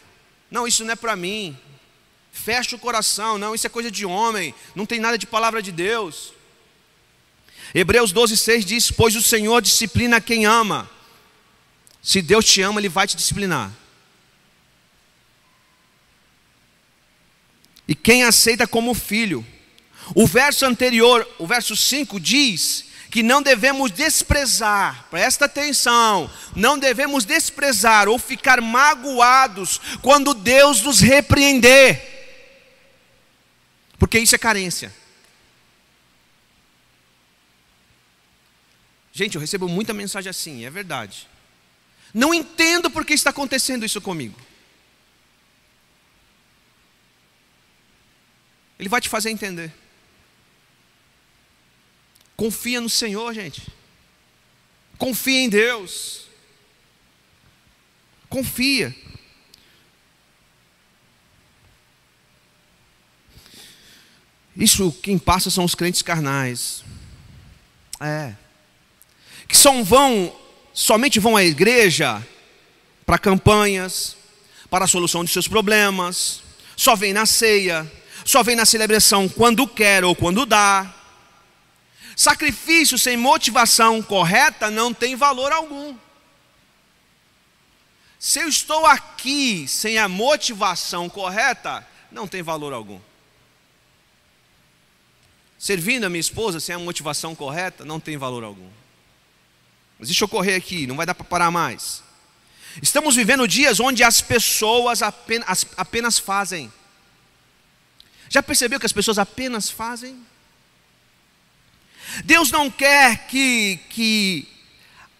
Não, 0.51 0.67
isso 0.67 0.85
não 0.85 0.93
é 0.93 0.97
para 0.97 1.17
mim. 1.17 1.57
Fecha 2.33 2.77
o 2.77 2.79
coração, 2.79 3.39
não, 3.39 3.55
isso 3.55 3.67
é 3.67 3.71
coisa 3.71 3.91
de 3.91 4.07
homem, 4.07 4.55
não 4.75 4.87
tem 4.87 5.01
nada 5.01 5.19
de 5.19 5.27
palavra 5.27 5.63
de 5.63 5.73
Deus. 5.73 6.33
Hebreus 7.75 8.13
12, 8.13 8.37
6 8.37 8.65
diz: 8.65 8.91
Pois 8.91 9.15
o 9.17 9.23
Senhor 9.23 9.61
disciplina 9.61 10.21
quem 10.21 10.47
ama. 10.47 10.91
Se 12.03 12.23
Deus 12.23 12.45
te 12.45 12.63
ama, 12.63 12.81
Ele 12.81 12.89
vai 12.89 13.07
te 13.07 13.17
disciplinar. 13.17 13.71
E 17.87 17.95
quem 17.95 18.23
aceita 18.25 18.67
como 18.67 18.95
filho. 18.95 19.45
O 20.15 20.27
verso 20.27 20.65
anterior, 20.65 21.29
o 21.39 21.47
verso 21.47 21.77
5, 21.77 22.19
diz 22.19 22.87
que 23.11 23.23
não 23.23 23.43
devemos 23.43 23.91
desprezar, 23.91 25.07
presta 25.11 25.47
atenção, 25.47 26.31
não 26.55 26.79
devemos 26.79 27.25
desprezar 27.25 28.09
ou 28.09 28.19
ficar 28.19 28.61
magoados 28.61 29.81
quando 30.03 30.35
Deus 30.35 30.83
nos 30.83 31.01
repreender, 31.01 32.03
porque 33.99 34.19
isso 34.19 34.35
é 34.35 34.39
carência. 34.39 34.95
Gente, 39.19 39.35
eu 39.35 39.41
recebo 39.41 39.69
muita 39.69 39.93
mensagem 39.93 40.31
assim, 40.31 40.65
é 40.65 40.71
verdade. 40.71 41.29
Não 42.15 42.33
entendo 42.33 42.89
por 42.89 43.05
que 43.05 43.13
está 43.13 43.31
acontecendo 43.31 43.85
isso 43.85 44.01
comigo. 44.01 44.41
Ele 48.79 48.89
vai 48.89 49.01
te 49.01 49.09
fazer 49.09 49.31
entender. 49.31 49.75
Confia 52.37 52.81
no 52.81 52.89
Senhor, 52.89 53.35
gente. 53.35 53.67
Confia 54.97 55.41
em 55.41 55.49
Deus. 55.49 56.29
Confia. 58.29 58.95
Isso 64.55 64.93
quem 65.03 65.19
passa 65.19 65.51
são 65.51 65.65
os 65.65 65.75
crentes 65.75 66.03
carnais. 66.03 66.85
É 68.01 68.37
que 69.49 69.57
só 69.57 69.83
vão, 69.83 70.33
somente 70.75 71.19
vão 71.19 71.37
à 71.37 71.43
igreja 71.43 72.25
para 73.07 73.19
campanhas, 73.19 74.17
para 74.69 74.85
a 74.85 74.89
solução 74.89 75.25
de 75.25 75.33
seus 75.33 75.49
problemas, 75.49 76.43
só 76.77 76.95
vem 76.95 77.15
na 77.15 77.25
ceia, 77.25 77.91
só 78.25 78.43
vem 78.43 78.55
na 78.55 78.67
celebração 78.67 79.27
quando 79.27 79.67
quer 79.67 80.05
ou 80.05 80.15
quando 80.15 80.45
dá. 80.45 80.95
Sacrifício 82.15 82.99
sem 82.99 83.17
motivação 83.17 84.03
correta 84.03 84.71
não 84.71 84.93
tem 84.93 85.17
valor 85.17 85.51
algum. 85.53 85.97
Se 88.19 88.41
eu 88.41 88.49
estou 88.49 88.85
aqui 88.85 89.67
sem 89.67 89.97
a 89.97 90.09
motivação 90.09 91.09
correta, 91.09 91.87
não 92.11 92.27
tem 92.27 92.43
valor 92.43 92.73
algum. 92.73 93.01
Servindo 95.59 96.05
a 96.05 96.11
minha 96.11 96.21
esposa 96.21 96.61
sem 96.61 96.75
a 96.75 96.79
motivação 96.79 97.35
correta, 97.35 97.85
não 97.85 97.99
tem 97.99 98.17
valor 98.17 98.45
algum. 98.45 98.69
Mas 99.99 100.09
deixa 100.09 100.25
eu 100.25 100.29
correr 100.29 100.55
aqui, 100.55 100.87
não 100.87 100.97
vai 100.97 101.05
dar 101.05 101.15
para 101.15 101.25
parar 101.25 101.51
mais. 101.51 102.03
Estamos 102.81 103.17
vivendo 103.17 103.49
dias 103.49 103.81
onde 103.81 104.05
as 104.05 104.21
pessoas 104.21 105.03
apenas, 105.03 105.67
apenas 105.77 106.19
fazem. 106.19 106.73
Já 108.29 108.43
percebeu 108.43 108.79
que 108.79 108.87
as 108.87 108.93
pessoas 108.93 109.19
apenas 109.19 109.71
fazem? 109.71 110.25
Deus 112.25 112.51
não 112.51 112.71
quer 112.71 113.27
que, 113.27 113.79
que 113.91 114.49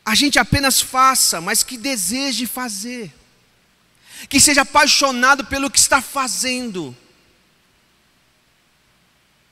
a 0.05 0.15
gente 0.15 0.39
apenas 0.39 0.81
faça, 0.81 1.41
mas 1.41 1.63
que 1.63 1.77
deseje 1.77 2.47
fazer, 2.47 3.13
que 4.29 4.41
seja 4.41 4.63
apaixonado 4.63 5.45
pelo 5.45 5.71
que 5.71 5.79
está 5.79 6.01
fazendo, 6.01 6.97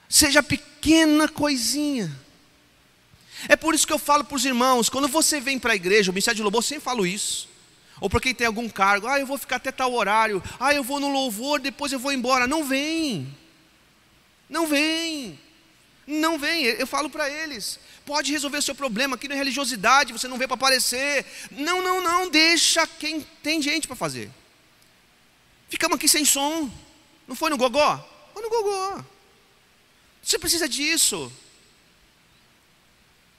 seja 0.08 0.42
pequena 0.42 1.28
coisinha. 1.28 2.25
É 3.48 3.56
por 3.56 3.74
isso 3.74 3.86
que 3.86 3.92
eu 3.92 3.98
falo 3.98 4.24
para 4.24 4.36
os 4.36 4.44
irmãos, 4.44 4.88
quando 4.88 5.08
você 5.08 5.40
vem 5.40 5.58
para 5.58 5.72
a 5.72 5.76
igreja, 5.76 6.10
o 6.10 6.14
ministério 6.14 6.36
de 6.36 6.42
louvor 6.42 6.62
sempre 6.62 6.84
falo 6.84 7.06
isso. 7.06 7.48
Ou 8.00 8.10
para 8.10 8.20
quem 8.20 8.34
tem 8.34 8.46
algum 8.46 8.68
cargo, 8.68 9.06
ah, 9.06 9.18
eu 9.18 9.26
vou 9.26 9.38
ficar 9.38 9.56
até 9.56 9.72
tal 9.72 9.92
horário, 9.92 10.42
ah, 10.60 10.74
eu 10.74 10.82
vou 10.82 11.00
no 11.00 11.10
louvor, 11.10 11.60
depois 11.60 11.92
eu 11.92 11.98
vou 11.98 12.12
embora. 12.12 12.46
Não 12.46 12.64
vem. 12.64 13.34
Não 14.48 14.66
vem. 14.66 15.38
Não 16.06 16.38
vem. 16.38 16.64
Eu 16.64 16.86
falo 16.86 17.10
para 17.10 17.28
eles, 17.28 17.80
pode 18.04 18.30
resolver 18.30 18.58
o 18.58 18.62
seu 18.62 18.74
problema, 18.74 19.16
aqui 19.16 19.28
não 19.28 19.34
é 19.34 19.38
religiosidade, 19.38 20.12
você 20.12 20.28
não 20.28 20.38
veio 20.38 20.48
para 20.48 20.56
aparecer. 20.56 21.24
Não, 21.50 21.82
não, 21.82 22.00
não, 22.02 22.30
deixa 22.30 22.86
quem 22.86 23.20
tem 23.42 23.60
gente 23.60 23.86
para 23.86 23.96
fazer. 23.96 24.30
Ficamos 25.68 25.96
aqui 25.96 26.08
sem 26.08 26.24
som. 26.24 26.70
Não 27.26 27.34
foi 27.34 27.50
no 27.50 27.56
gogó? 27.56 27.98
Foi 28.32 28.42
no 28.42 28.50
gogó. 28.50 29.04
Você 30.22 30.38
precisa 30.38 30.68
disso. 30.68 31.32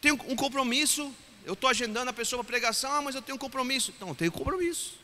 Tem 0.08 0.14
um 0.14 0.38
compromisso, 0.38 1.14
eu 1.44 1.52
estou 1.52 1.70
agendando 1.70 2.10
a 2.10 2.14
pessoa 2.14 2.42
para 2.42 2.48
pregação, 2.48 2.90
ah, 2.94 3.02
mas 3.02 3.14
eu 3.14 3.22
tenho 3.22 3.36
um 3.36 3.40
compromisso. 3.40 3.94
Não, 4.00 4.08
eu 4.08 4.16
tenho 4.16 4.32
compromisso. 4.32 4.98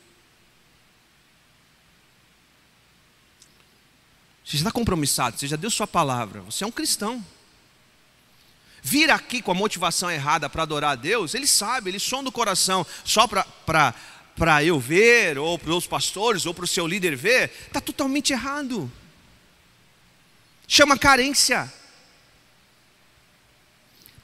Você 4.42 4.56
está 4.56 4.72
compromissado, 4.72 5.38
você 5.38 5.46
já 5.46 5.56
deu 5.56 5.70
sua 5.70 5.86
palavra, 5.86 6.40
você 6.40 6.64
é 6.64 6.66
um 6.66 6.70
cristão. 6.70 7.22
Vir 8.82 9.10
aqui 9.10 9.42
com 9.42 9.50
a 9.50 9.54
motivação 9.54 10.10
errada 10.10 10.48
para 10.48 10.62
adorar 10.62 10.92
a 10.92 10.96
Deus, 10.96 11.34
ele 11.34 11.46
sabe, 11.46 11.90
ele 11.90 11.98
sonda 11.98 12.30
o 12.30 12.32
coração 12.32 12.86
só 13.04 13.26
para 13.26 14.64
eu 14.64 14.80
ver, 14.80 15.36
ou 15.36 15.58
para 15.58 15.74
os 15.74 15.86
pastores, 15.86 16.46
ou 16.46 16.54
para 16.54 16.64
o 16.64 16.68
seu 16.68 16.86
líder 16.86 17.14
ver, 17.14 17.52
está 17.66 17.78
totalmente 17.78 18.32
errado. 18.32 18.90
Chama 20.66 20.96
carência. 20.96 21.70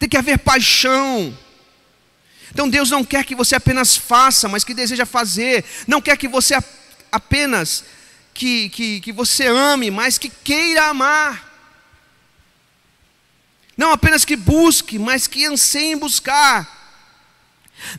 Tem 0.01 0.09
que 0.09 0.17
haver 0.17 0.39
paixão. 0.39 1.39
Então 2.51 2.69
Deus 2.69 2.91
não 2.91 3.05
quer 3.05 3.23
que 3.23 3.35
você 3.35 3.55
apenas 3.55 3.97
faça, 3.97 4.49
mas 4.49 4.65
que 4.65 4.73
deseja 4.73 5.05
fazer. 5.05 5.63
Não 5.87 6.01
quer 6.01 6.17
que 6.17 6.27
você 6.27 6.59
apenas 7.13 7.85
que, 8.33 8.71
que, 8.71 9.01
que 9.03 9.13
você 9.13 9.47
ame, 9.47 9.91
mas 9.91 10.17
que 10.17 10.31
queira 10.31 10.87
amar. 10.87 11.49
Não 13.77 13.93
apenas 13.93 14.25
que 14.25 14.37
busque, 14.37 14.99
mas 14.99 15.27
que 15.27 15.45
anseie 15.45 15.95
buscar. 15.95 16.79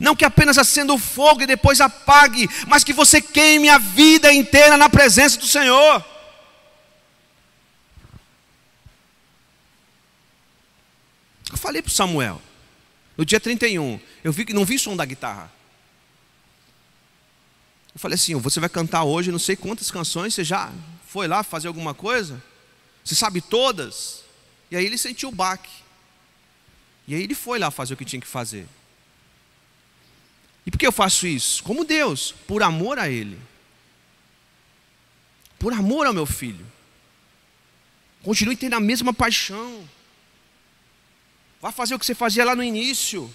Não 0.00 0.16
que 0.16 0.24
apenas 0.24 0.58
acenda 0.58 0.92
o 0.92 0.98
fogo 0.98 1.42
e 1.42 1.46
depois 1.46 1.80
apague, 1.80 2.48
mas 2.66 2.82
que 2.82 2.92
você 2.92 3.20
queime 3.20 3.68
a 3.68 3.78
vida 3.78 4.32
inteira 4.32 4.76
na 4.76 4.90
presença 4.90 5.38
do 5.38 5.46
Senhor. 5.46 6.11
Falei 11.62 11.80
para 11.80 11.92
Samuel, 11.92 12.42
no 13.16 13.24
dia 13.24 13.38
31, 13.38 14.00
eu 14.24 14.32
vi 14.32 14.44
que 14.44 14.52
não 14.52 14.64
vi 14.64 14.78
som 14.78 14.96
da 14.96 15.04
guitarra. 15.04 15.50
Eu 17.94 18.00
falei 18.00 18.16
assim: 18.16 18.34
você 18.34 18.58
vai 18.58 18.68
cantar 18.68 19.04
hoje 19.04 19.30
não 19.30 19.38
sei 19.38 19.54
quantas 19.54 19.90
canções, 19.90 20.34
você 20.34 20.42
já 20.42 20.72
foi 21.06 21.28
lá 21.28 21.44
fazer 21.44 21.68
alguma 21.68 21.94
coisa? 21.94 22.42
Você 23.04 23.14
sabe 23.14 23.40
todas? 23.40 24.24
E 24.70 24.76
aí 24.76 24.84
ele 24.84 24.98
sentiu 24.98 25.28
o 25.28 25.32
baque. 25.32 25.70
E 27.06 27.14
aí 27.14 27.22
ele 27.22 27.34
foi 27.34 27.58
lá 27.58 27.70
fazer 27.70 27.94
o 27.94 27.96
que 27.96 28.04
tinha 28.04 28.20
que 28.20 28.26
fazer. 28.26 28.66
E 30.66 30.70
por 30.70 30.78
que 30.78 30.86
eu 30.86 30.92
faço 30.92 31.26
isso? 31.26 31.62
Como 31.62 31.84
Deus, 31.84 32.32
por 32.46 32.62
amor 32.62 32.98
a 32.98 33.08
Ele. 33.08 33.38
Por 35.58 35.72
amor 35.72 36.06
ao 36.06 36.12
meu 36.12 36.26
filho. 36.26 36.64
Continue 38.22 38.56
tendo 38.56 38.74
a 38.74 38.80
mesma 38.80 39.12
paixão. 39.12 39.86
Vá 41.62 41.70
fazer 41.70 41.94
o 41.94 41.98
que 41.98 42.04
você 42.04 42.12
fazia 42.14 42.44
lá 42.44 42.56
no 42.56 42.64
início. 42.64 43.32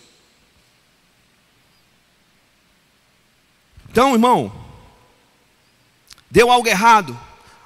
Então, 3.90 4.12
irmão, 4.12 4.54
deu 6.30 6.52
algo 6.52 6.68
errado, 6.68 7.18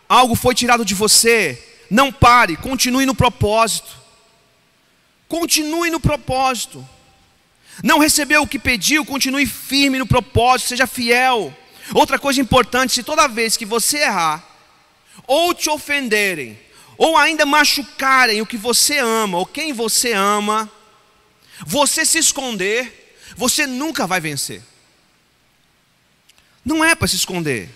algo 0.07 0.35
foi 0.35 0.53
tirado 0.53 0.85
de 0.85 0.93
você, 0.93 1.81
não 1.89 2.11
pare, 2.11 2.55
continue 2.57 3.07
no 3.07 3.15
propósito. 3.15 3.99
Continue 5.27 5.89
no 5.89 5.99
propósito. 5.99 6.87
Não 7.83 7.97
recebeu 7.97 8.43
o 8.43 8.47
que 8.47 8.59
pediu, 8.59 9.03
continue 9.03 9.47
firme 9.47 9.97
no 9.97 10.05
propósito, 10.05 10.69
seja 10.69 10.85
fiel. 10.85 11.51
Outra 11.91 12.19
coisa 12.19 12.39
importante: 12.39 12.93
se 12.93 13.01
toda 13.01 13.27
vez 13.27 13.57
que 13.57 13.65
você 13.65 13.97
errar, 13.97 14.47
ou 15.25 15.55
te 15.55 15.71
ofenderem, 15.71 16.59
ou 17.03 17.17
ainda 17.17 17.47
machucarem 17.47 18.43
o 18.43 18.45
que 18.45 18.57
você 18.57 18.99
ama, 18.99 19.39
ou 19.39 19.43
quem 19.43 19.73
você 19.73 20.13
ama, 20.13 20.71
você 21.65 22.05
se 22.05 22.19
esconder, 22.19 23.17
você 23.35 23.65
nunca 23.65 24.05
vai 24.05 24.21
vencer. 24.21 24.61
Não 26.63 26.85
é 26.85 26.93
para 26.93 27.07
se 27.07 27.15
esconder. 27.15 27.71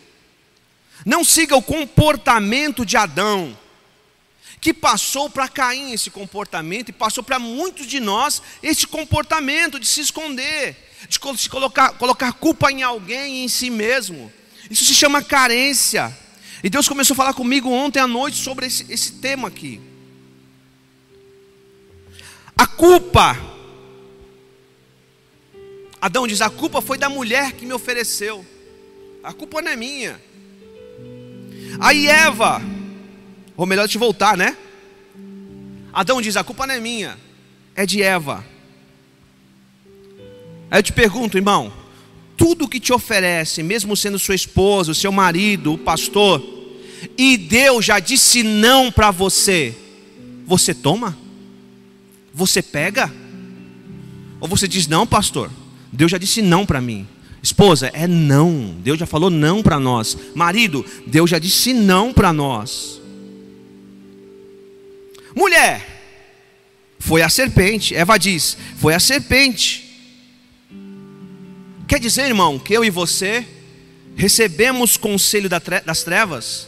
Não 1.03 1.23
siga 1.23 1.55
o 1.55 1.61
comportamento 1.63 2.85
de 2.85 2.97
Adão, 2.97 3.57
que 4.61 4.71
passou 4.71 5.27
para 5.27 5.49
Caim 5.49 5.91
esse 5.91 6.11
comportamento 6.11 6.89
e 6.89 6.93
passou 6.93 7.23
para 7.23 7.39
muitos 7.39 7.87
de 7.87 7.99
nós 7.99 8.43
esse 8.61 8.85
comportamento 8.85 9.79
de 9.79 9.87
se 9.87 10.01
esconder, 10.01 10.77
de 11.09 11.19
se 11.41 11.49
colocar, 11.49 11.93
colocar 11.93 12.31
culpa 12.33 12.71
em 12.71 12.83
alguém 12.83 13.37
e 13.37 13.43
em 13.45 13.47
si 13.47 13.71
mesmo. 13.71 14.31
Isso 14.69 14.85
se 14.85 14.93
chama 14.93 15.23
carência. 15.23 16.15
E 16.65 16.69
Deus 16.69 16.89
começou 16.89 17.13
a 17.13 17.17
falar 17.17 17.33
comigo 17.35 17.69
ontem 17.69 17.99
à 17.99 18.07
noite 18.07 18.37
sobre 18.37 18.65
esse, 18.65 18.91
esse 18.91 19.11
tema 19.11 19.49
aqui. 19.49 19.79
A 22.57 22.65
culpa. 22.65 23.37
Adão 26.01 26.25
diz: 26.25 26.41
a 26.41 26.49
culpa 26.49 26.81
foi 26.81 26.97
da 26.97 27.07
mulher 27.07 27.51
que 27.51 27.67
me 27.67 27.73
ofereceu. 27.73 28.43
A 29.23 29.31
culpa 29.31 29.61
não 29.61 29.69
é 29.69 29.75
minha. 29.75 30.19
Aí 31.79 32.07
Eva, 32.07 32.59
ou 33.55 33.67
melhor, 33.67 33.87
te 33.87 33.99
voltar, 33.99 34.35
né? 34.35 34.57
Adão 35.93 36.19
diz: 36.19 36.35
a 36.35 36.43
culpa 36.43 36.65
não 36.65 36.73
é 36.73 36.79
minha, 36.79 37.15
é 37.75 37.85
de 37.85 38.01
Eva. 38.01 38.43
Aí 40.71 40.79
eu 40.79 40.83
te 40.83 40.93
pergunto, 40.93 41.37
irmão, 41.37 41.71
tudo 42.35 42.67
que 42.67 42.79
te 42.79 42.91
oferece, 42.91 43.61
mesmo 43.61 43.95
sendo 43.95 44.17
sua 44.17 44.33
esposa, 44.33 44.93
o 44.93 44.95
seu 44.95 45.11
marido, 45.11 45.71
o 45.71 45.77
pastor, 45.77 46.54
e 47.17 47.37
Deus 47.37 47.85
já 47.85 47.99
disse 47.99 48.43
não 48.43 48.91
para 48.91 49.11
você, 49.11 49.75
você 50.45 50.73
toma? 50.73 51.17
Você 52.33 52.61
pega? 52.61 53.11
Ou 54.39 54.47
você 54.47 54.67
diz 54.67 54.87
não, 54.87 55.07
pastor? 55.07 55.49
Deus 55.91 56.11
já 56.11 56.17
disse 56.17 56.41
não 56.41 56.65
para 56.65 56.81
mim. 56.81 57.07
Esposa, 57.41 57.91
é 57.93 58.07
não. 58.07 58.75
Deus 58.79 58.99
já 58.99 59.05
falou 59.05 59.29
não 59.29 59.61
para 59.61 59.79
nós. 59.79 60.17
Marido, 60.33 60.85
Deus 61.05 61.29
já 61.29 61.39
disse 61.39 61.73
não 61.73 62.11
para 62.11 62.33
nós. 62.33 63.01
Mulher, 65.35 65.95
foi 66.99 67.21
a 67.21 67.29
serpente. 67.29 67.95
Eva 67.95 68.17
diz: 68.17 68.57
foi 68.77 68.93
a 68.93 68.99
serpente. 68.99 69.83
Quer 71.87 71.99
dizer, 71.99 72.23
irmão, 72.23 72.57
que 72.57 72.73
eu 72.73 72.83
e 72.83 72.89
você 72.89 73.45
recebemos 74.15 74.97
conselho 74.97 75.47
das 75.49 76.03
trevas? 76.03 76.67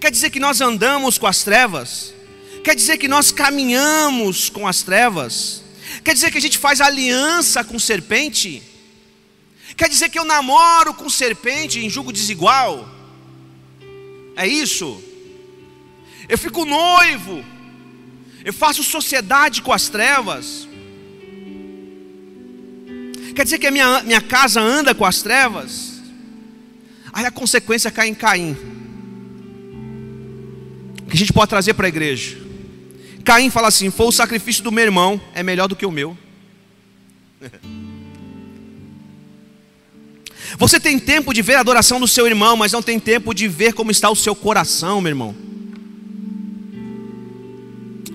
Quer 0.00 0.10
dizer 0.10 0.30
que 0.30 0.40
nós 0.40 0.60
andamos 0.60 1.18
com 1.18 1.26
as 1.26 1.42
trevas? 1.42 2.14
Quer 2.62 2.74
dizer 2.74 2.98
que 2.98 3.08
nós 3.08 3.32
caminhamos 3.32 4.48
com 4.48 4.66
as 4.66 4.82
trevas? 4.82 5.62
Quer 6.04 6.14
dizer 6.14 6.30
que 6.30 6.38
a 6.38 6.40
gente 6.40 6.58
faz 6.58 6.80
aliança 6.80 7.64
com 7.64 7.78
serpente? 7.78 8.62
Quer 9.76 9.88
dizer 9.88 10.08
que 10.08 10.18
eu 10.18 10.24
namoro 10.24 10.94
com 10.94 11.08
serpente 11.08 11.78
em 11.78 11.88
julgo 11.88 12.12
desigual? 12.12 12.88
É 14.36 14.46
isso? 14.46 15.02
Eu 16.28 16.38
fico 16.38 16.64
noivo, 16.64 17.44
eu 18.44 18.52
faço 18.52 18.84
sociedade 18.84 19.62
com 19.62 19.72
as 19.72 19.88
trevas. 19.88 20.68
Quer 23.34 23.44
dizer 23.44 23.58
que 23.58 23.66
a 23.66 23.70
minha, 23.70 24.02
minha 24.02 24.20
casa 24.20 24.60
anda 24.60 24.94
com 24.94 25.04
as 25.04 25.22
trevas? 25.22 26.00
Aí 27.12 27.24
a 27.24 27.30
consequência 27.30 27.90
cai 27.90 28.08
em 28.08 28.14
Caim 28.14 28.79
que 31.10 31.16
a 31.16 31.18
gente 31.18 31.32
pode 31.32 31.48
trazer 31.50 31.74
para 31.74 31.86
a 31.86 31.88
igreja. 31.88 32.38
Caim 33.24 33.50
fala 33.50 33.68
assim: 33.68 33.90
foi 33.90 34.06
o 34.06 34.12
sacrifício 34.12 34.62
do 34.62 34.72
meu 34.72 34.84
irmão, 34.84 35.20
é 35.34 35.42
melhor 35.42 35.68
do 35.68 35.76
que 35.76 35.84
o 35.84 35.90
meu. 35.90 36.16
Você 40.58 40.80
tem 40.80 40.98
tempo 40.98 41.32
de 41.32 41.42
ver 41.42 41.54
a 41.54 41.60
adoração 41.60 42.00
do 42.00 42.08
seu 42.08 42.26
irmão, 42.26 42.56
mas 42.56 42.72
não 42.72 42.82
tem 42.82 42.98
tempo 42.98 43.32
de 43.32 43.46
ver 43.46 43.72
como 43.72 43.90
está 43.90 44.10
o 44.10 44.16
seu 44.16 44.34
coração, 44.34 45.00
meu 45.00 45.10
irmão. 45.10 45.34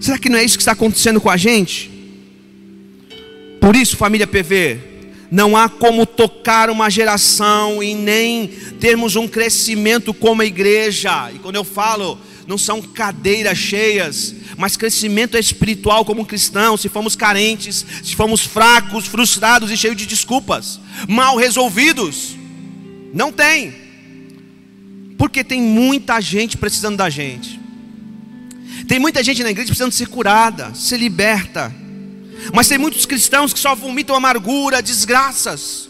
Será 0.02 0.18
que 0.18 0.30
não 0.30 0.38
é 0.38 0.44
isso 0.44 0.58
que 0.58 0.62
está 0.62 0.74
acontecendo 0.74 1.22
com 1.22 1.30
a 1.30 1.38
gente? 1.38 1.90
Por 3.62 3.76
isso, 3.76 3.96
família 3.96 4.28
PV, 4.28 4.80
não 5.32 5.58
há 5.58 5.68
como 5.68 6.06
tocar 6.06 6.70
uma 6.70 6.90
geração 6.90 7.82
e 7.82 7.96
nem 7.96 8.48
termos 8.80 9.16
um 9.16 9.28
crescimento 9.28 10.14
como 10.14 10.44
igreja. 10.44 11.32
E 11.34 11.40
quando 11.40 11.56
eu 11.56 11.64
falo 11.64 12.20
não 12.48 12.58
são 12.58 12.82
cadeiras 12.82 13.58
cheias, 13.58 14.36
mas 14.58 14.78
crescimento 14.78 15.38
espiritual 15.38 16.06
como 16.06 16.26
cristão, 16.26 16.78
se 16.78 16.88
formos 16.90 17.16
carentes, 17.16 17.86
se 18.04 18.16
formos 18.16 18.42
fracos, 18.42 19.06
frustrados 19.08 19.72
e 19.72 19.78
cheios 19.78 19.98
de 19.98 20.06
desculpas, 20.06 20.80
mal 21.08 21.36
resolvidos. 21.38 22.36
Não 23.14 23.32
tem. 23.32 23.74
Porque 25.18 25.44
tem 25.44 25.62
muita 25.62 26.20
gente 26.22 26.58
precisando 26.58 26.98
da 26.98 27.10
gente. 27.10 27.60
Tem 28.88 29.00
muita 29.00 29.24
gente 29.24 29.42
na 29.42 29.52
igreja 29.52 29.68
precisando 29.68 29.92
ser 29.92 30.08
curada, 30.08 30.74
ser 30.76 30.98
liberta. 30.98 31.74
Mas 32.54 32.68
tem 32.68 32.78
muitos 32.78 33.06
cristãos 33.06 33.54
que 33.54 33.60
só 33.60 33.74
vomitam 33.74 34.16
amargura, 34.16 34.82
desgraças. 34.82 35.90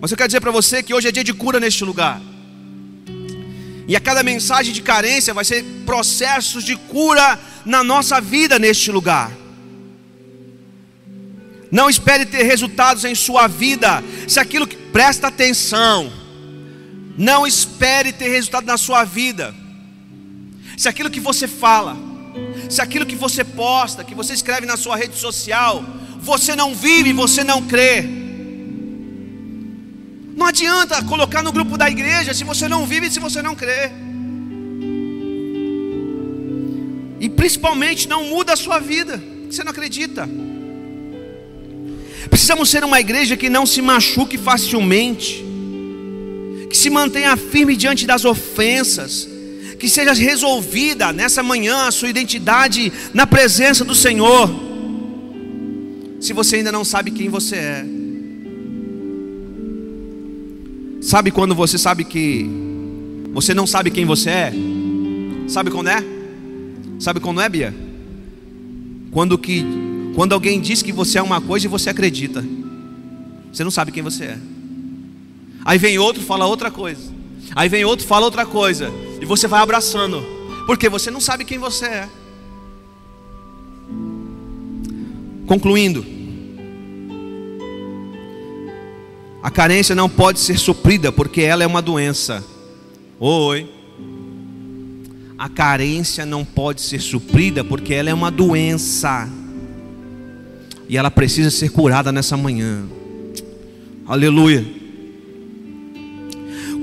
Mas 0.00 0.10
eu 0.10 0.16
quero 0.16 0.28
dizer 0.28 0.40
para 0.40 0.50
você 0.50 0.82
que 0.82 0.94
hoje 0.94 1.08
é 1.08 1.12
dia 1.12 1.22
de 1.22 1.34
cura 1.34 1.60
neste 1.60 1.84
lugar. 1.84 2.20
E 3.90 3.96
a 3.96 4.00
cada 4.00 4.22
mensagem 4.22 4.72
de 4.72 4.82
carência 4.82 5.34
vai 5.34 5.44
ser 5.44 5.64
processos 5.84 6.62
de 6.62 6.76
cura 6.76 7.36
na 7.66 7.82
nossa 7.82 8.20
vida 8.20 8.56
neste 8.56 8.92
lugar. 8.92 9.32
Não 11.72 11.90
espere 11.90 12.24
ter 12.24 12.44
resultados 12.44 13.04
em 13.04 13.16
sua 13.16 13.48
vida, 13.48 14.00
se 14.28 14.38
aquilo 14.38 14.64
que 14.64 14.76
presta 14.76 15.26
atenção. 15.26 16.08
Não 17.18 17.44
espere 17.44 18.12
ter 18.12 18.28
resultado 18.28 18.64
na 18.64 18.76
sua 18.76 19.02
vida. 19.02 19.52
Se 20.76 20.88
aquilo 20.88 21.10
que 21.10 21.18
você 21.18 21.48
fala, 21.48 21.96
se 22.68 22.80
aquilo 22.80 23.04
que 23.04 23.16
você 23.16 23.42
posta, 23.42 24.04
que 24.04 24.14
você 24.14 24.34
escreve 24.34 24.66
na 24.66 24.76
sua 24.76 24.94
rede 24.94 25.18
social, 25.18 25.84
você 26.20 26.54
não 26.54 26.76
vive, 26.76 27.12
você 27.12 27.42
não 27.42 27.66
crê. 27.66 28.08
Adianta 30.60 31.02
colocar 31.04 31.42
no 31.42 31.52
grupo 31.52 31.78
da 31.78 31.88
igreja 31.88 32.34
se 32.34 32.44
você 32.44 32.68
não 32.68 32.84
vive 32.84 33.06
e 33.06 33.10
se 33.10 33.18
você 33.18 33.40
não 33.40 33.54
crê. 33.54 33.90
E 37.18 37.30
principalmente 37.30 38.06
não 38.06 38.24
muda 38.24 38.52
a 38.52 38.56
sua 38.56 38.78
vida, 38.78 39.18
você 39.50 39.64
não 39.64 39.70
acredita. 39.70 40.28
Precisamos 42.28 42.68
ser 42.68 42.84
uma 42.84 43.00
igreja 43.00 43.38
que 43.38 43.48
não 43.48 43.64
se 43.64 43.80
machuque 43.80 44.36
facilmente, 44.36 45.42
que 46.68 46.76
se 46.76 46.90
mantenha 46.90 47.38
firme 47.38 47.74
diante 47.74 48.06
das 48.06 48.26
ofensas, 48.26 49.26
que 49.78 49.88
seja 49.88 50.12
resolvida 50.12 51.10
nessa 51.10 51.42
manhã 51.42 51.86
a 51.86 51.90
sua 51.90 52.10
identidade 52.10 52.92
na 53.14 53.26
presença 53.26 53.82
do 53.82 53.94
Senhor. 53.94 54.50
Se 56.20 56.34
você 56.34 56.56
ainda 56.56 56.70
não 56.70 56.84
sabe 56.84 57.10
quem 57.12 57.30
você 57.30 57.56
é, 57.56 57.99
sabe 61.00 61.30
quando 61.30 61.54
você 61.54 61.78
sabe 61.78 62.04
que 62.04 62.48
você 63.32 63.54
não 63.54 63.66
sabe 63.66 63.90
quem 63.90 64.04
você 64.04 64.30
é? 64.30 64.52
Sabe 65.48 65.70
quando 65.70 65.88
é? 65.88 66.04
Sabe 66.98 67.20
quando 67.20 67.40
é, 67.40 67.48
Bia? 67.48 67.74
Quando 69.10 69.38
que 69.38 69.64
quando 70.14 70.32
alguém 70.32 70.60
diz 70.60 70.82
que 70.82 70.92
você 70.92 71.18
é 71.18 71.22
uma 71.22 71.40
coisa 71.40 71.66
e 71.66 71.68
você 71.68 71.90
acredita. 71.90 72.44
Você 73.52 73.64
não 73.64 73.70
sabe 73.70 73.92
quem 73.92 74.02
você 74.02 74.24
é. 74.24 74.38
Aí 75.64 75.78
vem 75.78 75.98
outro, 75.98 76.22
fala 76.22 76.46
outra 76.46 76.70
coisa. 76.70 77.12
Aí 77.54 77.68
vem 77.68 77.84
outro, 77.84 78.06
fala 78.06 78.24
outra 78.24 78.44
coisa. 78.46 78.90
E 79.20 79.24
você 79.24 79.46
vai 79.46 79.60
abraçando. 79.60 80.22
Porque 80.66 80.88
você 80.88 81.10
não 81.10 81.20
sabe 81.20 81.44
quem 81.44 81.58
você 81.58 81.86
é. 81.86 82.08
Concluindo. 85.46 86.19
A 89.42 89.50
carência 89.50 89.94
não 89.94 90.08
pode 90.08 90.38
ser 90.38 90.58
suprida 90.58 91.10
porque 91.10 91.40
ela 91.40 91.64
é 91.64 91.66
uma 91.66 91.80
doença. 91.80 92.44
Oi. 93.18 93.68
A 95.38 95.48
carência 95.48 96.26
não 96.26 96.44
pode 96.44 96.82
ser 96.82 97.00
suprida 97.00 97.64
porque 97.64 97.94
ela 97.94 98.10
é 98.10 98.14
uma 98.14 98.30
doença. 98.30 99.26
E 100.86 100.96
ela 100.96 101.10
precisa 101.10 101.50
ser 101.50 101.70
curada 101.70 102.12
nessa 102.12 102.36
manhã. 102.36 102.82
Aleluia. 104.06 104.66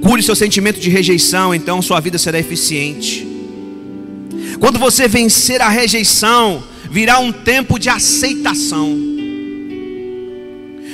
Cure 0.02 0.24
seu 0.24 0.36
sentimento 0.36 0.80
de 0.80 0.90
rejeição, 0.90 1.54
então 1.54 1.82
sua 1.82 2.00
vida 2.00 2.18
será 2.18 2.40
eficiente. 2.40 3.28
Quando 4.60 4.80
você 4.80 5.08
vencer 5.08 5.62
a 5.62 5.70
rejeição, 5.70 6.64
virá 6.90 7.20
um 7.20 7.32
tempo 7.32 7.78
de 7.78 7.90
aceitação. 7.90 9.07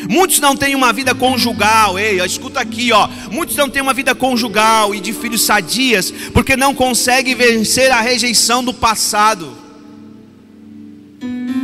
Muitos 0.10 0.40
não 0.40 0.56
têm 0.56 0.76
uma 0.76 0.92
vida 0.92 1.16
conjugal, 1.16 1.98
ei, 1.98 2.20
ó, 2.20 2.26
escuta 2.26 2.60
aqui, 2.60 2.92
ó. 2.92 3.08
Muitos 3.32 3.56
não 3.56 3.70
têm 3.70 3.82
uma 3.82 3.94
vida 3.94 4.14
conjugal 4.14 4.94
e 4.94 5.00
de 5.00 5.14
filhos 5.14 5.44
sadias, 5.44 6.12
porque 6.34 6.56
não 6.58 6.74
conseguem 6.74 7.36
vencer 7.36 7.92
a 7.92 8.02
rejeição 8.02 8.64
do 8.64 8.74
passado. 8.74 9.56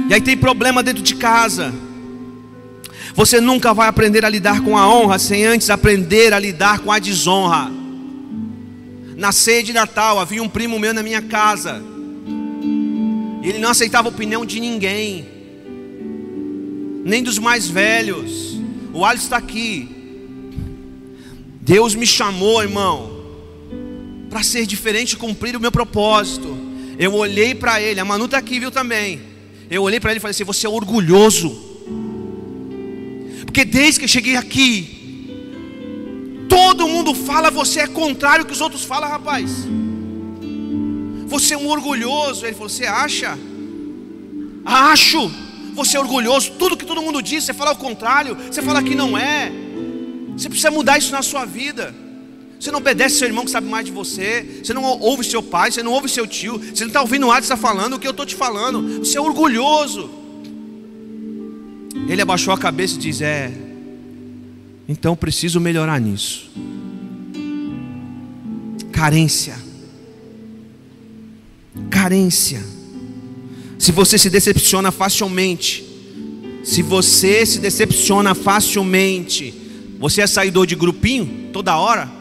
E 0.09 0.13
aí 0.13 0.21
tem 0.21 0.37
problema 0.37 0.81
dentro 0.81 1.03
de 1.03 1.15
casa. 1.15 1.73
Você 3.13 3.41
nunca 3.41 3.73
vai 3.73 3.87
aprender 3.87 4.23
a 4.23 4.29
lidar 4.29 4.61
com 4.61 4.77
a 4.77 4.87
honra 4.87 5.19
sem 5.19 5.45
antes 5.45 5.69
aprender 5.69 6.33
a 6.33 6.39
lidar 6.39 6.79
com 6.79 6.91
a 6.91 6.99
desonra. 6.99 7.71
Na 9.17 9.31
ceia 9.31 9.61
de 9.61 9.73
Natal 9.73 10.17
havia 10.19 10.41
um 10.41 10.47
primo 10.47 10.79
meu 10.79 10.93
na 10.93 11.03
minha 11.03 11.21
casa. 11.21 11.81
Ele 13.43 13.59
não 13.59 13.69
aceitava 13.69 14.07
a 14.07 14.11
opinião 14.11 14.45
de 14.45 14.59
ninguém, 14.59 15.27
nem 17.03 17.23
dos 17.23 17.39
mais 17.39 17.67
velhos. 17.67 18.59
O 18.93 19.05
Alisson 19.05 19.25
está 19.25 19.37
aqui. 19.37 19.87
Deus 21.61 21.93
me 21.95 22.07
chamou, 22.07 22.61
irmão, 22.61 23.11
para 24.29 24.43
ser 24.43 24.65
diferente 24.65 25.13
e 25.13 25.17
cumprir 25.17 25.55
o 25.55 25.59
meu 25.59 25.71
propósito. 25.71 26.57
Eu 26.97 27.13
olhei 27.13 27.55
para 27.55 27.81
ele, 27.81 27.99
a 27.99 28.05
Manu 28.05 28.25
está 28.25 28.37
aqui, 28.37 28.59
viu 28.59 28.71
também. 28.71 29.21
Eu 29.69 29.83
olhei 29.83 29.99
para 29.99 30.11
ele 30.11 30.17
e 30.17 30.21
falei 30.21 30.31
assim: 30.31 30.43
Você 30.43 30.65
é 30.65 30.69
orgulhoso. 30.69 31.67
Porque 33.45 33.63
desde 33.63 33.99
que 33.99 34.05
eu 34.05 34.09
cheguei 34.09 34.35
aqui, 34.35 35.27
todo 36.49 36.87
mundo 36.87 37.13
fala, 37.13 37.49
você 37.49 37.81
é 37.81 37.87
contrário 37.87 38.41
ao 38.41 38.47
que 38.47 38.53
os 38.53 38.61
outros 38.61 38.83
falam, 38.83 39.09
rapaz. 39.09 39.51
Você 41.27 41.53
é 41.53 41.57
um 41.57 41.67
orgulhoso. 41.67 42.45
Ele 42.45 42.53
falou: 42.53 42.69
Você 42.69 42.85
acha? 42.85 43.37
Acho. 44.65 45.31
Você 45.73 45.97
é 45.97 45.99
orgulhoso. 45.99 46.51
Tudo 46.57 46.77
que 46.77 46.85
todo 46.85 47.01
mundo 47.01 47.21
diz, 47.21 47.43
você 47.43 47.53
fala 47.53 47.71
o 47.71 47.75
contrário. 47.75 48.35
Você 48.35 48.61
fala 48.61 48.81
que 48.81 48.95
não 48.95 49.17
é. 49.17 49.51
Você 50.37 50.49
precisa 50.49 50.71
mudar 50.71 50.97
isso 50.97 51.11
na 51.11 51.21
sua 51.21 51.45
vida. 51.45 51.93
Você 52.59 52.71
não 52.71 52.79
obedece 52.79 53.17
seu 53.17 53.27
irmão 53.27 53.45
que 53.45 53.51
sabe 53.51 53.67
mais 53.67 53.85
de 53.85 53.91
você. 53.91 54.61
Você 54.63 54.73
não 54.73 54.83
ouve 54.83 55.23
seu 55.23 55.41
pai. 55.41 55.71
Você 55.71 55.81
não 55.81 55.91
ouve 55.91 56.09
seu 56.09 56.27
tio. 56.27 56.57
Você 56.57 56.83
não 56.83 56.89
está 56.89 57.01
ouvindo 57.01 57.27
o 57.27 57.31
Adson 57.31 57.57
falando 57.57 57.93
o 57.93 57.99
que 57.99 58.07
eu 58.07 58.11
estou 58.11 58.25
te 58.25 58.35
falando. 58.35 58.99
Você 58.99 59.17
é 59.17 59.21
orgulhoso. 59.21 60.09
Ele 62.07 62.21
abaixou 62.21 62.53
a 62.53 62.57
cabeça 62.57 62.95
e 62.95 62.97
diz: 62.97 63.21
É, 63.21 63.51
então 64.87 65.15
preciso 65.15 65.59
melhorar 65.59 65.99
nisso. 65.99 66.49
Carência. 68.91 69.55
Carência. 71.89 72.78
Se 73.79 73.93
você 73.93 74.17
se 74.17 74.29
decepciona 74.29 74.91
facilmente, 74.91 75.85
se 76.65 76.81
você 76.81 77.45
se 77.45 77.59
decepciona 77.59 78.35
facilmente, 78.35 79.53
você 79.97 80.21
é 80.21 80.27
saidor 80.27 80.67
de 80.67 80.75
grupinho 80.75 81.49
toda 81.53 81.77
hora? 81.77 82.11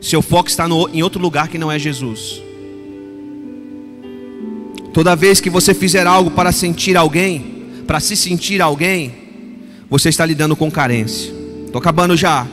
Seu 0.00 0.22
foco 0.22 0.48
está 0.48 0.66
no, 0.66 0.88
em 0.88 1.02
outro 1.02 1.20
lugar 1.20 1.48
que 1.48 1.58
não 1.58 1.70
é 1.70 1.78
Jesus. 1.78 2.40
Toda 4.94 5.14
vez 5.14 5.42
que 5.42 5.50
você 5.50 5.74
fizer 5.74 6.06
algo 6.06 6.30
para 6.30 6.52
sentir 6.52 6.96
alguém, 6.96 7.66
para 7.86 8.00
se 8.00 8.16
sentir 8.16 8.62
alguém, 8.62 9.14
você 9.90 10.08
está 10.08 10.24
lidando 10.24 10.56
com 10.56 10.70
carência. 10.70 11.34
Estou 11.66 11.78
acabando 11.78 12.16
já. 12.16 12.46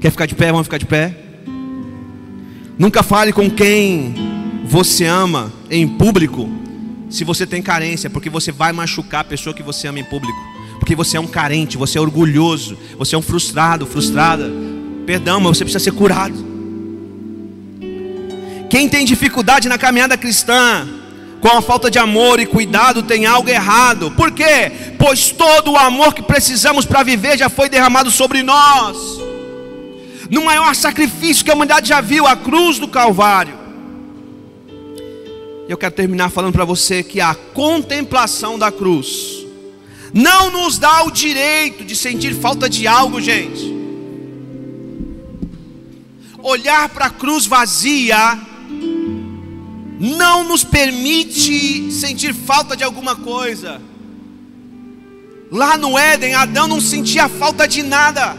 Quer 0.00 0.10
ficar 0.10 0.26
de 0.26 0.34
pé? 0.34 0.50
Vamos 0.50 0.66
ficar 0.66 0.78
de 0.78 0.86
pé. 0.86 1.14
Nunca 2.76 3.04
fale 3.04 3.32
com 3.32 3.48
quem 3.48 4.29
você 4.70 5.04
ama 5.04 5.52
em 5.68 5.86
público 5.86 6.48
se 7.10 7.24
você 7.24 7.44
tem 7.44 7.60
carência, 7.60 8.08
porque 8.08 8.30
você 8.30 8.52
vai 8.52 8.72
machucar 8.72 9.22
a 9.22 9.24
pessoa 9.24 9.52
que 9.52 9.64
você 9.64 9.88
ama 9.88 9.98
em 9.98 10.04
público. 10.04 10.38
Porque 10.78 10.94
você 10.94 11.16
é 11.16 11.20
um 11.20 11.26
carente, 11.26 11.76
você 11.76 11.98
é 11.98 12.00
orgulhoso, 12.00 12.78
você 12.96 13.16
é 13.16 13.18
um 13.18 13.22
frustrado, 13.22 13.84
frustrada. 13.84 14.48
Perdão, 15.04 15.40
mas 15.40 15.58
você 15.58 15.64
precisa 15.64 15.82
ser 15.82 15.90
curado. 15.90 16.46
Quem 18.70 18.88
tem 18.88 19.04
dificuldade 19.04 19.68
na 19.68 19.76
caminhada 19.76 20.16
cristã, 20.16 20.88
com 21.40 21.48
a 21.48 21.60
falta 21.60 21.90
de 21.90 21.98
amor 21.98 22.38
e 22.38 22.46
cuidado 22.46 23.02
tem 23.02 23.26
algo 23.26 23.50
errado. 23.50 24.12
Por 24.12 24.30
quê? 24.30 24.70
Pois 24.96 25.32
todo 25.32 25.72
o 25.72 25.76
amor 25.76 26.14
que 26.14 26.22
precisamos 26.22 26.86
para 26.86 27.02
viver 27.02 27.36
já 27.36 27.48
foi 27.48 27.68
derramado 27.68 28.08
sobre 28.08 28.44
nós. 28.44 28.96
No 30.30 30.44
maior 30.44 30.76
sacrifício 30.76 31.44
que 31.44 31.50
a 31.50 31.54
humanidade 31.54 31.88
já 31.88 32.00
viu, 32.00 32.24
a 32.24 32.36
cruz 32.36 32.78
do 32.78 32.86
Calvário. 32.86 33.59
Eu 35.70 35.78
quero 35.78 35.94
terminar 35.94 36.30
falando 36.30 36.52
para 36.52 36.64
você 36.64 37.00
que 37.00 37.20
a 37.20 37.32
contemplação 37.32 38.58
da 38.58 38.72
cruz 38.72 39.46
não 40.12 40.50
nos 40.50 40.78
dá 40.78 41.04
o 41.04 41.12
direito 41.12 41.84
de 41.84 41.94
sentir 41.94 42.34
falta 42.34 42.68
de 42.68 42.88
algo, 42.88 43.20
gente. 43.20 43.72
Olhar 46.42 46.88
para 46.88 47.04
a 47.04 47.10
cruz 47.10 47.46
vazia 47.46 48.36
não 50.00 50.42
nos 50.42 50.64
permite 50.64 51.92
sentir 51.92 52.34
falta 52.34 52.76
de 52.76 52.82
alguma 52.82 53.14
coisa. 53.14 53.80
Lá 55.52 55.78
no 55.78 55.96
Éden, 55.96 56.34
Adão 56.34 56.66
não 56.66 56.80
sentia 56.80 57.28
falta 57.28 57.68
de 57.68 57.84
nada. 57.84 58.36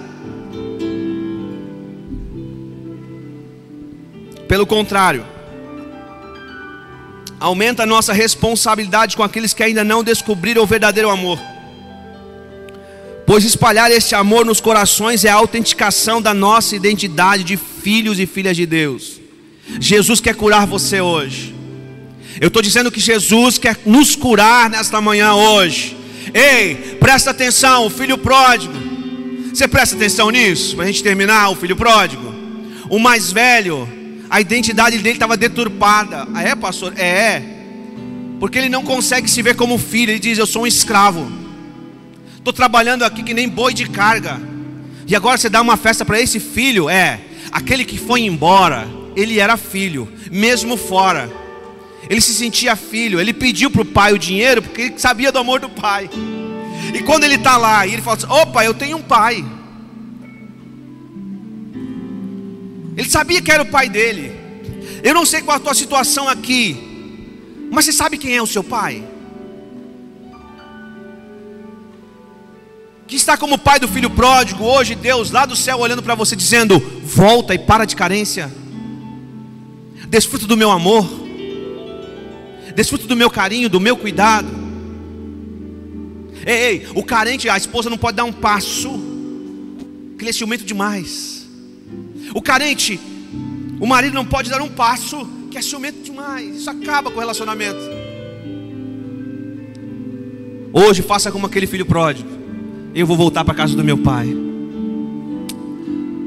Pelo 4.49 4.67
contrário, 4.67 5.25
aumenta 7.41 7.81
a 7.81 7.87
nossa 7.87 8.13
responsabilidade 8.13 9.17
com 9.17 9.23
aqueles 9.23 9.51
que 9.51 9.63
ainda 9.63 9.83
não 9.83 10.03
descobriram 10.03 10.61
o 10.61 10.67
verdadeiro 10.67 11.09
amor. 11.09 11.39
Pois 13.25 13.43
espalhar 13.43 13.91
este 13.91 14.13
amor 14.13 14.45
nos 14.45 14.61
corações 14.61 15.25
é 15.25 15.29
a 15.29 15.33
autenticação 15.33 16.21
da 16.21 16.35
nossa 16.35 16.75
identidade 16.75 17.43
de 17.43 17.57
filhos 17.57 18.19
e 18.19 18.27
filhas 18.27 18.55
de 18.55 18.67
Deus. 18.67 19.19
Jesus 19.79 20.21
quer 20.21 20.35
curar 20.35 20.67
você 20.67 21.01
hoje. 21.01 21.55
Eu 22.39 22.49
estou 22.49 22.61
dizendo 22.61 22.91
que 22.91 22.99
Jesus 22.99 23.57
quer 23.57 23.75
nos 23.87 24.15
curar 24.15 24.69
nesta 24.69 25.01
manhã 25.01 25.33
hoje. 25.33 25.97
Ei, 26.33 26.97
presta 26.99 27.31
atenção, 27.31 27.87
o 27.87 27.89
filho 27.89 28.19
pródigo. 28.19 28.73
Você 29.51 29.67
presta 29.67 29.95
atenção 29.95 30.29
nisso? 30.29 30.75
Para 30.75 30.85
a 30.85 30.87
gente 30.87 31.01
terminar, 31.01 31.49
o 31.49 31.55
filho 31.55 31.75
pródigo. 31.75 32.31
O 32.87 32.99
mais 32.99 33.31
velho, 33.31 33.89
a 34.32 34.39
identidade 34.39 34.97
dele 34.97 35.17
estava 35.17 35.36
deturpada. 35.36 36.25
Ah, 36.34 36.41
é, 36.41 36.55
pastor? 36.55 36.93
É, 36.95 37.05
é. 37.05 37.43
Porque 38.39 38.57
ele 38.57 38.69
não 38.69 38.82
consegue 38.82 39.29
se 39.29 39.41
ver 39.41 39.57
como 39.57 39.77
filho. 39.77 40.11
Ele 40.11 40.19
diz: 40.19 40.38
Eu 40.38 40.47
sou 40.47 40.63
um 40.63 40.67
escravo. 40.67 41.29
Estou 42.38 42.53
trabalhando 42.53 43.03
aqui 43.03 43.23
que 43.23 43.34
nem 43.34 43.49
boi 43.49 43.73
de 43.73 43.89
carga. 43.89 44.39
E 45.05 45.13
agora 45.17 45.38
você 45.38 45.49
dá 45.49 45.59
uma 45.61 45.75
festa 45.75 46.05
para 46.05 46.19
esse 46.21 46.39
filho? 46.39 46.89
É. 46.89 47.19
Aquele 47.51 47.84
que 47.84 47.97
foi 47.97 48.21
embora, 48.21 48.88
ele 49.17 49.38
era 49.38 49.57
filho, 49.57 50.09
mesmo 50.32 50.77
fora. 50.77 51.29
Ele 52.09 52.21
se 52.21 52.34
sentia 52.34 52.77
filho. 52.77 53.19
Ele 53.19 53.34
pediu 53.34 53.69
para 53.69 53.82
o 53.82 53.86
pai 53.86 54.13
o 54.13 54.17
dinheiro 54.17 54.61
porque 54.61 54.82
ele 54.84 54.93
sabia 54.97 55.29
do 55.34 55.39
amor 55.39 55.59
do 55.59 55.69
pai. 55.69 56.09
E 56.93 57.03
quando 57.03 57.25
ele 57.25 57.36
está 57.36 57.57
lá 57.57 57.86
e 57.86 57.91
ele 57.91 58.01
fala 58.01 58.15
assim: 58.15 58.27
Opa, 58.29 58.63
eu 58.63 58.73
tenho 58.73 58.95
um 58.95 59.01
pai. 59.01 59.43
Ele 63.01 63.09
sabia 63.09 63.41
que 63.41 63.51
era 63.51 63.63
o 63.63 63.65
pai 63.65 63.89
dele. 63.89 64.31
Eu 65.03 65.15
não 65.15 65.25
sei 65.25 65.41
qual 65.41 65.57
a 65.57 65.59
tua 65.59 65.73
situação 65.73 66.29
aqui, 66.29 66.77
mas 67.71 67.85
você 67.85 67.91
sabe 67.91 68.15
quem 68.15 68.37
é 68.37 68.41
o 68.43 68.45
seu 68.45 68.63
pai? 68.63 69.03
Que 73.07 73.15
está 73.15 73.35
como 73.35 73.57
pai 73.57 73.79
do 73.79 73.87
filho 73.87 74.11
pródigo, 74.11 74.63
hoje 74.63 74.93
Deus 74.93 75.31
lá 75.31 75.47
do 75.47 75.55
céu 75.55 75.79
olhando 75.79 76.03
para 76.03 76.13
você 76.13 76.35
dizendo: 76.35 76.77
Volta 77.03 77.55
e 77.55 77.57
para 77.57 77.85
de 77.85 77.95
carência, 77.95 78.53
desfruta 80.07 80.45
do 80.45 80.55
meu 80.55 80.69
amor, 80.69 81.09
desfruta 82.75 83.07
do 83.07 83.15
meu 83.15 83.31
carinho, 83.31 83.67
do 83.67 83.79
meu 83.79 83.97
cuidado. 83.97 84.47
Ei, 86.45 86.55
ei, 86.55 86.87
o 86.93 87.03
carente, 87.03 87.49
a 87.49 87.57
esposa 87.57 87.89
não 87.89 87.97
pode 87.97 88.17
dar 88.17 88.25
um 88.25 88.31
passo, 88.31 88.91
ciumento 90.31 90.63
demais. 90.63 91.40
O 92.34 92.41
carente, 92.41 92.99
o 93.79 93.86
marido 93.86 94.13
não 94.13 94.25
pode 94.25 94.49
dar 94.49 94.61
um 94.61 94.69
passo 94.69 95.27
que 95.49 95.57
é 95.57 95.61
ciumento 95.61 96.01
demais. 96.01 96.55
Isso 96.55 96.69
acaba 96.69 97.11
com 97.11 97.17
o 97.17 97.19
relacionamento. 97.19 97.79
Hoje 100.73 101.01
faça 101.01 101.32
como 101.32 101.45
aquele 101.45 101.67
filho 101.67 101.86
pródigo. 101.86 102.29
Eu 102.95 103.05
vou 103.05 103.17
voltar 103.17 103.43
para 103.43 103.53
casa 103.53 103.75
do 103.75 103.84
meu 103.84 103.97
pai. 103.97 104.34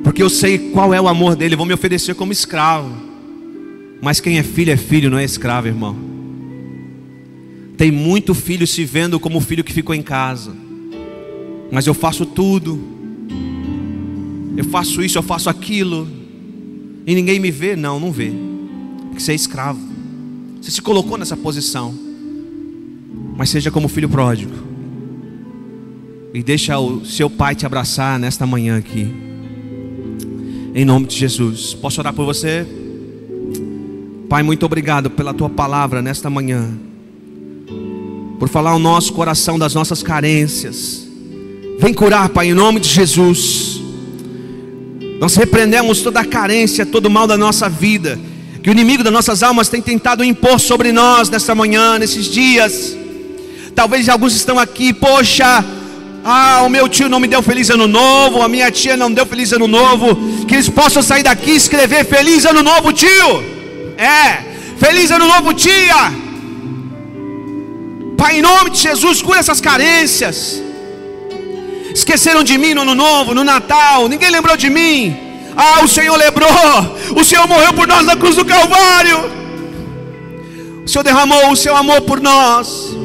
Porque 0.02 0.22
eu 0.22 0.28
sei 0.28 0.70
qual 0.70 0.92
é 0.92 1.00
o 1.00 1.08
amor 1.08 1.34
dele, 1.34 1.56
vou 1.56 1.64
me 1.64 1.72
oferecer 1.72 2.14
como 2.14 2.32
escravo. 2.32 2.90
Mas 4.02 4.20
quem 4.20 4.38
é 4.38 4.42
filho 4.42 4.70
é 4.70 4.76
filho, 4.76 5.10
não 5.10 5.18
é 5.18 5.24
escravo, 5.24 5.66
irmão. 5.66 5.96
Tem 7.76 7.90
muito 7.90 8.34
filho 8.34 8.66
se 8.66 8.84
vendo 8.84 9.18
como 9.18 9.40
filho 9.40 9.64
que 9.64 9.72
ficou 9.72 9.94
em 9.94 10.02
casa. 10.02 10.54
Mas 11.72 11.86
eu 11.86 11.94
faço 11.94 12.26
tudo 12.26 12.93
eu 14.56 14.64
faço 14.64 15.02
isso, 15.02 15.18
eu 15.18 15.22
faço 15.22 15.50
aquilo, 15.50 16.06
e 17.06 17.14
ninguém 17.14 17.40
me 17.40 17.50
vê? 17.50 17.76
Não, 17.76 17.98
não 17.98 18.12
vê, 18.12 18.32
porque 19.08 19.20
você 19.20 19.32
é 19.32 19.34
escravo, 19.34 19.80
você 20.60 20.70
se 20.70 20.80
colocou 20.80 21.18
nessa 21.18 21.36
posição, 21.36 21.94
mas 23.36 23.50
seja 23.50 23.70
como 23.70 23.88
filho 23.88 24.08
pródigo, 24.08 24.52
e 26.32 26.42
deixa 26.42 26.78
o 26.78 27.04
seu 27.04 27.28
pai 27.28 27.54
te 27.54 27.66
abraçar 27.66 28.18
nesta 28.18 28.46
manhã 28.46 28.78
aqui, 28.78 29.12
em 30.74 30.84
nome 30.84 31.06
de 31.06 31.16
Jesus. 31.16 31.74
Posso 31.74 32.00
orar 32.00 32.12
por 32.12 32.24
você? 32.24 32.66
Pai, 34.28 34.42
muito 34.42 34.66
obrigado 34.66 35.10
pela 35.10 35.32
tua 35.32 35.48
palavra 35.48 36.02
nesta 36.02 36.28
manhã, 36.28 36.72
por 38.38 38.48
falar 38.48 38.70
ao 38.70 38.78
nosso 38.78 39.12
coração 39.12 39.58
das 39.58 39.74
nossas 39.74 40.02
carências. 40.02 41.06
Vem 41.78 41.94
curar, 41.94 42.28
Pai, 42.30 42.48
em 42.48 42.54
nome 42.54 42.80
de 42.80 42.88
Jesus. 42.88 43.83
Nós 45.18 45.34
repreendemos 45.36 46.00
toda 46.00 46.20
a 46.20 46.24
carência, 46.24 46.84
todo 46.84 47.06
o 47.06 47.10
mal 47.10 47.26
da 47.26 47.36
nossa 47.36 47.68
vida, 47.68 48.18
que 48.62 48.68
o 48.68 48.72
inimigo 48.72 49.02
das 49.02 49.12
nossas 49.12 49.42
almas 49.42 49.68
tem 49.68 49.80
tentado 49.80 50.24
impor 50.24 50.58
sobre 50.58 50.92
nós 50.92 51.30
nesta 51.30 51.54
manhã, 51.54 51.98
nesses 51.98 52.26
dias. 52.26 52.96
Talvez 53.74 54.08
alguns 54.08 54.34
estão 54.34 54.58
aqui, 54.58 54.92
poxa, 54.92 55.64
ah, 56.24 56.62
o 56.64 56.70
meu 56.70 56.88
tio 56.88 57.08
não 57.08 57.20
me 57.20 57.28
deu 57.28 57.42
feliz 57.42 57.68
ano 57.68 57.86
novo, 57.86 58.40
a 58.40 58.48
minha 58.48 58.70
tia 58.70 58.96
não 58.96 59.12
deu 59.12 59.26
feliz 59.26 59.52
ano 59.52 59.68
novo. 59.68 60.16
Que 60.46 60.54
eles 60.54 60.68
possam 60.68 61.02
sair 61.02 61.22
daqui 61.22 61.50
e 61.50 61.56
escrever 61.56 62.04
feliz 62.06 62.44
ano 62.46 62.62
novo, 62.62 62.92
tio. 62.92 63.44
É, 63.98 64.42
feliz 64.78 65.10
ano 65.10 65.26
novo, 65.26 65.52
tia. 65.52 66.12
Pai, 68.16 68.38
em 68.38 68.42
nome 68.42 68.70
de 68.70 68.78
Jesus, 68.78 69.20
cura 69.20 69.38
essas 69.38 69.60
carências. 69.60 70.62
Esqueceram 71.94 72.42
de 72.42 72.58
mim 72.58 72.74
no 72.74 72.80
ano 72.80 72.92
novo, 72.92 73.32
no 73.34 73.44
Natal, 73.44 74.08
ninguém 74.08 74.28
lembrou 74.28 74.56
de 74.56 74.68
mim. 74.68 75.16
Ah, 75.56 75.84
o 75.84 75.86
Senhor 75.86 76.16
lembrou. 76.16 76.50
O 77.14 77.22
Senhor 77.22 77.46
morreu 77.46 77.72
por 77.72 77.86
nós 77.86 78.04
na 78.04 78.16
cruz 78.16 78.34
do 78.34 78.44
Calvário. 78.44 79.30
O 80.84 80.88
Senhor 80.88 81.04
derramou 81.04 81.52
o 81.52 81.56
seu 81.56 81.76
amor 81.76 82.00
por 82.00 82.20
nós. 82.20 82.96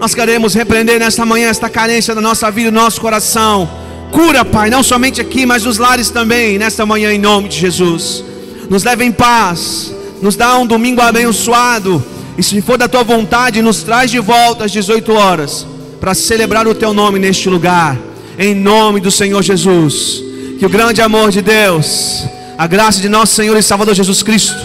Nós 0.00 0.12
queremos 0.12 0.54
repreender 0.54 0.98
nesta 0.98 1.24
manhã 1.24 1.48
esta 1.48 1.70
carência 1.70 2.12
da 2.12 2.20
nossa 2.20 2.50
vida, 2.50 2.72
do 2.72 2.74
nosso 2.74 3.00
coração. 3.00 3.70
Cura, 4.10 4.44
Pai, 4.44 4.70
não 4.70 4.82
somente 4.82 5.20
aqui, 5.20 5.46
mas 5.46 5.62
nos 5.62 5.78
lares 5.78 6.10
também, 6.10 6.58
nesta 6.58 6.84
manhã, 6.84 7.12
em 7.12 7.18
nome 7.18 7.48
de 7.48 7.58
Jesus. 7.58 8.24
Nos 8.68 8.82
leve 8.82 9.04
em 9.04 9.12
paz, 9.12 9.94
nos 10.20 10.34
dá 10.34 10.58
um 10.58 10.66
domingo 10.66 11.00
abençoado. 11.00 12.04
E 12.36 12.42
se 12.42 12.60
for 12.60 12.76
da 12.76 12.88
tua 12.88 13.04
vontade, 13.04 13.62
nos 13.62 13.84
traz 13.84 14.10
de 14.10 14.18
volta 14.18 14.64
às 14.64 14.72
18 14.72 15.12
horas 15.12 15.66
para 16.00 16.14
celebrar 16.14 16.66
o 16.66 16.74
teu 16.74 16.94
nome 16.94 17.18
neste 17.18 17.48
lugar, 17.48 17.98
em 18.38 18.54
nome 18.54 19.00
do 19.00 19.10
Senhor 19.10 19.42
Jesus. 19.42 20.22
Que 20.58 20.66
o 20.66 20.68
grande 20.68 21.00
amor 21.00 21.30
de 21.30 21.42
Deus, 21.42 22.24
a 22.56 22.66
graça 22.66 23.00
de 23.00 23.08
nosso 23.08 23.34
Senhor 23.34 23.56
e 23.56 23.62
Salvador 23.62 23.94
Jesus 23.94 24.22
Cristo, 24.22 24.56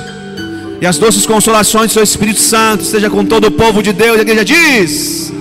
e 0.82 0.86
as 0.86 0.98
doces 0.98 1.26
consolações 1.26 1.92
do 1.92 1.94
seu 1.94 2.04
Espírito 2.04 2.40
Santo 2.40 2.84
esteja 2.84 3.10
com 3.10 3.26
todo 3.26 3.48
o 3.48 3.52
povo 3.52 3.84
de 3.84 3.94
Deus. 3.94 4.18
E 4.18 4.20
a 4.20 4.22
igreja 4.22 4.46
diz. 4.46 5.35